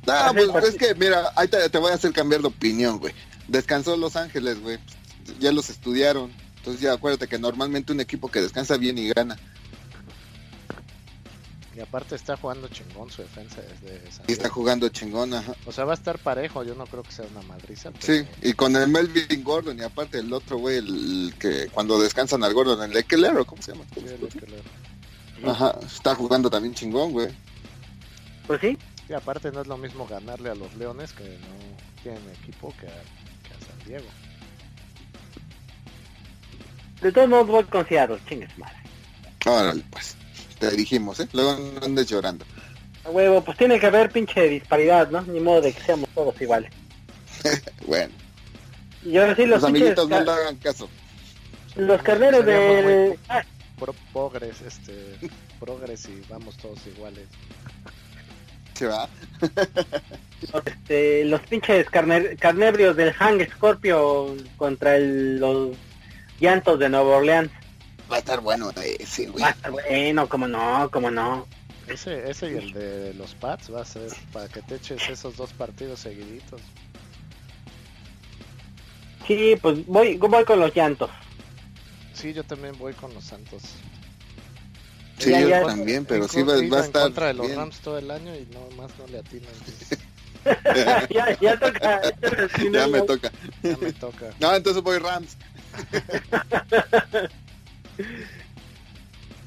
No, 0.07 0.15
pues 0.33 0.49
porque- 0.49 0.69
es 0.69 0.77
que, 0.77 0.95
mira, 0.95 1.31
ahí 1.37 1.47
te, 1.49 1.69
te 1.69 1.79
voy 1.79 1.93
a 1.93 1.95
hacer 1.95 2.13
cambiar 2.13 2.41
de 2.41 2.49
opinión, 2.49 2.99
güey. 2.99 3.13
Descansó 3.49 3.97
Los 3.97 4.17
Ángeles, 4.17 4.61
güey. 4.61 4.79
Ya 5.39 5.53
los 5.53 5.71
estudiaron. 5.71 6.33
Entonces 6.57 6.81
ya 6.81 6.93
acuérdate 6.93 7.29
que 7.29 7.39
normalmente 7.39 7.93
un 7.93 8.01
equipo 8.01 8.29
que 8.31 8.41
descansa 8.41 8.77
bien 8.77 8.97
y 8.99 9.09
gana. 9.09 9.37
Y 11.75 11.81
aparte 11.81 12.15
está 12.17 12.37
jugando 12.37 12.69
chingón 12.69 13.11
su 13.11 13.23
defensa 13.23 13.63
desde 13.63 13.99
San 14.13 14.27
Y 14.29 14.33
está 14.33 14.45
Diego. 14.45 14.55
jugando 14.57 14.89
chingón, 14.91 15.33
ajá. 15.33 15.55
O 15.65 15.73
sea, 15.73 15.85
va 15.87 15.93
a 15.93 15.95
estar 15.95 16.19
parejo, 16.19 16.63
yo 16.65 16.75
no 16.75 16.85
creo 16.87 17.03
que 17.03 17.13
sea 17.13 17.25
una 17.31 17.41
madriza. 17.43 17.91
Sí, 17.99 18.25
y 18.43 18.53
con 18.53 18.77
el 18.77 18.89
Melvin 18.89 19.43
Gordon 19.43 19.79
y 19.79 19.83
aparte 19.83 20.19
el 20.19 20.31
otro, 20.35 20.59
güey, 20.59 20.77
el 20.79 21.35
que 21.39 21.69
cuando 21.73 21.99
descansan 22.01 22.45
al 22.45 22.53
Gordon, 22.53 22.83
el 22.91 22.95
Eckler, 22.97 23.37
¿o 23.39 23.47
cómo 23.47 23.63
se 23.63 23.73
llama? 23.73 23.85
Sí, 23.95 24.01
el 24.01 24.23
Eckler. 24.23 24.63
Ajá, 25.47 25.75
está 25.87 26.15
jugando 26.15 26.51
también 26.51 26.75
chingón, 26.75 27.13
güey. 27.13 27.29
Pues 28.47 28.61
sí. 28.61 28.77
Y 29.09 29.15
aparte 29.15 29.51
no 29.51 29.63
es 29.63 29.67
lo 29.67 29.77
mismo 29.79 30.07
ganarle 30.07 30.51
a 30.51 30.55
los 30.55 30.75
Leones 30.75 31.13
que 31.13 31.25
no 31.25 32.03
tienen 32.03 32.23
equipo 32.43 32.73
que 32.79 32.87
a, 32.87 32.91
que 32.91 33.55
a 33.55 33.67
San 33.67 33.89
Diego. 33.89 34.07
De 37.01 37.11
todos 37.11 37.29
modos 37.29 37.47
voy 37.49 37.65
con 37.65 37.87
Seattle, 37.89 38.21
chingues 38.29 38.57
madre. 38.59 38.77
Órale, 39.47 39.83
pues. 39.91 40.17
Te 40.63 40.77
dijimos, 40.77 41.19
¿eh? 41.19 41.27
Luego 41.33 41.57
no 41.59 41.85
andes 41.85 42.07
llorando. 42.09 42.45
A 43.05 43.11
huevo, 43.11 43.43
pues 43.43 43.59
tiene 43.59 43.81
que 43.81 43.87
haber 43.87 44.11
pinche 44.13 44.49
disparidad, 44.49 45.11
¿no? 45.11 45.21
Ni 45.23 45.41
modo 45.41 45.61
de 45.61 45.73
que 45.73 45.81
seamos 45.83 46.09
todos 46.15 46.41
iguales. 46.41 46.71
Bueno, 47.89 48.13
Y 49.05 49.17
ahora 49.19 49.35
sí, 49.35 49.45
los, 49.45 49.65
amiguitos 49.65 50.09
no 50.09 50.21
le 50.21 50.31
hagan 50.31 50.55
caso. 50.59 50.89
los 51.75 52.01
carneros 52.03 52.47
de... 52.47 53.19
Ah, 53.29 53.43
Pro, 53.77 53.93
progres, 54.13 54.61
este, 54.61 55.17
progres 55.59 56.07
y 56.09 56.23
vamos 56.31 56.57
todos 56.59 56.79
iguales. 56.87 57.27
¿Se 58.75 58.87
va? 58.87 59.09
los, 59.41 60.63
este, 60.67 61.25
los 61.25 61.41
pinches 61.41 61.89
carne- 61.91 62.37
carnebrios 62.39 62.95
del 62.95 63.13
Hang 63.15 63.45
Scorpio 63.57 64.37
contra 64.57 64.95
el- 64.97 65.41
los 65.41 65.71
llantos 66.39 66.79
de 66.79 66.89
Nueva 66.89 67.17
Orleans. 67.17 67.51
Va 68.13 68.17
a 68.17 68.19
estar 68.19 68.41
bueno 68.41 68.71
ese, 68.77 69.27
güey. 69.27 69.43
Va 69.43 69.49
a 69.49 69.53
estar 69.53 69.71
bueno, 69.71 70.29
como 70.29 70.47
no, 70.47 70.91
como 70.91 71.11
no. 71.11 71.47
Ese, 71.89 72.31
ese 72.31 72.53
y 72.53 72.57
el 72.57 72.73
de 72.73 73.15
los 73.15 73.35
Pats 73.35 73.73
va 73.73 73.81
a 73.81 73.85
ser 73.85 74.13
para 74.33 74.49
que 74.49 74.61
te 74.63 74.75
eches 74.77 75.09
esos 75.09 75.37
dos 75.37 75.53
partidos 75.55 76.01
seguiditos. 76.01 76.61
Sí, 79.27 79.57
pues 79.61 79.87
voy, 79.87 80.17
voy 80.17 80.45
con 80.45 80.61
los 80.61 80.75
llantos. 80.75 81.11
Sí, 82.13 82.33
yo 82.33 82.45
también 82.45 82.77
voy 82.79 82.93
con 82.93 83.13
los 83.15 83.25
Santos. 83.25 83.63
Sí, 85.19 85.31
Ya, 85.31 85.41
yo 85.41 85.49
ya. 85.49 85.67
también, 85.67 86.05
pero 86.05 86.29
sí 86.29 86.43
va, 86.43 86.55
va 86.55 86.59
a 86.59 86.59
en 86.59 86.75
estar 86.75 87.03
contra 87.05 87.27
de 87.29 87.35
los 87.35 87.47
bien. 87.47 87.59
Rams 87.59 87.79
todo 87.81 87.99
el 87.99 88.11
año 88.11 88.35
y 88.35 88.47
no 88.53 88.77
más 88.77 88.91
no 88.99 89.07
le 89.07 89.19
atinan. 89.19 89.53
ya, 91.11 91.39
ya 91.41 91.59
toca. 91.59 92.01
Ya 92.73 92.89
me 92.89 93.01
toca. 93.03 93.33
Ya 93.63 93.77
me 93.81 93.93
toca. 93.93 94.31
No, 94.41 94.55
entonces 94.55 94.83
voy 94.83 94.99
Rams. 94.99 95.37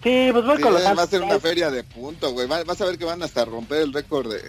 Sí, 0.04 0.30
pues 0.32 0.46
voy 0.46 0.58
Sí, 0.58 0.62
con 0.64 0.74
los 0.74 0.84
va 0.84 1.02
a 1.04 1.08
ser 1.08 1.22
una 1.24 1.40
feria 1.40 1.72
de 1.72 1.84
puntos, 1.84 2.32
güey. 2.34 2.48
Va- 2.48 2.64
Vas 2.64 2.80
a 2.82 2.86
ver 2.86 2.98
que 2.98 3.06
van 3.06 3.24
hasta 3.24 3.44
romper 3.46 3.82
el 3.82 3.92
récord 3.94 4.32
de, 4.32 4.42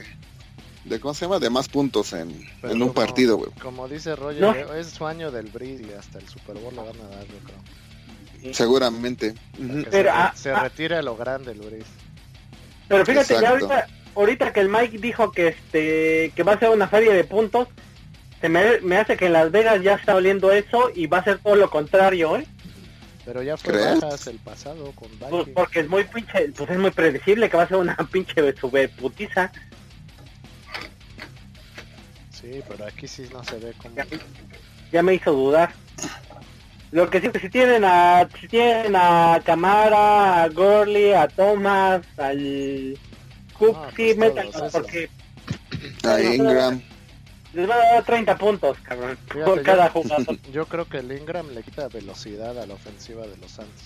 de 0.84 1.00
¿cómo 1.00 1.14
se 1.14 1.24
llama? 1.24 1.38
De 1.38 1.48
más 1.48 1.68
puntos 1.68 2.12
en, 2.12 2.30
en 2.62 2.72
un 2.74 2.78
como- 2.80 2.92
partido, 2.94 3.36
güey. 3.38 3.50
Como 3.62 3.88
dice 3.88 4.14
Roger, 4.16 4.40
No. 4.42 4.54
eh, 4.54 4.66
es 4.80 4.88
su 4.90 5.06
año 5.06 5.30
del 5.30 5.46
Breed 5.46 5.80
y 5.88 5.92
hasta 5.94 6.18
el 6.18 6.28
Super 6.28 6.56
Bowl 6.58 6.74
le 6.74 6.80
van 6.82 7.00
a 7.00 7.08
dar, 7.16 7.24
yo 7.26 7.38
creo. 7.44 8.54
Seguramente. 8.54 9.34
Pero, 9.90 9.90
se, 9.90 10.08
ah, 10.10 10.32
se 10.36 10.50
ah. 10.50 10.60
retire 10.60 10.96
a 10.96 11.02
lo 11.02 11.16
grande 11.16 11.52
el 11.52 11.58
Breed. 11.60 11.84
Pero 12.88 13.04
fíjate, 13.06 13.40
ya 13.40 13.50
ahorita, 13.50 13.86
ahorita 14.14 14.52
que 14.52 14.60
el 14.60 14.68
Mike 14.68 14.98
dijo 14.98 15.32
que 15.32 15.48
este 15.48 16.32
que 16.36 16.42
va 16.44 16.52
a 16.52 16.58
ser 16.58 16.68
una 16.68 16.86
feria 16.86 17.12
de 17.14 17.24
puntos, 17.24 17.66
se 18.42 18.48
me, 18.50 18.78
me 18.82 18.98
hace 18.98 19.16
que 19.16 19.26
en 19.26 19.32
Las 19.32 19.50
Vegas 19.50 19.82
ya 19.82 19.94
está 19.94 20.14
oliendo 20.14 20.52
eso 20.52 20.90
y 20.94 21.06
va 21.06 21.18
a 21.18 21.24
ser 21.24 21.38
todo 21.38 21.56
lo 21.56 21.70
contrario, 21.70 22.36
¿eh? 22.36 22.46
Pero 23.26 23.42
ya 23.42 23.56
fue 23.56 23.72
¿Crees? 23.74 24.00
bajas 24.00 24.26
el 24.28 24.38
pasado 24.38 24.92
con 24.92 25.08
Pues 25.18 25.30
Vikings. 25.30 25.54
porque 25.54 25.80
es 25.80 25.88
muy 25.88 26.04
pinche, 26.04 26.48
pues 26.56 26.70
es 26.70 26.78
muy 26.78 26.92
predecible 26.92 27.50
que 27.50 27.56
va 27.56 27.64
a 27.64 27.68
ser 27.68 27.76
una 27.76 27.96
pinche 28.12 28.54
sube 28.56 28.88
putiza. 28.88 29.50
Sí, 32.30 32.62
pero 32.68 32.86
aquí 32.86 33.08
sí 33.08 33.28
no 33.32 33.42
se 33.42 33.58
ve 33.58 33.72
como... 33.76 33.96
Ya, 33.96 34.06
ya 34.92 35.02
me 35.02 35.14
hizo 35.14 35.32
dudar. 35.32 35.72
Lo 36.92 37.10
que 37.10 37.20
sí, 37.20 37.28
si 37.40 37.48
tienen 37.50 37.84
a, 37.84 38.28
si 38.40 38.46
tienen 38.46 38.94
a 38.94 39.42
Camara, 39.44 40.44
a 40.44 40.48
Gurley, 40.48 41.12
a 41.12 41.26
Thomas, 41.26 42.02
al 42.16 42.96
Cook, 43.58 43.76
No, 43.76 43.88
sí, 43.90 43.94
pues 43.96 44.16
métanlos, 44.18 44.72
porque 44.72 45.10
A 46.04 46.20
Ingram. 46.20 46.80
Les 47.56 47.68
va 47.68 47.74
a 47.74 47.78
dar 47.94 48.04
30 48.04 48.36
puntos, 48.38 48.78
cabrón, 48.82 49.16
Fíjate, 49.28 49.44
por 49.44 49.56
yo- 49.58 49.62
cada 49.64 49.88
jugador. 49.90 50.38
Yo 50.52 50.66
creo 50.66 50.88
que 50.88 50.98
el 50.98 51.10
Ingram 51.12 51.48
le 51.50 51.62
quita 51.62 51.88
velocidad 51.88 52.58
a 52.58 52.66
la 52.66 52.74
ofensiva 52.74 53.26
de 53.26 53.36
los 53.38 53.50
Santos. 53.50 53.82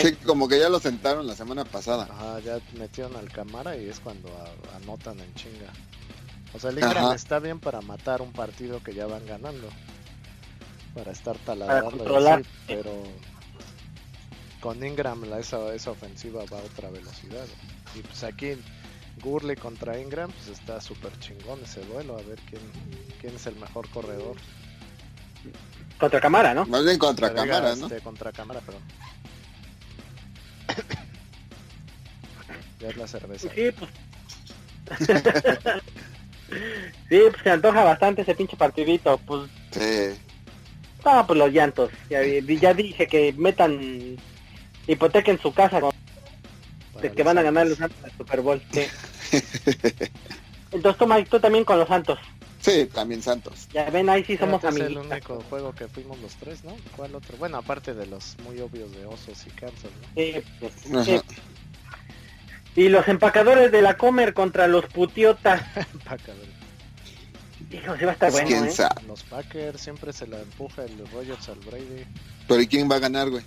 Sí, 0.00 0.14
como 0.24 0.48
que 0.48 0.58
ya 0.58 0.70
lo 0.70 0.80
sentaron 0.80 1.26
la 1.26 1.34
semana 1.36 1.64
pasada. 1.66 2.08
Ajá, 2.10 2.40
ya 2.40 2.58
metieron 2.78 3.14
al 3.16 3.30
Camara 3.30 3.76
y 3.76 3.88
es 3.90 4.00
cuando 4.00 4.28
a- 4.30 4.76
anotan 4.76 5.20
en 5.20 5.34
chinga. 5.34 5.70
O 6.54 6.58
sea, 6.58 6.70
el 6.70 6.76
Ingram 6.78 7.04
Ajá. 7.06 7.14
está 7.14 7.38
bien 7.40 7.60
para 7.60 7.82
matar 7.82 8.22
un 8.22 8.32
partido 8.32 8.82
que 8.82 8.94
ya 8.94 9.06
van 9.06 9.26
ganando. 9.26 9.68
Para 10.94 11.12
estar 11.12 11.36
taladrando 11.38 12.18
así, 12.28 12.42
pero 12.66 13.02
con 14.60 14.84
Ingram 14.84 15.24
la, 15.24 15.38
esa, 15.40 15.74
esa 15.74 15.90
ofensiva 15.90 16.44
va 16.52 16.58
a 16.58 16.62
otra 16.62 16.88
velocidad. 16.90 17.44
Y 17.94 18.00
pues 18.00 18.22
aquí 18.24 18.54
Gurley 19.20 19.56
contra 19.56 19.98
Ingram, 19.98 20.30
pues 20.30 20.48
está 20.48 20.80
súper 20.80 21.16
chingón 21.20 21.60
ese 21.62 21.84
duelo, 21.84 22.18
a 22.18 22.22
ver 22.22 22.38
quién, 22.48 22.62
quién 23.20 23.34
es 23.36 23.46
el 23.46 23.56
mejor 23.56 23.88
corredor. 23.90 24.36
Contra 25.98 26.20
Camara, 26.20 26.54
¿no? 26.54 26.64
Más 26.66 26.84
bien 26.84 26.98
contra 26.98 27.28
Pero 27.28 27.42
diga, 27.42 27.54
cámara, 27.56 27.76
¿no? 27.76 27.86
este, 27.86 28.00
contra 28.00 28.32
cámara, 28.32 28.60
perdón. 28.60 28.82
ya 32.80 32.88
es 32.88 32.96
la 32.96 33.06
cerveza. 33.06 33.48
Sí, 33.54 33.70
pues. 33.78 33.90
sí, 37.08 37.18
pues 37.30 37.42
se 37.42 37.50
antoja 37.50 37.84
bastante 37.84 38.22
ese 38.22 38.34
pinche 38.34 38.56
partidito. 38.56 39.18
Pues, 39.18 39.48
Sí. 39.70 40.18
no, 41.04 41.26
pues 41.26 41.38
los 41.38 41.52
llantos. 41.52 41.90
Ya, 42.10 42.22
ya 42.24 42.74
dije 42.74 43.06
que 43.06 43.32
metan, 43.36 44.16
hipotequen 44.86 45.38
su 45.40 45.52
casa 45.54 45.80
con- 45.80 45.91
de 47.02 47.12
que 47.12 47.22
van 47.22 47.38
a 47.38 47.42
ganar 47.42 47.66
los 47.66 47.78
Santos. 47.78 47.98
El 48.04 48.12
Super 48.12 48.40
Bowl. 48.40 48.62
Sí. 48.72 48.84
Entonces, 50.72 50.98
toma, 50.98 51.22
tú 51.24 51.38
también 51.38 51.64
con 51.64 51.78
los 51.78 51.88
Santos. 51.88 52.18
Sí, 52.60 52.88
también 52.94 53.20
Santos. 53.22 53.68
Ya 53.74 53.90
ven, 53.90 54.08
ahí 54.08 54.24
sí 54.24 54.36
somos 54.36 54.60
que 54.60 54.68
es 54.68 54.76
el 54.76 54.96
único 54.96 55.42
juego 55.50 55.74
que 55.74 55.88
fuimos 55.88 56.18
los 56.20 56.36
tres, 56.36 56.62
¿no? 56.62 56.76
¿Cuál 56.96 57.14
otro? 57.16 57.36
Bueno, 57.36 57.58
aparte 57.58 57.92
de 57.92 58.06
los 58.06 58.36
muy 58.44 58.60
obvios 58.60 58.92
de 58.92 59.04
Osos 59.04 59.44
y 59.46 59.50
Kansas, 59.50 59.90
¿no? 60.00 60.08
Sí, 60.14 60.34
pues, 60.60 60.72
sí. 61.04 61.20
Y 62.76 62.88
los 62.88 63.06
empacadores 63.08 63.72
de 63.72 63.82
la 63.82 63.96
Comer 63.96 64.32
contra 64.32 64.68
los 64.68 64.86
Putiotas. 64.86 65.60
Paca, 66.04 66.32
¿verdad? 66.32 66.52
Hijo, 67.72 67.96
sí 67.96 68.04
va 68.04 68.10
a 68.10 68.14
estar 68.14 68.30
Pues, 68.30 68.44
bueno, 68.44 68.48
quién 68.48 68.64
¿eh? 68.66 68.70
sabe. 68.70 69.02
Los 69.08 69.24
Packers 69.24 69.80
siempre 69.80 70.12
se 70.12 70.26
la 70.26 70.40
empuja 70.40 70.84
el 70.84 70.98
Rogers 71.12 71.48
al 71.48 71.58
Brady. 71.58 72.06
Pero 72.46 72.60
¿y 72.60 72.66
quién 72.66 72.88
va 72.88 72.96
a 72.96 73.00
ganar, 73.00 73.28
güey? 73.28 73.42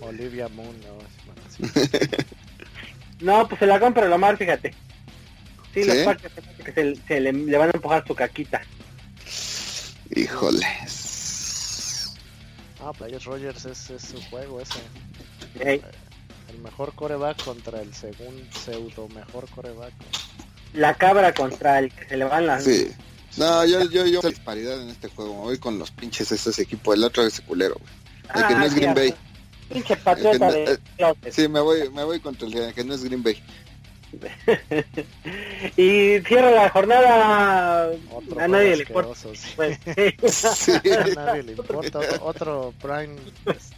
Olivia 0.00 0.48
Moon, 0.48 0.74
¿no? 0.80 0.94
Bueno, 1.26 1.42
sí. 1.48 1.62
No, 3.20 3.46
pues 3.46 3.58
se 3.58 3.66
la 3.66 3.78
compra 3.78 4.08
Lomar, 4.08 4.38
fíjate. 4.38 4.72
Sí, 5.74 5.84
los 5.84 5.94
¿Sí? 5.94 6.04
Me 6.06 6.10
hace 6.12 6.30
que 6.64 6.72
se, 6.72 6.96
se 7.06 7.20
le, 7.20 7.32
le 7.32 7.58
van 7.58 7.68
a 7.68 7.72
empujar 7.74 8.02
su 8.06 8.14
caquita. 8.14 8.62
Híjoles. 10.16 12.14
Ah, 12.82 12.92
Players 12.96 13.24
Rogers 13.24 13.66
es, 13.66 13.90
es 13.90 14.02
su 14.02 14.22
juego 14.30 14.60
ese. 14.60 14.80
El 15.60 15.82
mejor 16.62 16.94
coreback 16.94 17.44
contra 17.44 17.82
el 17.82 17.92
segundo 17.94 18.42
pseudo 18.52 19.06
mejor 19.08 19.48
coreback. 19.50 19.92
la 20.72 20.94
cabra 20.94 21.34
contra 21.34 21.78
el 21.78 21.92
que 21.92 22.08
se 22.08 22.16
le 22.16 22.24
van 22.24 22.46
las... 22.46 22.64
Sí. 22.64 22.90
No, 23.36 23.64
yo, 23.66 23.82
yo, 23.90 24.06
yo, 24.06 24.20
disparidad 24.22 24.80
en 24.82 24.90
este 24.90 25.08
juego. 25.08 25.34
Me 25.34 25.40
voy 25.40 25.58
con 25.58 25.78
los 25.78 25.90
pinches 25.90 26.30
estos 26.32 26.58
equipos. 26.58 26.94
El 26.94 27.04
otro 27.04 27.24
ese 27.24 27.42
culero, 27.42 27.76
güey. 27.78 27.92
El 28.34 28.48
que 28.48 28.54
no 28.54 28.64
es 28.64 28.74
Green 28.74 28.94
Bay. 28.94 29.14
Pinche 29.72 29.96
patriota 29.96 30.46
no- 30.46 30.52
de 30.52 30.72
eh. 30.72 30.78
Sí, 31.30 31.48
me 31.48 31.60
voy, 31.60 31.88
me 31.90 32.04
voy 32.04 32.20
contra 32.20 32.48
el 32.48 32.74
que 32.74 32.84
no 32.84 32.94
es 32.94 33.04
Green 33.04 33.22
Bay. 33.22 33.40
y 35.76 36.18
cierra 36.26 36.50
la 36.50 36.68
jornada 36.70 37.90
Otro 38.12 38.40
a 38.40 38.48
nadie 38.48 38.76
le 38.76 38.82
importa. 38.82 39.14
sí. 39.14 39.52
Pues, 39.54 39.78
Sí. 40.56 40.72
A 40.90 41.14
nadie 41.14 41.42
le 41.44 41.52
importa. 41.52 41.98
Otro, 42.00 42.24
otro 42.24 42.74
prime. 42.80 43.16
pues, 43.44 43.70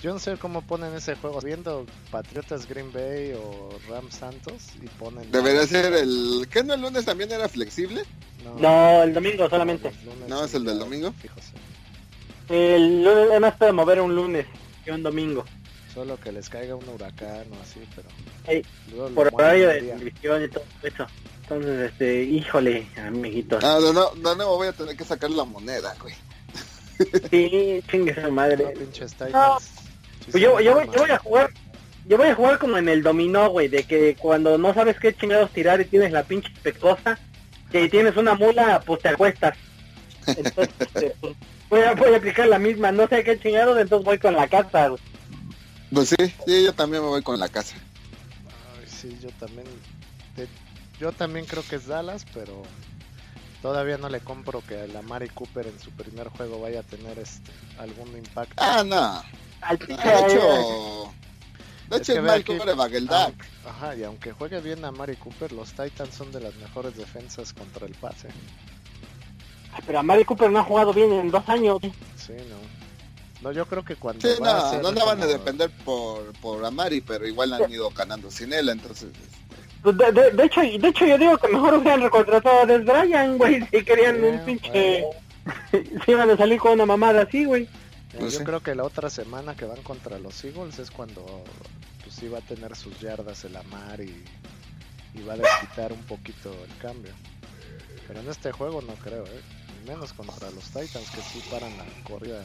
yo 0.00 0.12
no 0.12 0.18
sé 0.18 0.36
cómo 0.36 0.62
ponen 0.62 0.94
ese 0.94 1.14
juego. 1.16 1.40
Viendo 1.40 1.86
Patriotas 2.10 2.66
Green 2.68 2.92
Bay 2.92 3.32
o 3.34 3.70
Rams 3.88 4.14
Santos 4.14 4.62
y 4.82 4.86
ponen. 4.86 5.30
Debería 5.30 5.66
ser 5.66 5.92
el... 5.94 6.46
¿Qué 6.50 6.62
no 6.64 6.74
el 6.74 6.80
lunes 6.80 7.04
también 7.04 7.30
era 7.30 7.48
flexible? 7.48 8.04
No, 8.44 8.58
no, 8.58 9.02
el 9.02 9.14
domingo 9.14 9.48
solamente. 9.48 9.92
lunes 10.04 10.28
No, 10.28 10.44
es 10.44 10.54
el 10.54 10.64
del 10.64 10.78
domingo. 10.78 11.14
El 12.48 13.04
lunes 13.04 13.28
es 13.32 13.40
más 13.40 13.56
puede 13.56 13.72
mover 13.72 14.00
un 14.00 14.14
lunes 14.14 14.46
que 14.84 14.92
un 14.92 15.02
domingo. 15.02 15.44
Solo 15.94 16.18
que 16.18 16.32
les 16.32 16.48
caiga 16.48 16.74
un 16.74 16.88
huracán 16.88 17.46
o 17.52 17.62
así, 17.62 17.80
pero. 17.94 19.14
Por 19.14 19.32
horario 19.32 19.68
de 19.68 19.82
televisión 19.82 20.44
y 20.44 20.48
todo 20.48 20.64
eso. 20.82 21.06
Entonces, 21.42 21.90
este, 21.90 22.22
híjole, 22.22 22.86
amiguitos. 22.96 23.62
Ah, 23.62 23.78
de, 23.78 23.92
no, 23.92 24.10
de 24.10 24.36
nuevo 24.36 24.56
voy 24.56 24.68
a 24.68 24.72
tener 24.72 24.96
que 24.96 25.04
sacar 25.04 25.30
la 25.30 25.44
moneda, 25.44 25.94
güey. 26.00 26.14
Sí, 27.30 27.82
chingue 27.90 28.14
su 28.14 28.20
No, 28.22 28.30
madre. 28.30 28.74
No, 29.32 29.58
Pues 30.30 30.42
yo, 30.42 30.60
yo, 30.60 30.74
voy, 30.74 30.86
yo 30.86 31.00
voy 31.00 31.10
a 31.10 31.18
jugar 31.18 31.50
yo 32.06 32.16
voy 32.16 32.28
a 32.28 32.34
jugar 32.34 32.58
como 32.58 32.76
en 32.76 32.88
el 32.88 33.02
dominó, 33.02 33.50
güey, 33.50 33.68
de 33.68 33.84
que 33.84 34.16
cuando 34.16 34.58
no 34.58 34.74
sabes 34.74 34.98
qué 34.98 35.14
chingados 35.14 35.50
tirar 35.52 35.80
y 35.80 35.84
tienes 35.84 36.10
la 36.12 36.24
pinche 36.24 36.50
pecosa, 36.62 37.18
que 37.72 37.88
tienes 37.88 38.16
una 38.16 38.34
mula, 38.34 38.80
pues 38.86 39.00
te 39.02 39.08
acuestas. 39.08 39.56
Entonces, 40.26 40.68
pues, 41.20 41.34
voy, 41.68 41.80
a, 41.80 41.94
voy 41.94 42.14
a 42.14 42.18
aplicar 42.18 42.46
la 42.46 42.58
misma, 42.58 42.92
no 42.92 43.08
sé 43.08 43.24
qué 43.24 43.40
chingados, 43.40 43.78
entonces 43.78 44.04
voy 44.04 44.18
con 44.18 44.34
la 44.34 44.46
casa, 44.46 44.88
güey. 44.88 45.00
Pues 45.92 46.10
sí, 46.10 46.34
sí, 46.46 46.64
yo 46.64 46.72
también 46.72 47.02
me 47.02 47.08
voy 47.08 47.22
con 47.22 47.40
la 47.40 47.48
casa. 47.48 47.74
Ay, 48.78 48.86
sí, 48.86 49.18
yo 49.20 49.30
también. 49.40 49.66
yo 51.00 51.12
también 51.12 51.44
creo 51.46 51.64
que 51.68 51.76
es 51.76 51.86
Dallas, 51.86 52.24
pero 52.32 52.62
todavía 53.60 53.98
no 53.98 54.08
le 54.08 54.20
compro 54.20 54.62
que 54.66 54.86
la 54.88 55.02
Mari 55.02 55.28
Cooper 55.30 55.66
en 55.66 55.78
su 55.80 55.90
primer 55.90 56.28
juego 56.28 56.60
vaya 56.60 56.80
a 56.80 56.82
tener 56.82 57.18
este 57.18 57.50
algún 57.78 58.16
impacto. 58.16 58.54
Ah, 58.56 58.82
no. 58.84 59.22
Al 59.60 59.78
De 59.78 59.94
hecho, 59.94 61.12
de 61.92 62.02
Es 62.02 62.08
hecho 62.08 62.12
que 62.14 62.18
es 62.18 62.24
mal 62.24 62.40
aquí- 62.40 62.58
coreback, 62.58 62.92
el 62.94 63.06
Dak. 63.06 63.34
Ajá, 63.66 63.96
y 63.96 64.04
aunque 64.04 64.32
juegue 64.32 64.60
bien 64.60 64.84
a 64.84 64.90
Mari 64.92 65.16
Cooper, 65.16 65.52
los 65.52 65.70
Titans 65.72 66.14
son 66.14 66.32
de 66.32 66.40
las 66.40 66.54
mejores 66.56 66.96
defensas 66.96 67.52
contra 67.52 67.86
el 67.86 67.94
pase. 67.94 68.28
Ay, 69.72 69.82
pero 69.86 69.98
a 70.00 70.02
Mari 70.02 70.24
Cooper 70.24 70.50
no 70.50 70.58
ha 70.58 70.64
jugado 70.64 70.92
bien 70.92 71.12
en 71.12 71.30
dos 71.30 71.48
años. 71.48 71.78
Sí, 72.16 72.32
no. 72.48 72.82
No, 73.42 73.50
yo 73.52 73.66
creo 73.66 73.84
que 73.84 73.96
cuando 73.96 74.20
Sí, 74.28 74.40
va 74.40 74.50
a 74.60 74.62
no, 74.64 74.70
ser 74.70 74.82
no 74.82 74.92
la 74.92 75.04
van 75.04 75.22
a 75.22 75.26
depender 75.26 75.68
por, 75.84 76.32
por 76.40 76.64
Amari, 76.64 77.00
pero 77.00 77.26
igual 77.26 77.52
han 77.52 77.70
ido 77.72 77.90
ganando 77.90 78.30
sin 78.30 78.52
él, 78.52 78.68
entonces... 78.68 79.08
este, 79.84 79.92
de, 79.92 80.12
de- 80.12 80.30
de 80.30 80.44
hecho, 80.44 80.60
de 80.60 80.88
hecho 80.88 81.04
yo 81.06 81.18
digo 81.18 81.36
que 81.38 81.48
mejor 81.48 81.74
hubieran 81.74 82.02
recontratado 82.02 82.60
a 82.60 82.66
Des 82.66 82.84
Bryant, 82.84 83.36
güey, 83.38 83.60
si 83.72 83.84
querían 83.84 84.16
Sí, 84.16 84.22
un 84.22 84.38
pinche... 84.44 85.04
si 86.04 86.10
iban 86.12 86.30
a 86.30 86.36
salir 86.36 86.60
con 86.60 86.72
una 86.74 86.86
mamada 86.86 87.22
así, 87.22 87.44
güey. 87.44 87.68
Eh, 88.12 88.16
Pues 88.18 88.32
yo 88.34 88.38
sí. 88.40 88.44
creo 88.44 88.60
que 88.60 88.74
la 88.74 88.84
otra 88.84 89.08
semana 89.10 89.56
que 89.56 89.64
van 89.64 89.82
contra 89.82 90.18
los 90.18 90.42
Eagles 90.44 90.78
es 90.78 90.90
cuando 90.90 91.24
pues 92.02 92.14
sí 92.16 92.28
va 92.28 92.38
a 92.38 92.42
tener 92.42 92.74
sus 92.76 92.98
yardas 93.00 93.44
el 93.44 93.56
Amar 93.56 94.00
y, 94.00 94.22
y 95.14 95.22
va 95.22 95.34
a 95.34 95.36
desquitar 95.36 95.92
un 95.92 96.02
poquito 96.02 96.52
el 96.68 96.76
cambio. 96.78 97.12
Pero 98.06 98.20
en 98.20 98.28
este 98.28 98.52
juego 98.52 98.82
no 98.82 98.94
creo, 98.94 99.24
¿eh? 99.26 99.40
menos 99.86 100.12
contra 100.12 100.50
los 100.50 100.64
Titans 100.64 101.10
que 101.10 101.20
sí 101.22 101.42
paran 101.50 101.76
la 101.78 101.84
corrida 102.04 102.44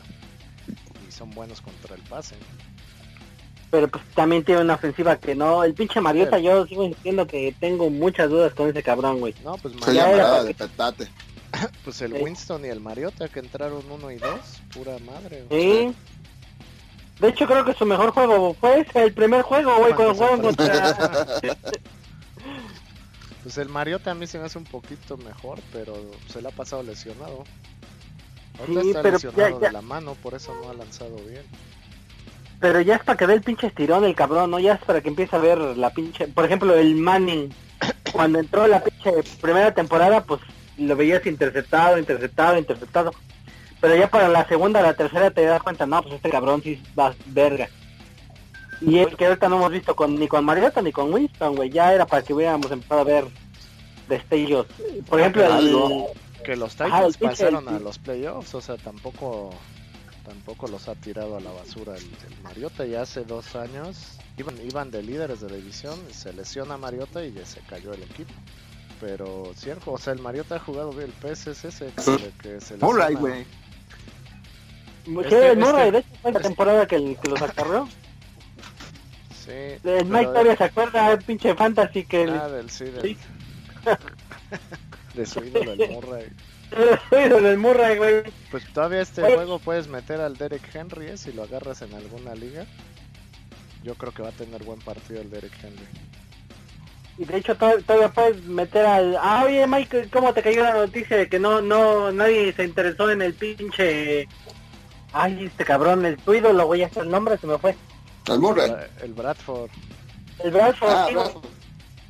y 1.08 1.12
son 1.12 1.32
buenos 1.32 1.62
contra 1.62 1.96
el 1.96 2.02
pase. 2.04 2.36
Pero 3.70 3.90
pues 3.90 4.02
también 4.16 4.44
tiene 4.46 4.62
una 4.62 4.76
ofensiva 4.76 5.18
que 5.18 5.36
no. 5.36 5.64
El 5.64 5.74
pinche 5.74 6.00
Mariota, 6.00 6.40
yo 6.40 6.66
sigo 6.68 6.86
insistiendo 6.86 7.28
que 7.28 7.54
tengo 7.60 7.90
muchas 7.90 8.30
dudas 8.30 8.54
con 8.54 8.70
ese 8.70 8.82
cabrón, 8.82 9.20
güey. 9.20 9.36
No, 9.44 9.58
pues, 9.58 9.76
Mariota- 9.76 10.44
de 10.44 10.54
petate. 10.54 11.08
pues 11.84 12.02
el 12.02 12.14
Sí. 12.14 12.20
Winston 12.22 12.66
y 12.66 12.70
el 12.70 12.80
Mariota 12.80 13.28
que 13.30 13.40
entraron 13.40 13.84
uno 13.92 14.12
y 14.12 14.18
dos, 14.18 14.40
pura 14.74 14.98
madre. 15.00 15.46
Sí. 15.50 15.94
De 17.20 17.30
hecho, 17.30 17.48
creo 17.48 17.66
que 17.66 17.74
su 17.74 17.86
mejor 17.86 18.12
juego 18.12 18.54
fue 18.54 18.82
ese, 18.82 19.04
el 19.04 19.14
primer 19.14 19.42
juego, 19.42 19.76
güey, 19.78 19.94
cuando 19.94 20.14
jugaron 20.14 20.42
contra... 20.42 20.96
Pues 23.44 23.58
el 23.60 23.70
Mariota 23.70 24.12
a 24.12 24.14
mí 24.16 24.28
se 24.28 24.38
me 24.40 24.46
hace 24.46 24.58
un 24.58 24.66
poquito 24.66 25.16
mejor, 25.18 25.60
pero 25.72 25.96
se 26.28 26.42
le 26.42 26.50
ha 26.50 26.52
pasado 26.52 26.84
lesionado. 26.84 27.46
Ahorita 28.60 28.82
Sí, 28.82 28.88
está 28.90 29.02
pero 29.02 29.14
lesionado 29.16 29.50
ya- 29.50 29.60
ya- 29.62 29.68
de 29.68 29.72
la 29.74 29.82
mano, 29.82 30.16
por 30.16 30.34
eso 30.34 30.54
no 30.62 30.70
ha 30.70 30.74
lanzado 30.74 31.16
bien. 31.28 31.44
Pero 32.60 32.82
ya 32.82 32.96
es 32.96 33.04
para 33.04 33.18
que 33.18 33.28
dé 33.28 33.36
el 33.36 33.42
pinche 33.42 33.68
estirón 33.68 34.04
el 34.04 34.16
cabrón, 34.16 34.52
¿no? 34.52 34.60
Ya 34.60 34.74
es 34.74 34.80
para 34.82 35.00
que 35.02 35.10
empiece 35.10 35.36
a 35.36 35.40
ver 35.40 35.60
la 35.60 35.92
pinche... 35.92 36.28
Por 36.28 36.44
ejemplo, 36.44 36.74
el 36.76 36.96
Manning, 36.96 37.50
cuando 38.12 38.40
entró 38.40 38.68
la 38.68 38.84
pinche 38.84 39.12
primera 39.40 39.74
temporada, 39.74 40.24
pues 40.24 40.42
lo 40.78 40.96
veías 40.96 41.26
interceptado, 41.26 41.98
interceptado, 41.98 42.58
interceptado. 42.58 43.12
Pero 43.80 43.96
ya 43.96 44.10
para 44.10 44.28
la 44.28 44.48
segunda, 44.48 44.82
la 44.82 44.94
tercera 44.94 45.32
te 45.32 45.46
das 45.46 45.62
cuenta, 45.62 45.86
no, 45.86 46.02
pues 46.02 46.16
este 46.16 46.30
cabrón 46.30 46.62
sí 46.64 46.82
va 46.98 47.14
verga. 47.28 47.70
Y 48.82 49.00
es 49.00 49.16
que 49.16 49.26
ahorita 49.26 49.50
no 49.50 49.58
hemos 49.58 49.72
visto 49.72 49.96
con, 49.96 50.20
ni 50.20 50.28
con 50.28 50.46
Mariota 50.46 50.82
ni 50.82 50.92
con 50.92 51.14
Winston, 51.14 51.56
güey. 51.56 51.70
Ya 51.70 51.94
era 51.94 52.06
para 52.06 52.22
que 52.22 52.34
hubiéramos 52.34 52.72
empezado 52.72 53.02
a 53.02 53.04
ver 53.04 53.26
destellos. 54.08 54.68
Por 55.08 55.20
ejemplo, 55.20 55.46
el, 55.46 55.52
Algo. 55.52 56.12
Que 56.44 56.56
los 56.56 56.80
Ajá, 56.80 57.06
el 57.06 57.14
Titans 57.14 57.40
pasaron 57.40 57.68
a 57.68 57.80
los 57.80 57.98
playoffs, 58.00 58.56
o 58.56 58.62
sea, 58.62 58.78
tampoco 58.78 59.54
tampoco 60.26 60.68
los 60.68 60.88
ha 60.88 60.96
tirado 60.96 61.38
a 61.38 61.40
la 61.40 61.52
basura 61.52 61.96
el, 61.96 62.04
el 62.04 62.42
Mariota. 62.44 62.86
Ya 62.86 63.02
hace 63.02 63.24
dos 63.24 63.56
años 63.56 64.18
iban, 64.38 64.56
iban 64.64 64.92
de 64.92 65.04
líderes 65.04 65.42
de 65.42 65.54
división, 65.54 66.00
se 66.12 66.32
lesiona 66.34 66.78
Mariota 66.78 67.26
y 67.26 67.34
ya 67.34 67.46
se 67.46 67.60
cayó 67.62 67.94
el 67.94 68.04
equipo. 68.04 68.34
Pero 69.00 69.52
cierto, 69.56 69.92
o 69.92 69.98
sea, 69.98 70.14
el 70.14 70.20
Mariota 70.20 70.56
ha 70.56 70.60
jugado 70.60 70.92
bien, 70.92 71.06
el 71.06 71.12
pez 71.12 71.46
es 71.48 71.64
ese 71.66 71.92
que, 72.42 72.60
se 72.60 72.78
Murray, 72.78 73.14
güey. 73.16 73.46
Este- 75.24 75.52
el 75.52 75.58
Murray, 75.60 75.92
de 75.92 76.00
hecho 76.00 76.10
fue 76.22 76.32
la 76.32 76.40
temporada 76.42 76.88
que, 76.88 76.96
el- 76.96 77.18
que 77.18 77.30
los 77.30 77.42
acarreó. 77.42 77.88
Sí, 79.46 79.52
El 79.52 79.80
pero 79.84 80.06
Mike 80.06 80.26
todavía 80.26 80.58
se 80.58 80.64
acuerda, 80.66 81.12
el 81.12 81.20
pinche 81.24 81.56
fantasy 81.56 82.04
que 82.06 82.24
el 82.24 82.32
ah, 82.32 82.50
del 82.50 82.70
sí, 82.70 82.86
del- 82.86 83.02
Sí. 83.04 83.18
de 85.14 85.26
su 85.26 85.44
ídolo 85.44 85.72
el 85.74 85.90
Murray. 85.92 86.28
el 87.12 87.44
del 87.44 87.58
Murray, 87.58 87.98
güey. 87.98 88.24
Pues 88.52 88.66
todavía 88.74 89.02
este 89.02 89.24
Oye. 89.24 89.36
juego 89.36 89.60
puedes 89.60 89.88
meter 89.88 90.20
al 90.20 90.36
Derek 90.38 90.70
Henry 90.76 91.06
¿eh? 91.08 91.18
si 91.18 91.32
lo 91.32 91.44
agarras 91.44 91.82
en 91.84 91.94
alguna 91.94 92.36
liga. 92.36 92.66
Yo 93.84 93.96
creo 93.96 94.12
que 94.14 94.22
va 94.24 94.30
a 94.30 94.34
tener 94.34 94.64
buen 94.64 94.80
partido 94.80 95.22
el 95.22 95.30
Derek 95.30 95.54
Henry. 95.64 95.86
Y 97.18 97.26
de 97.26 97.38
hecho 97.38 97.56
to- 97.56 97.82
todavía 97.84 98.10
puedes 98.10 98.44
meter 98.46 98.86
al... 98.86 99.18
Ah, 99.20 99.44
oye 99.46 99.66
Mike, 99.66 100.10
¿cómo 100.12 100.34
te 100.34 100.44
cayó 100.44 100.64
la 100.64 100.74
noticia 100.74 101.18
de 101.18 101.28
que 101.28 101.40
no, 101.40 101.62
no, 101.62 102.12
nadie 102.12 102.54
se 102.54 102.64
interesó 102.64 103.10
en 103.10 103.22
el 103.24 103.34
pinche... 103.34 104.28
Ay, 105.14 105.46
este 105.46 105.66
cabrón, 105.66 106.06
el 106.06 106.18
tu 106.18 106.34
ídolo, 106.34 106.66
güey, 106.68 106.84
hasta 106.84 107.02
el 107.02 107.10
nombre 107.10 107.38
se 107.38 107.48
me 107.48 107.58
fue. 107.58 107.76
Al 108.28 108.40
Murray. 108.40 108.70
Bra- 108.70 108.88
El 109.02 109.14
Bradford. 109.14 109.70
El 110.44 110.52
Bradford, 110.52 110.90
Ah, 110.92 111.06
sí, 111.08 111.14
güey. 111.16 111.26
Bradford. 111.26 111.46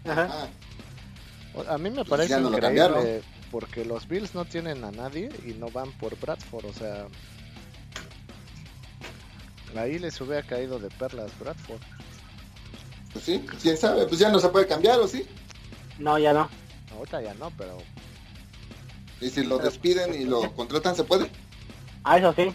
Ajá. 0.09 0.27
Ah, 0.31 1.73
A 1.73 1.77
mí 1.77 1.89
me 1.89 1.95
Pues 1.97 2.09
parece 2.09 2.39
no 2.39 2.49
lo 2.49 2.57
increíble 2.57 3.21
porque 3.51 3.85
los 3.85 4.07
Bills 4.07 4.35
no 4.35 4.43
tienen 4.45 4.83
a 4.83 4.91
nadie 4.91 5.29
y 5.45 5.53
no 5.53 5.69
van 5.69 5.91
por 5.93 6.19
Bradford, 6.19 6.65
o 6.65 6.73
sea... 6.73 7.05
Ahí 9.75 9.99
les 9.99 10.19
hubiera 10.21 10.41
caído 10.43 10.79
de 10.79 10.89
perlas 10.89 11.31
Bradford. 11.39 11.79
Pues 13.13 13.25
sí, 13.25 13.45
quién 13.61 13.77
sabe, 13.77 14.05
pues 14.05 14.19
ya 14.19 14.29
no 14.29 14.39
se 14.39 14.49
puede 14.49 14.67
cambiar, 14.67 14.99
¿o 14.99 15.07
sí? 15.07 15.25
No, 15.99 16.17
ya 16.17 16.33
no. 16.33 16.49
Ahorita 16.95 17.21
ya 17.21 17.33
no, 17.35 17.51
pero 17.57 17.77
Y 19.21 19.29
si 19.29 19.43
lo 19.43 19.57
despiden 19.59 20.13
y 20.19 20.25
lo 20.25 20.53
contratan, 20.55 20.95
¿se 20.95 21.03
puede? 21.03 21.29
Ah, 22.03 22.17
eso 22.17 22.33
sí. 22.33 22.53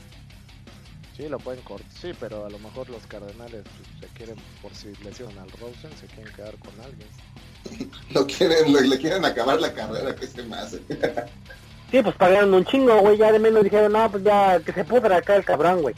sí 1.16 1.28
lo 1.28 1.38
pueden 1.38 1.62
cortar. 1.62 1.86
Sí, 2.00 2.12
pero 2.18 2.46
a 2.46 2.50
lo 2.50 2.58
mejor 2.58 2.88
los 2.90 3.06
Cardenales 3.06 3.62
pues, 3.64 4.00
se 4.00 4.06
quieren, 4.16 4.36
por 4.62 4.74
si 4.74 4.94
lesionan 5.04 5.38
al 5.40 5.50
Rosen, 5.52 5.90
se 6.00 6.06
quieren 6.06 6.32
quedar 6.34 6.54
con 6.58 6.72
alguien. 6.80 7.08
Lo 8.10 8.26
quieren, 8.26 8.72
lo- 8.72 8.80
le 8.80 8.98
quieren 8.98 9.24
acabar 9.24 9.60
la 9.60 9.72
carrera, 9.72 10.14
que 10.16 10.26
se 10.26 10.42
me 10.42 10.56
hace. 10.56 10.78
Sí, 11.92 12.02
pues 12.02 12.14
pagaron 12.16 12.52
un 12.52 12.64
chingo, 12.64 12.98
güey, 13.00 13.16
ya 13.18 13.30
de 13.30 13.38
menos 13.38 13.62
dijeron, 13.62 13.92
no, 13.92 14.10
pues 14.10 14.24
ya 14.24 14.58
que 14.60 14.72
se 14.72 14.84
pudra 14.84 15.18
acá 15.18 15.36
el 15.36 15.44
cabrón, 15.44 15.80
güey. 15.82 15.94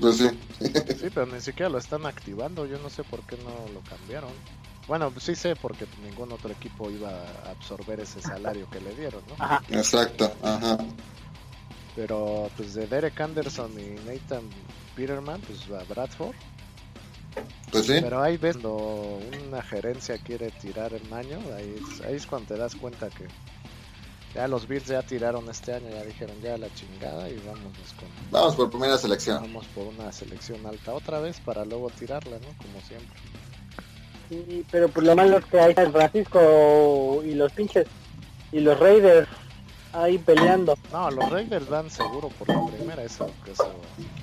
Pues 0.00 0.18
sí. 0.18 0.28
Sí, 0.60 1.10
pero 1.14 1.26
ni 1.26 1.40
siquiera 1.40 1.68
lo 1.68 1.78
están 1.78 2.06
activando. 2.06 2.66
Yo 2.66 2.78
no 2.78 2.90
sé 2.90 3.02
por 3.04 3.22
qué 3.22 3.36
no 3.38 3.72
lo 3.72 3.80
cambiaron. 3.80 4.30
Bueno, 4.86 5.12
sí 5.18 5.34
sé 5.34 5.56
porque 5.56 5.86
ningún 6.02 6.32
otro 6.32 6.50
equipo 6.50 6.90
iba 6.90 7.10
a 7.10 7.50
absorber 7.50 8.00
ese 8.00 8.20
salario 8.20 8.68
que 8.70 8.80
le 8.80 8.94
dieron, 8.94 9.22
¿no? 9.28 9.44
Ajá. 9.44 9.62
Exacto, 9.70 10.32
ajá. 10.42 10.78
Pero 11.96 12.50
pues 12.56 12.74
de 12.74 12.86
Derek 12.86 13.20
Anderson 13.20 13.72
y 13.80 13.94
Nathan 14.06 14.42
Peterman, 14.94 15.40
pues 15.40 15.60
va 15.72 15.82
Bradford. 15.84 16.36
Pues 17.72 17.86
sí. 17.86 17.94
Pero 18.00 18.22
ahí 18.22 18.36
ves 18.36 18.56
cuando 18.56 19.18
una 19.48 19.62
gerencia 19.62 20.18
quiere 20.18 20.50
tirar 20.52 20.92
el 20.92 21.12
año, 21.12 21.38
ahí 21.56 21.82
es, 21.82 22.00
ahí 22.02 22.14
es 22.14 22.26
cuando 22.26 22.54
te 22.54 22.56
das 22.56 22.76
cuenta 22.76 23.08
que 23.10 23.26
ya 24.36 24.46
los 24.46 24.68
Bills 24.68 24.86
ya 24.86 25.02
tiraron 25.02 25.48
este 25.48 25.72
año, 25.74 25.88
ya 25.90 26.04
dijeron 26.04 26.36
ya 26.42 26.58
la 26.58 26.72
chingada 26.74 27.28
y 27.28 27.36
vámonos 27.38 27.94
con 27.98 28.08
Vamos 28.30 28.54
por 28.54 28.70
primera 28.70 28.98
selección. 28.98 29.40
vamos 29.42 29.64
por 29.74 29.86
una 29.86 30.12
selección 30.12 30.64
alta 30.66 30.92
otra 30.92 31.20
vez 31.20 31.40
para 31.40 31.64
luego 31.64 31.88
tirarla, 31.90 32.38
¿no? 32.38 32.48
Como 32.58 32.80
siempre. 32.86 33.18
Sí, 34.28 34.64
pero 34.70 34.88
pues 34.88 35.06
lo 35.06 35.16
malo 35.16 35.38
es 35.38 35.44
que 35.46 35.58
ahí 35.58 35.72
San 35.74 35.90
Francisco 35.92 37.22
y 37.24 37.34
los 37.34 37.50
pinches 37.52 37.86
y 38.52 38.60
los 38.60 38.78
Raiders 38.78 39.28
ahí 39.92 40.18
peleando. 40.18 40.76
No, 40.92 41.10
los 41.10 41.30
Raiders 41.30 41.68
van 41.68 41.88
seguro 41.90 42.28
por 42.30 42.48
la 42.48 42.66
primera, 42.76 43.02
eso, 43.04 43.30
eso 43.50 43.72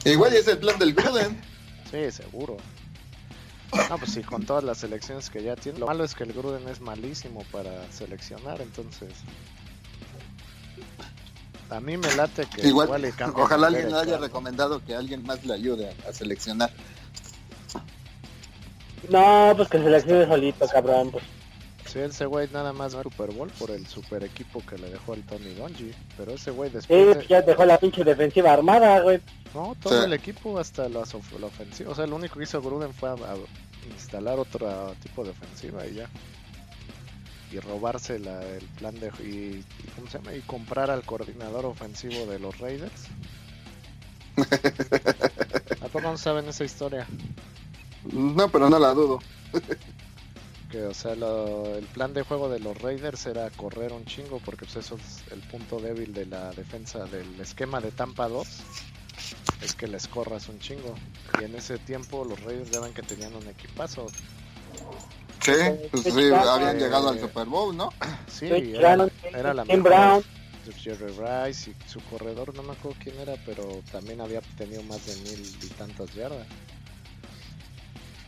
Igual 0.06 0.34
es 0.34 0.48
el 0.48 0.60
plan 0.60 0.78
del 0.78 0.94
Gruden. 0.94 1.42
sí, 1.90 2.12
seguro. 2.12 2.58
No, 3.90 3.98
pues 3.98 4.12
sí, 4.12 4.22
con 4.22 4.46
todas 4.46 4.64
las 4.64 4.78
selecciones 4.78 5.32
que 5.32 5.42
ya 5.42 5.56
tiene. 5.56 5.80
Lo 5.80 5.88
malo 5.88 6.04
es 6.04 6.14
que 6.14 6.24
el 6.26 6.34
Gruden 6.34 6.68
es 6.68 6.80
malísimo 6.80 7.44
para 7.52 7.92
seleccionar, 7.92 8.62
entonces. 8.62 9.10
A 11.76 11.80
mí 11.80 11.98
me 11.98 12.14
late 12.16 12.46
que 12.46 12.68
Igual, 12.68 12.88
igual 12.88 13.14
ojalá 13.36 13.68
alguien 13.68 13.92
le 13.92 13.98
haya 13.98 14.18
recomendado 14.18 14.84
que 14.84 14.96
alguien 14.96 15.24
más 15.26 15.44
le 15.46 15.54
ayude 15.54 15.90
a, 16.06 16.10
a 16.10 16.14
seleccionar. 16.14 16.72
No, 19.10 19.54
pues 19.56 19.68
que 19.70 19.80
seleccione 19.80 20.26
solito, 20.26 20.68
cabrón. 20.68 21.12
Pues. 21.12 21.24
Sí, 21.86 22.00
ese 22.00 22.26
güey 22.26 22.48
nada 22.52 22.74
más 22.74 22.96
va 22.96 23.00
al 23.00 23.04
Super 23.04 23.32
Bowl 23.32 23.50
por 23.60 23.70
el 23.70 23.86
super 23.86 24.24
equipo 24.24 24.64
que 24.66 24.78
le 24.78 24.90
dejó 24.90 25.14
el 25.14 25.24
Tony 25.26 25.54
Donji. 25.54 25.92
Pero 26.18 26.32
ese 26.32 26.52
güey 26.52 26.70
Sí, 26.70 26.76
después. 26.78 27.08
de- 27.08 27.16
pues 27.16 27.28
ya 27.28 27.42
dejó 27.42 27.66
la 27.66 27.78
pinche 27.78 28.04
defensiva 28.04 28.54
armada, 28.54 29.02
güey. 29.02 29.20
No, 29.54 29.76
todo 29.82 30.00
Sí. 30.00 30.06
el 30.06 30.14
equipo, 30.14 30.58
hasta 30.58 30.84
of- 30.86 31.40
la 31.40 31.48
ofensiva. 31.48 31.92
O 31.92 31.96
sea, 31.96 32.08
lo 32.08 32.16
único 32.16 32.38
que 32.38 32.46
hizo 32.46 32.62
Gruden 32.62 32.94
fue 32.94 33.10
a, 33.10 33.14
a 33.14 33.36
instalar 33.94 34.40
otro 34.40 34.96
tipo 35.04 35.24
de 35.24 35.32
ofensiva 35.32 35.86
y 35.86 35.96
ya. 35.96 36.10
Y 37.54 37.60
robarse 37.60 38.18
la- 38.20 38.42
el 38.44 38.66
plan 38.80 39.00
de. 39.00 39.08
Y, 39.24 39.64
y 39.84 39.88
¿Cómo 39.96 40.10
se 40.10 40.18
llama? 40.18 40.34
Y 40.34 40.42
comprar 40.42 40.90
al 40.90 41.04
coordinador 41.04 41.66
ofensivo 41.66 42.26
de 42.26 42.40
los 42.40 42.58
Raiders. 42.60 43.04
¿A 45.82 45.88
poco 45.90 46.02
no 46.10 46.18
saben 46.18 46.48
esa 46.48 46.64
historia? 46.64 47.08
No, 48.12 48.50
pero 48.50 48.70
no 48.70 48.80
la 48.80 48.94
dudo. 48.94 49.20
Que, 50.72 50.82
o 50.86 50.94
sea, 50.96 51.14
lo- 51.14 51.76
el 51.76 51.86
plan 51.86 52.16
de 52.16 52.24
juego 52.24 52.50
de 52.50 52.58
los 52.60 52.76
Raiders 52.82 53.28
era 53.28 53.48
correr 53.52 53.94
un 53.94 54.06
chingo, 54.06 54.40
porque 54.44 54.66
pues, 54.66 54.78
eso 54.78 54.96
es 54.96 55.32
el 55.32 55.40
punto 55.42 55.80
débil 55.80 56.16
de 56.16 56.26
la 56.26 56.50
defensa 56.50 57.06
del 57.06 57.40
esquema 57.40 57.80
de 57.80 57.92
Tampa 57.92 58.28
2. 58.28 58.48
Es 59.62 59.76
que 59.76 59.86
les 59.86 60.08
corras 60.08 60.50
un 60.50 60.58
chingo. 60.58 60.96
Y 61.40 61.44
en 61.44 61.54
ese 61.54 61.78
tiempo 61.78 62.26
los 62.26 62.42
Raiders 62.42 62.72
ya 62.72 62.80
ven 62.80 62.92
que 62.92 63.04
tenían 63.04 63.36
un 63.36 63.48
equipazo. 63.48 64.08
Sí, 65.44 65.52
pues 65.92 66.04
sí, 66.04 66.32
habían 66.34 66.80
llegado 66.80 67.10
al 67.10 67.20
Super 67.20 67.48
Bowl, 67.48 67.76
¿no? 67.76 67.90
Sí, 68.28 68.48
era, 68.48 69.08
era 69.32 69.54
la 69.54 69.66
mejor. 69.66 69.84
Brown. 69.84 70.24
Jerry 70.72 71.08
Rice 71.12 71.72
y 71.72 71.90
su 71.90 72.00
corredor, 72.06 72.56
no 72.56 72.64
me 72.64 72.72
acuerdo 72.72 72.98
quién 73.04 73.20
era, 73.20 73.36
pero 73.46 73.82
también 73.92 74.22
había 74.22 74.40
tenido 74.58 74.82
más 74.84 75.06
de 75.06 75.16
mil 75.18 75.42
y 75.62 75.68
tantas 75.68 76.14
yardas. 76.14 76.48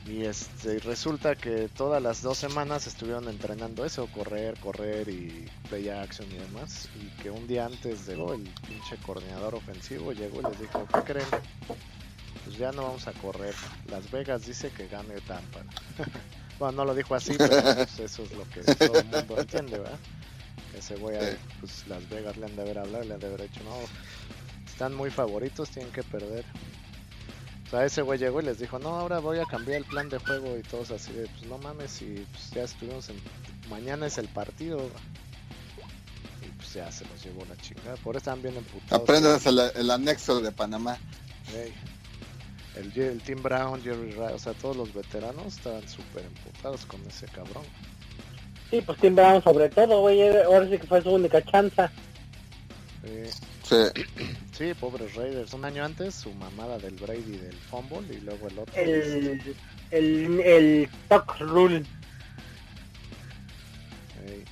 Y 0.06 0.26
este 0.26 0.78
resulta 0.80 1.36
que 1.36 1.68
todas 1.70 2.02
las 2.02 2.22
dos 2.22 2.38
semanas 2.38 2.86
estuvieron 2.86 3.28
entrenando 3.28 3.86
eso, 3.86 4.08
correr, 4.14 4.60
correr 4.60 5.10
y 5.10 5.50
play 5.68 5.90
action 5.90 6.30
y 6.32 6.36
demás. 6.36 6.90
Y 6.96 7.08
que 7.22 7.32
un 7.32 7.48
día 7.48 7.66
antes 7.66 8.06
llegó 8.06 8.34
el 8.34 8.44
pinche 8.68 8.98
coordinador 9.04 9.56
ofensivo, 9.56 10.12
llegó 10.12 10.42
y 10.42 10.44
les 10.44 10.60
dijo, 10.60 10.86
¿qué 10.94 11.14
creen? 11.14 11.28
Pues 12.44 12.58
ya 12.58 12.72
no 12.72 12.84
vamos 12.84 13.08
a 13.08 13.14
correr. 13.14 13.56
Las 13.90 14.12
Vegas 14.12 14.46
dice 14.46 14.70
que 14.70 14.88
gane 14.88 15.16
Tampa. 15.22 15.62
bueno, 16.60 16.78
no 16.78 16.86
lo 16.86 16.96
dijo 16.96 17.16
así, 17.16 17.36
pero 17.38 17.62
pues 17.62 18.00
eso 18.00 18.24
es 18.24 18.32
lo 18.32 18.48
que 18.50 18.62
todo 18.76 19.00
el 19.00 19.06
mundo 19.06 19.40
entiende, 19.40 19.80
¿verdad? 19.80 20.00
Ese 20.78 20.96
güey, 20.96 21.18
pues 21.60 21.88
Las 21.88 22.08
Vegas 22.10 22.38
le 22.38 22.46
han 22.46 22.56
de 22.56 22.62
haber 22.62 22.80
hablado, 22.80 23.04
le 23.04 23.14
han 23.14 23.20
de 23.20 23.28
haber 23.28 23.42
hecho, 23.42 23.62
no, 23.64 23.76
están 24.66 24.94
muy 24.94 25.10
favoritos, 25.10 25.70
tienen 25.70 25.92
que 25.92 26.04
perder. 26.04 26.44
O 27.66 27.70
sea, 27.70 27.86
ese 27.86 28.02
güey 28.02 28.20
llegó 28.20 28.42
y 28.42 28.46
les 28.46 28.60
dijo, 28.60 28.78
no, 28.78 28.90
ahora 28.90 29.20
voy 29.20 29.40
a 29.40 29.46
cambiar 29.46 29.78
el 29.78 29.86
plan 29.86 30.10
de 30.10 30.20
juego 30.20 30.58
y 30.58 30.62
todos 30.64 30.92
así 30.92 31.14
de, 31.14 31.28
pues 31.28 31.46
no 31.46 31.58
mames, 31.58 32.02
y 32.02 32.26
pues 32.32 32.52
ya 32.52 32.64
estuvimos 32.64 33.10
en... 33.10 33.16
Mañana 33.70 34.06
es 34.06 34.20
el 34.20 34.28
partido. 34.28 34.78
Y 36.44 36.48
pues 36.58 36.74
ya 36.74 36.92
se 36.92 37.06
los 37.06 37.24
llevó 37.24 37.44
la 37.46 37.58
chingada. 37.58 37.96
Por 37.98 38.16
eso 38.16 38.20
están 38.20 38.44
bien 38.44 38.56
emputados. 38.56 39.02
Aprendas 39.02 39.46
el, 39.48 39.60
el 39.60 39.90
anexo 39.90 40.40
de 40.42 40.52
Panamá. 40.52 41.00
El, 42.78 42.92
el 43.02 43.22
Tim 43.22 43.42
Brown, 43.42 43.82
Jerry 43.82 44.12
Rice, 44.12 44.34
o 44.34 44.40
sea, 44.40 44.54
todos 44.54 44.76
los 44.76 44.94
veteranos 44.94 45.46
estaban 45.58 45.88
súper 45.88 46.24
emputados 46.26 46.86
con 46.86 47.02
ese 47.08 47.26
cabrón. 47.28 47.64
Sí, 48.70 48.82
pues 48.82 48.98
Tim 49.00 49.16
Brown 49.16 49.42
sobre 49.44 49.70
todo, 49.70 50.02
güey. 50.02 50.20
era- 50.22 50.46
Ahora 50.46 50.68
sí 50.70 50.78
que 50.78 50.88
fue 50.88 51.02
su 51.02 51.12
única 51.12 51.42
chanza. 51.44 51.92
Sí. 53.04 53.32
Sí. 53.64 54.04
Sí, 54.52 54.74
pobres 54.80 55.16
Raiders. 55.16 55.54
Un 55.54 55.66
año 55.66 55.84
antes, 55.86 56.16
su 56.16 56.32
mamada 56.34 56.78
del 56.78 56.96
Brady 56.96 57.38
del 57.38 57.56
fumble 57.56 58.14
y 58.14 58.22
luego 58.22 58.48
el 58.48 58.60
otro. 58.60 58.74
El, 58.76 59.42
el, 59.92 60.40
el 60.42 60.90
Tuck 61.10 61.40
Rule. 61.40 61.84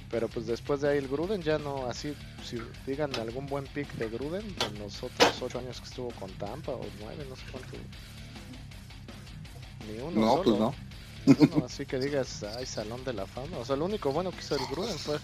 Pero 0.10 0.28
pues 0.28 0.46
después 0.46 0.82
de 0.82 0.90
ahí 0.90 0.98
el 1.00 1.08
Gruden 1.08 1.42
ya 1.42 1.58
no, 1.58 1.88
así, 1.90 2.14
si 2.46 2.58
digan 2.86 3.14
algún 3.16 3.48
buen 3.48 3.66
pick 3.66 3.92
de 3.94 4.08
Gruden, 4.08 4.44
de 4.56 4.80
los 4.80 5.02
otros 5.02 5.42
ocho 5.42 5.58
años 5.58 5.80
que 5.82 5.88
estuvo 5.88 6.12
con 6.12 6.30
Tampa 6.34 6.74
o 6.74 6.86
nueve, 7.00 7.26
no 7.28 7.36
sé 7.36 7.42
cuánto. 7.52 7.70
Ni 9.88 10.00
uno. 10.00 10.20
No, 10.22 10.44
solo. 10.44 10.44
pues 10.44 10.58
no. 10.58 10.76
Así 11.66 11.86
que 11.86 12.00
digas, 12.00 12.44
ay, 12.58 12.66
salón 12.66 13.04
de 13.04 13.14
la 13.14 13.26
fama. 13.28 13.58
O 13.58 13.66
sea, 13.66 13.76
lo 13.76 13.86
único 13.86 14.12
bueno 14.12 14.32
que 14.32 14.40
hizo 14.40 14.56
el 14.56 14.66
Gruden 14.68 14.98
fue 14.98 15.20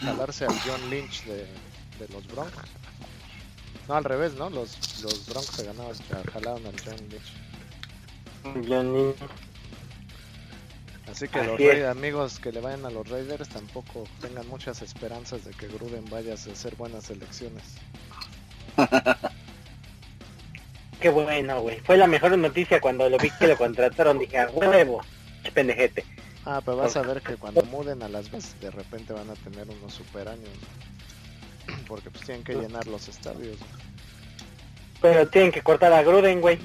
jalarse 0.00 0.44
al 0.44 0.58
John 0.60 0.90
Lynch 0.90 1.24
de, 1.24 1.36
de 1.98 2.08
los 2.12 2.26
Broncos. 2.26 2.64
No, 3.88 3.94
al 3.94 4.04
revés, 4.04 4.34
¿no? 4.34 4.50
Los, 4.50 5.00
los 5.02 5.26
Broncos 5.26 5.54
se 5.56 5.64
ganaron, 5.64 5.96
jalaron 6.32 6.66
al 6.66 6.74
John 6.84 6.96
Lynch. 7.08 7.32
Johnny. 8.68 9.14
Así 11.10 11.26
que 11.28 11.38
Así 11.38 11.48
los 11.48 11.60
es. 11.60 11.82
Ra- 11.82 11.90
amigos 11.90 12.38
que 12.38 12.52
le 12.52 12.60
vayan 12.60 12.84
a 12.84 12.90
los 12.90 13.08
Raiders 13.08 13.48
tampoco 13.48 14.04
tengan 14.20 14.46
muchas 14.48 14.82
esperanzas 14.82 15.44
de 15.44 15.52
que 15.52 15.66
Gruden 15.68 16.04
vaya 16.10 16.32
a 16.32 16.34
hacer 16.34 16.76
buenas 16.76 17.08
elecciones. 17.10 17.64
Qué 21.00 21.10
bueno, 21.10 21.60
güey. 21.60 21.80
Fue 21.80 21.96
la 21.96 22.06
mejor 22.06 22.36
noticia 22.36 22.80
cuando 22.80 23.08
lo 23.08 23.18
vi 23.18 23.30
que 23.30 23.46
lo 23.46 23.56
contrataron. 23.56 24.18
Dije, 24.18 24.38
a 24.38 24.50
huevo, 24.50 25.00
pendejete. 25.54 26.04
Ah, 26.44 26.60
pero 26.64 26.78
vas 26.78 26.96
a 26.96 27.02
ver 27.02 27.20
que 27.20 27.36
cuando 27.36 27.62
muden 27.64 28.02
a 28.02 28.08
Las 28.08 28.30
Vegas, 28.30 28.56
de 28.60 28.70
repente 28.70 29.12
van 29.12 29.30
a 29.30 29.34
tener 29.34 29.68
unos 29.68 29.94
super 29.94 30.28
años. 30.28 30.48
Porque 31.86 32.10
pues 32.10 32.24
tienen 32.24 32.42
que 32.42 32.54
llenar 32.54 32.86
los 32.86 33.08
estadios. 33.08 33.58
Pero 35.00 35.28
tienen 35.28 35.52
que 35.52 35.62
cortar 35.62 35.92
a 35.92 36.02
Gruden, 36.02 36.40
güey. 36.40 36.58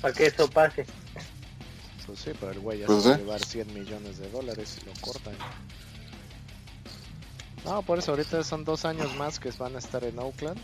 Para 0.00 0.14
que 0.14 0.26
eso 0.26 0.48
pase. 0.48 0.86
Pues 2.06 2.18
sí, 2.18 2.32
pero 2.38 2.52
el 2.52 2.60
güey 2.60 2.80
ya 2.80 2.86
Pues 2.86 3.02
se 3.02 3.08
va 3.08 3.14
a 3.14 3.18
llevar 3.18 3.40
100 3.40 3.74
millones 3.74 4.18
de 4.18 4.30
dólares 4.30 4.78
y 4.82 4.86
lo 4.86 4.92
cortan. 5.00 5.34
No, 7.64 7.82
por 7.82 7.98
eso 7.98 8.12
ahorita 8.12 8.44
son 8.44 8.64
dos 8.64 8.84
años 8.84 9.14
más 9.16 9.40
que 9.40 9.50
van 9.52 9.74
a 9.74 9.78
estar 9.78 10.04
en 10.04 10.18
Oakland. 10.18 10.60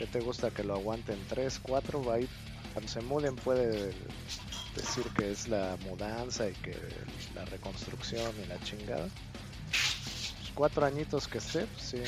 ¿Qué 0.00 0.06
te 0.06 0.20
gusta 0.20 0.50
que 0.50 0.64
lo 0.64 0.76
aguanten? 0.76 1.22
¿Tres, 1.28 1.60
cuatro? 1.62 2.10
Ahí, 2.10 2.26
cuando 2.72 2.90
se 2.90 3.02
muden 3.02 3.36
puede 3.36 3.92
decir 4.74 5.04
que 5.14 5.30
es 5.30 5.46
la 5.46 5.76
mudanza 5.84 6.48
y 6.48 6.54
que 6.54 6.74
la 7.34 7.44
reconstrucción 7.44 8.32
y 8.42 8.46
la 8.46 8.58
chingada. 8.60 9.10
Pues 9.68 10.52
cuatro 10.54 10.86
añitos 10.86 11.28
que 11.28 11.36
esté, 11.36 11.66
pues 11.66 11.82
sí. 11.82 12.02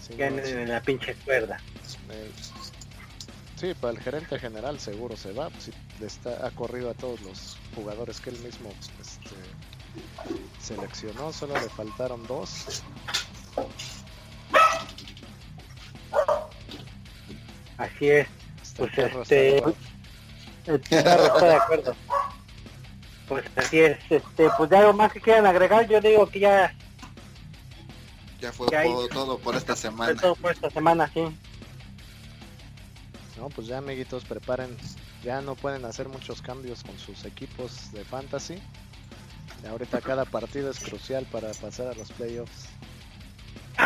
Sí, 0.00 0.14
no, 0.18 0.24
en, 0.24 0.68
la 0.68 0.82
pinche 0.82 1.14
cuerda. 1.24 1.60
Eh, 2.10 2.32
Sí, 3.54 3.74
para 3.80 3.92
el 3.92 4.00
gerente 4.00 4.36
general 4.38 4.80
seguro 4.80 5.16
se 5.16 5.32
va. 5.32 5.48
pues, 5.50 5.64
sí, 5.64 5.72
le 6.00 6.06
está, 6.06 6.44
ha 6.44 6.50
corrido 6.50 6.90
a 6.90 6.94
todos 6.94 7.20
los 7.22 7.56
jugadores 7.76 8.20
que 8.20 8.30
él 8.30 8.38
mismo 8.40 8.72
este, 9.00 9.34
seleccionó. 10.60 11.32
Solo 11.32 11.54
le 11.54 11.68
faltaron 11.68 12.26
dos. 12.26 12.82
Así 17.78 18.08
es. 18.10 18.28
Pues, 18.76 18.90
el 18.90 18.94
perro 19.04 19.22
este, 19.22 19.56
está- 19.56 19.72
El 20.66 20.80
perro 20.80 21.24
está 21.34 21.44
de 21.46 21.54
acuerdo. 21.54 21.96
Pues 23.28 23.44
así 23.56 23.78
es. 23.80 23.98
Este, 24.10 24.48
pues 24.56 24.70
ya 24.70 24.80
algo 24.80 24.92
más 24.94 25.12
que 25.12 25.20
quieran 25.20 25.46
agregar. 25.46 25.86
Yo 25.88 26.00
digo 26.00 26.26
que 26.28 26.40
ya 26.40 26.74
Ya 28.40 28.52
fue 28.52 28.68
Ya 28.70 28.80
hay- 28.80 28.88
todo, 28.92 29.08
todo 29.08 29.38
por 29.38 29.56
esta 29.56 29.74
fue 29.74 29.82
semana. 29.82 30.20
todo 30.20 30.34
por 30.36 30.52
esta 30.52 30.70
semana, 30.70 31.10
sí. 31.12 31.24
No, 33.36 33.48
pues 33.50 33.66
ya 33.66 33.78
amiguitos, 33.78 34.24
preparen. 34.24 34.76
Ya 35.24 35.40
no 35.40 35.54
pueden 35.56 35.84
hacer 35.84 36.08
muchos 36.08 36.40
cambios 36.42 36.82
con 36.84 36.96
sus 36.98 37.24
equipos 37.24 37.90
de 37.92 38.04
fantasy. 38.04 38.60
Y 39.62 39.66
ahorita 39.66 40.00
cada 40.00 40.24
partido 40.24 40.70
es 40.70 40.78
crucial 40.78 41.24
para 41.32 41.50
pasar 41.52 41.88
a 41.88 41.94
los 41.94 42.12
playoffs. 42.12 42.68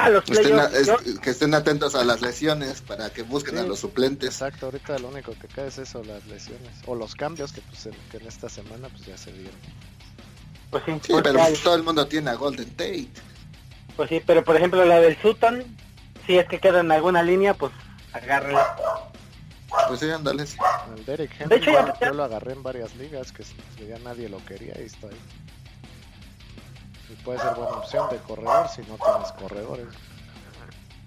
Ah, 0.05 0.11
los 0.11 0.28
Estén 0.28 0.59
a- 0.59 0.64
es- 0.64 0.90
que 1.20 1.30
estén 1.30 1.55
atentos 1.55 1.94
a 1.94 2.05
las 2.05 2.20
lesiones 2.20 2.80
para 2.82 3.11
que 3.11 3.22
busquen 3.22 3.59
a 3.59 3.62
Sí. 3.62 3.68
los 3.68 3.78
suplentes. 3.80 4.30
Exacto, 4.30 4.66
ahorita 4.66 4.98
lo 4.98 5.09
único 5.09 5.32
que 5.32 5.46
cae 5.48 5.68
es 5.68 5.78
eso, 5.78 6.03
las 6.05 6.26
lesiones. 6.26 6.70
O 6.86 6.94
los 6.94 7.14
cambios 7.14 7.53
que, 7.53 7.61
pues, 7.62 7.86
en, 7.86 7.94
que 8.11 8.16
en 8.16 8.26
esta 8.26 8.48
semana 8.48 8.88
pues 8.88 9.07
ya 9.07 9.16
se 9.16 9.32
dieron. 9.32 9.55
Pues 10.70 10.82
sí, 10.86 10.92
Sí, 11.05 11.12
pero 11.22 11.42
hay- 11.42 11.55
todo 11.55 11.74
el 11.76 11.82
mundo 11.82 12.07
tiene 12.07 12.30
a 12.30 12.34
Golden 12.34 12.68
Tate. 12.70 13.09
pues 13.96 14.09
sí, 14.09 14.22
pero 14.26 14.42
por 14.42 14.57
ejemplo 14.57 14.84
la 14.84 14.98
del 15.00 15.16
Sutton, 15.20 15.64
si 16.26 16.38
es 16.38 16.48
que 16.48 16.59
queda 16.59 16.80
en 16.80 16.90
alguna 16.90 17.22
línea, 17.22 17.55
pues 17.55 17.72
agárrala. 18.12 18.74
Pues 19.88 20.00
sí, 20.00 20.11
ándale. 20.11 20.44
El 20.96 21.05
Derek 21.07 21.30
Henry, 21.38 21.48
De 21.48 21.57
hecho, 21.57 21.70
ya- 21.72 21.86
yo, 21.86 21.94
ya- 22.00 22.07
yo 22.09 22.14
lo 22.14 22.24
agarré 22.24 22.53
en 22.53 22.62
varias 22.62 22.94
ligas 22.96 23.32
que, 23.32 23.42
s- 23.42 23.55
que 23.76 23.86
ya 23.86 23.98
nadie 24.00 24.28
lo 24.28 24.44
quería 24.44 24.74
y 24.80 24.84
está 24.84 25.07
ahí. 25.07 25.16
Y 27.12 27.22
puede 27.24 27.38
ser 27.40 27.54
buena 27.54 27.72
opción 27.72 28.08
de 28.10 28.16
corredor 28.18 28.68
si 28.68 28.80
no 28.82 28.96
tienes 28.96 29.32
corredores. 29.38 29.86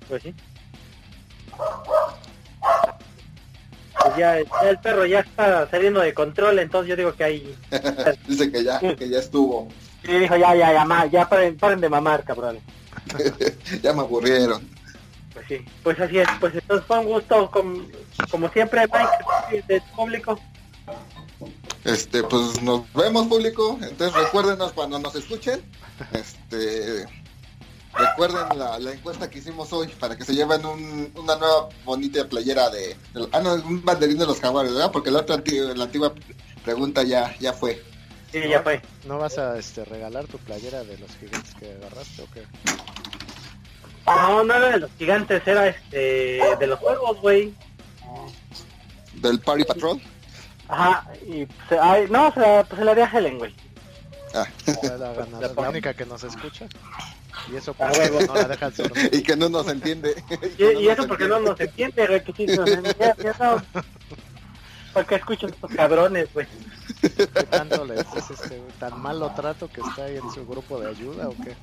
Pues 0.08 0.22
sí. 0.24 0.36
Pues 4.04 4.18
ya, 4.18 4.38
ya 4.62 4.70
el 4.70 4.78
perro 4.80 5.06
ya 5.06 5.22
está 5.22 5.68
saliendo 5.70 6.00
de 6.02 6.14
control, 6.14 6.60
entonces 6.60 6.90
yo 6.90 6.96
digo 6.96 7.14
que 7.16 7.24
ahí... 7.24 7.56
Dice 8.28 8.52
que 8.52 8.64
ya, 8.64 8.80
que 8.80 9.10
ya 9.10 9.20
estuvo. 9.20 9.70
Y 10.04 10.14
dijo, 10.20 10.36
ya, 10.36 10.54
ya, 10.56 10.72
ya, 10.74 10.86
ma- 10.86 11.08
ya 11.08 11.28
paren, 11.28 11.58
paren 11.58 11.82
de 11.82 11.90
mamar, 11.90 12.24
cabrón. 12.24 12.60
ya 13.82 13.94
me 13.94 14.02
aburrieron. 14.02 14.70
Pues 15.34 15.46
sí, 15.48 15.66
pues 15.82 16.00
así 16.00 16.20
es. 16.20 16.28
Pues 16.40 16.54
entonces 16.54 16.86
fue 16.86 17.00
un 17.00 17.06
gusto, 17.08 17.50
com- 17.50 17.88
como 18.30 18.48
siempre, 18.50 18.82
Mike, 18.82 19.64
del 19.68 19.82
público. 19.96 20.40
Este, 21.86 22.24
pues 22.24 22.62
nos 22.62 22.92
vemos 22.94 23.28
público. 23.28 23.78
Entonces 23.82 24.14
recuérdenos 24.14 24.74
cuando 24.74 25.00
nos 25.00 25.16
escuchen. 25.16 25.64
Este, 26.12 27.06
recuerden 27.94 28.58
la, 28.58 28.78
la 28.80 28.92
encuesta 28.92 29.30
que 29.30 29.38
hicimos 29.40 29.72
hoy 29.72 29.88
para 29.88 30.18
que 30.18 30.26
se 30.26 30.34
lleven 30.36 30.66
un- 30.66 31.12
una 31.16 31.36
nueva 31.38 31.70
bonita 31.86 32.28
playera 32.28 32.70
de, 32.70 32.90
de- 33.14 33.28
ah 33.32 33.40
no, 33.40 33.54
un 33.54 33.86
banderín 33.86 34.18
de 34.18 34.26
los 34.26 34.40
jaguares, 34.42 34.74
¿verdad? 34.74 34.92
Porque 34.92 35.12
la 35.12 35.20
otra 35.20 35.42
la 35.76 35.84
antigua 35.86 36.14
pregunta 36.64 37.04
ya, 37.04 37.34
ya 37.40 37.54
fue. 37.54 37.82
Sí, 38.32 38.42
ya 38.50 38.62
fue. 38.64 38.82
¿No 39.06 39.20
vas 39.20 39.38
a 39.38 39.58
este, 39.58 39.86
regalar 39.86 40.26
tu 40.26 40.38
playera 40.40 40.84
de 40.84 40.98
los 40.98 41.10
gigantes 41.18 41.54
que 41.56 41.72
agarraste 41.72 42.24
o 42.24 42.28
qué? 42.34 42.44
No, 44.08 44.44
no 44.44 44.54
era 44.56 44.70
de 44.72 44.80
los 44.80 44.92
gigantes, 44.98 45.42
era 45.46 45.68
este 45.68 45.98
de 46.60 46.68
los 46.68 46.80
juegos, 46.80 47.22
güey. 47.22 47.54
Del 49.14 49.40
Party 49.40 49.64
Patrol. 49.64 50.02
Ajá, 50.68 51.08
y 51.28 51.46
pues, 51.46 51.80
ay, 51.82 52.08
no, 52.10 52.32
se 52.34 52.40
la, 52.40 52.64
pues 52.64 52.80
se 52.80 52.86
la 52.86 52.96
di 52.96 53.02
a 53.02 53.06
Helen, 53.12 53.38
güey. 53.38 53.56
Ah, 54.34 54.46
la 54.84 55.14
ganadora, 55.14 55.54
la 55.56 55.70
única 55.70 55.94
que 55.94 56.06
nos 56.06 56.24
escucha. 56.24 56.66
Y 57.52 57.56
eso 57.58 57.72
A 57.72 57.74
porque 57.76 58.00
huevo. 58.00 58.20
no 58.28 58.34
la 58.36 58.48
dejas 58.48 58.78
dormir. 58.78 59.10
y 59.14 59.22
que 59.22 59.36
no 59.36 59.50
nos 59.50 59.68
entiende. 59.68 60.16
Y, 60.58 60.64
y 60.84 60.88
eso 60.90 61.08
porque 61.08 61.28
no 61.28 61.40
nos 61.40 61.60
entiende, 61.60 62.08
güey, 62.08 62.24
que 62.24 62.34
sí, 62.34 62.46
nos 62.48 62.70
entiende, 62.70 63.14
ya 63.24 63.36
no. 63.40 63.62
¿Por 64.94 65.06
qué 65.06 65.16
escuchan 65.16 65.50
estos 65.50 65.72
cabrones, 65.72 66.34
güey? 66.34 66.48
¿Qué 67.02 67.28
tanto 67.50 67.84
les 67.86 68.00
es 68.00 68.30
este 68.32 68.58
güey? 68.58 68.72
tan 68.80 69.00
malo 69.02 69.30
trato 69.36 69.68
que 69.68 69.82
está 69.82 70.06
ahí 70.06 70.16
en 70.18 70.32
su 70.32 70.46
grupo 70.48 70.80
de 70.80 70.90
ayuda 70.90 71.28
o 71.28 71.36
qué? 71.44 71.56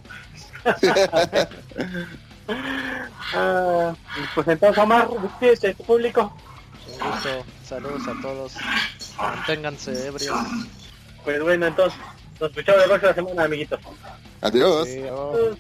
Ah, 3.35 3.95
pues 4.35 4.49
entonces, 4.49 4.83
Omar, 4.83 5.09
despídete 5.21 5.75
tu 5.75 5.85
público. 5.85 6.35
Saludos 7.65 8.03
a 8.07 8.21
todos. 8.21 8.53
Manténganse 9.19 10.07
ebrios. 10.07 10.37
Pues 11.25 11.43
bueno, 11.43 11.67
entonces, 11.67 11.99
nos 12.41 12.51
escuchamos 12.51 12.81
la 12.83 12.87
próxima 12.87 13.15
semana, 13.15 13.45
amiguitos. 13.45 13.81
Adiós. 14.41 14.89
Sí, 14.89 15.03
oh. 15.11 15.33
Uh, 15.33 15.57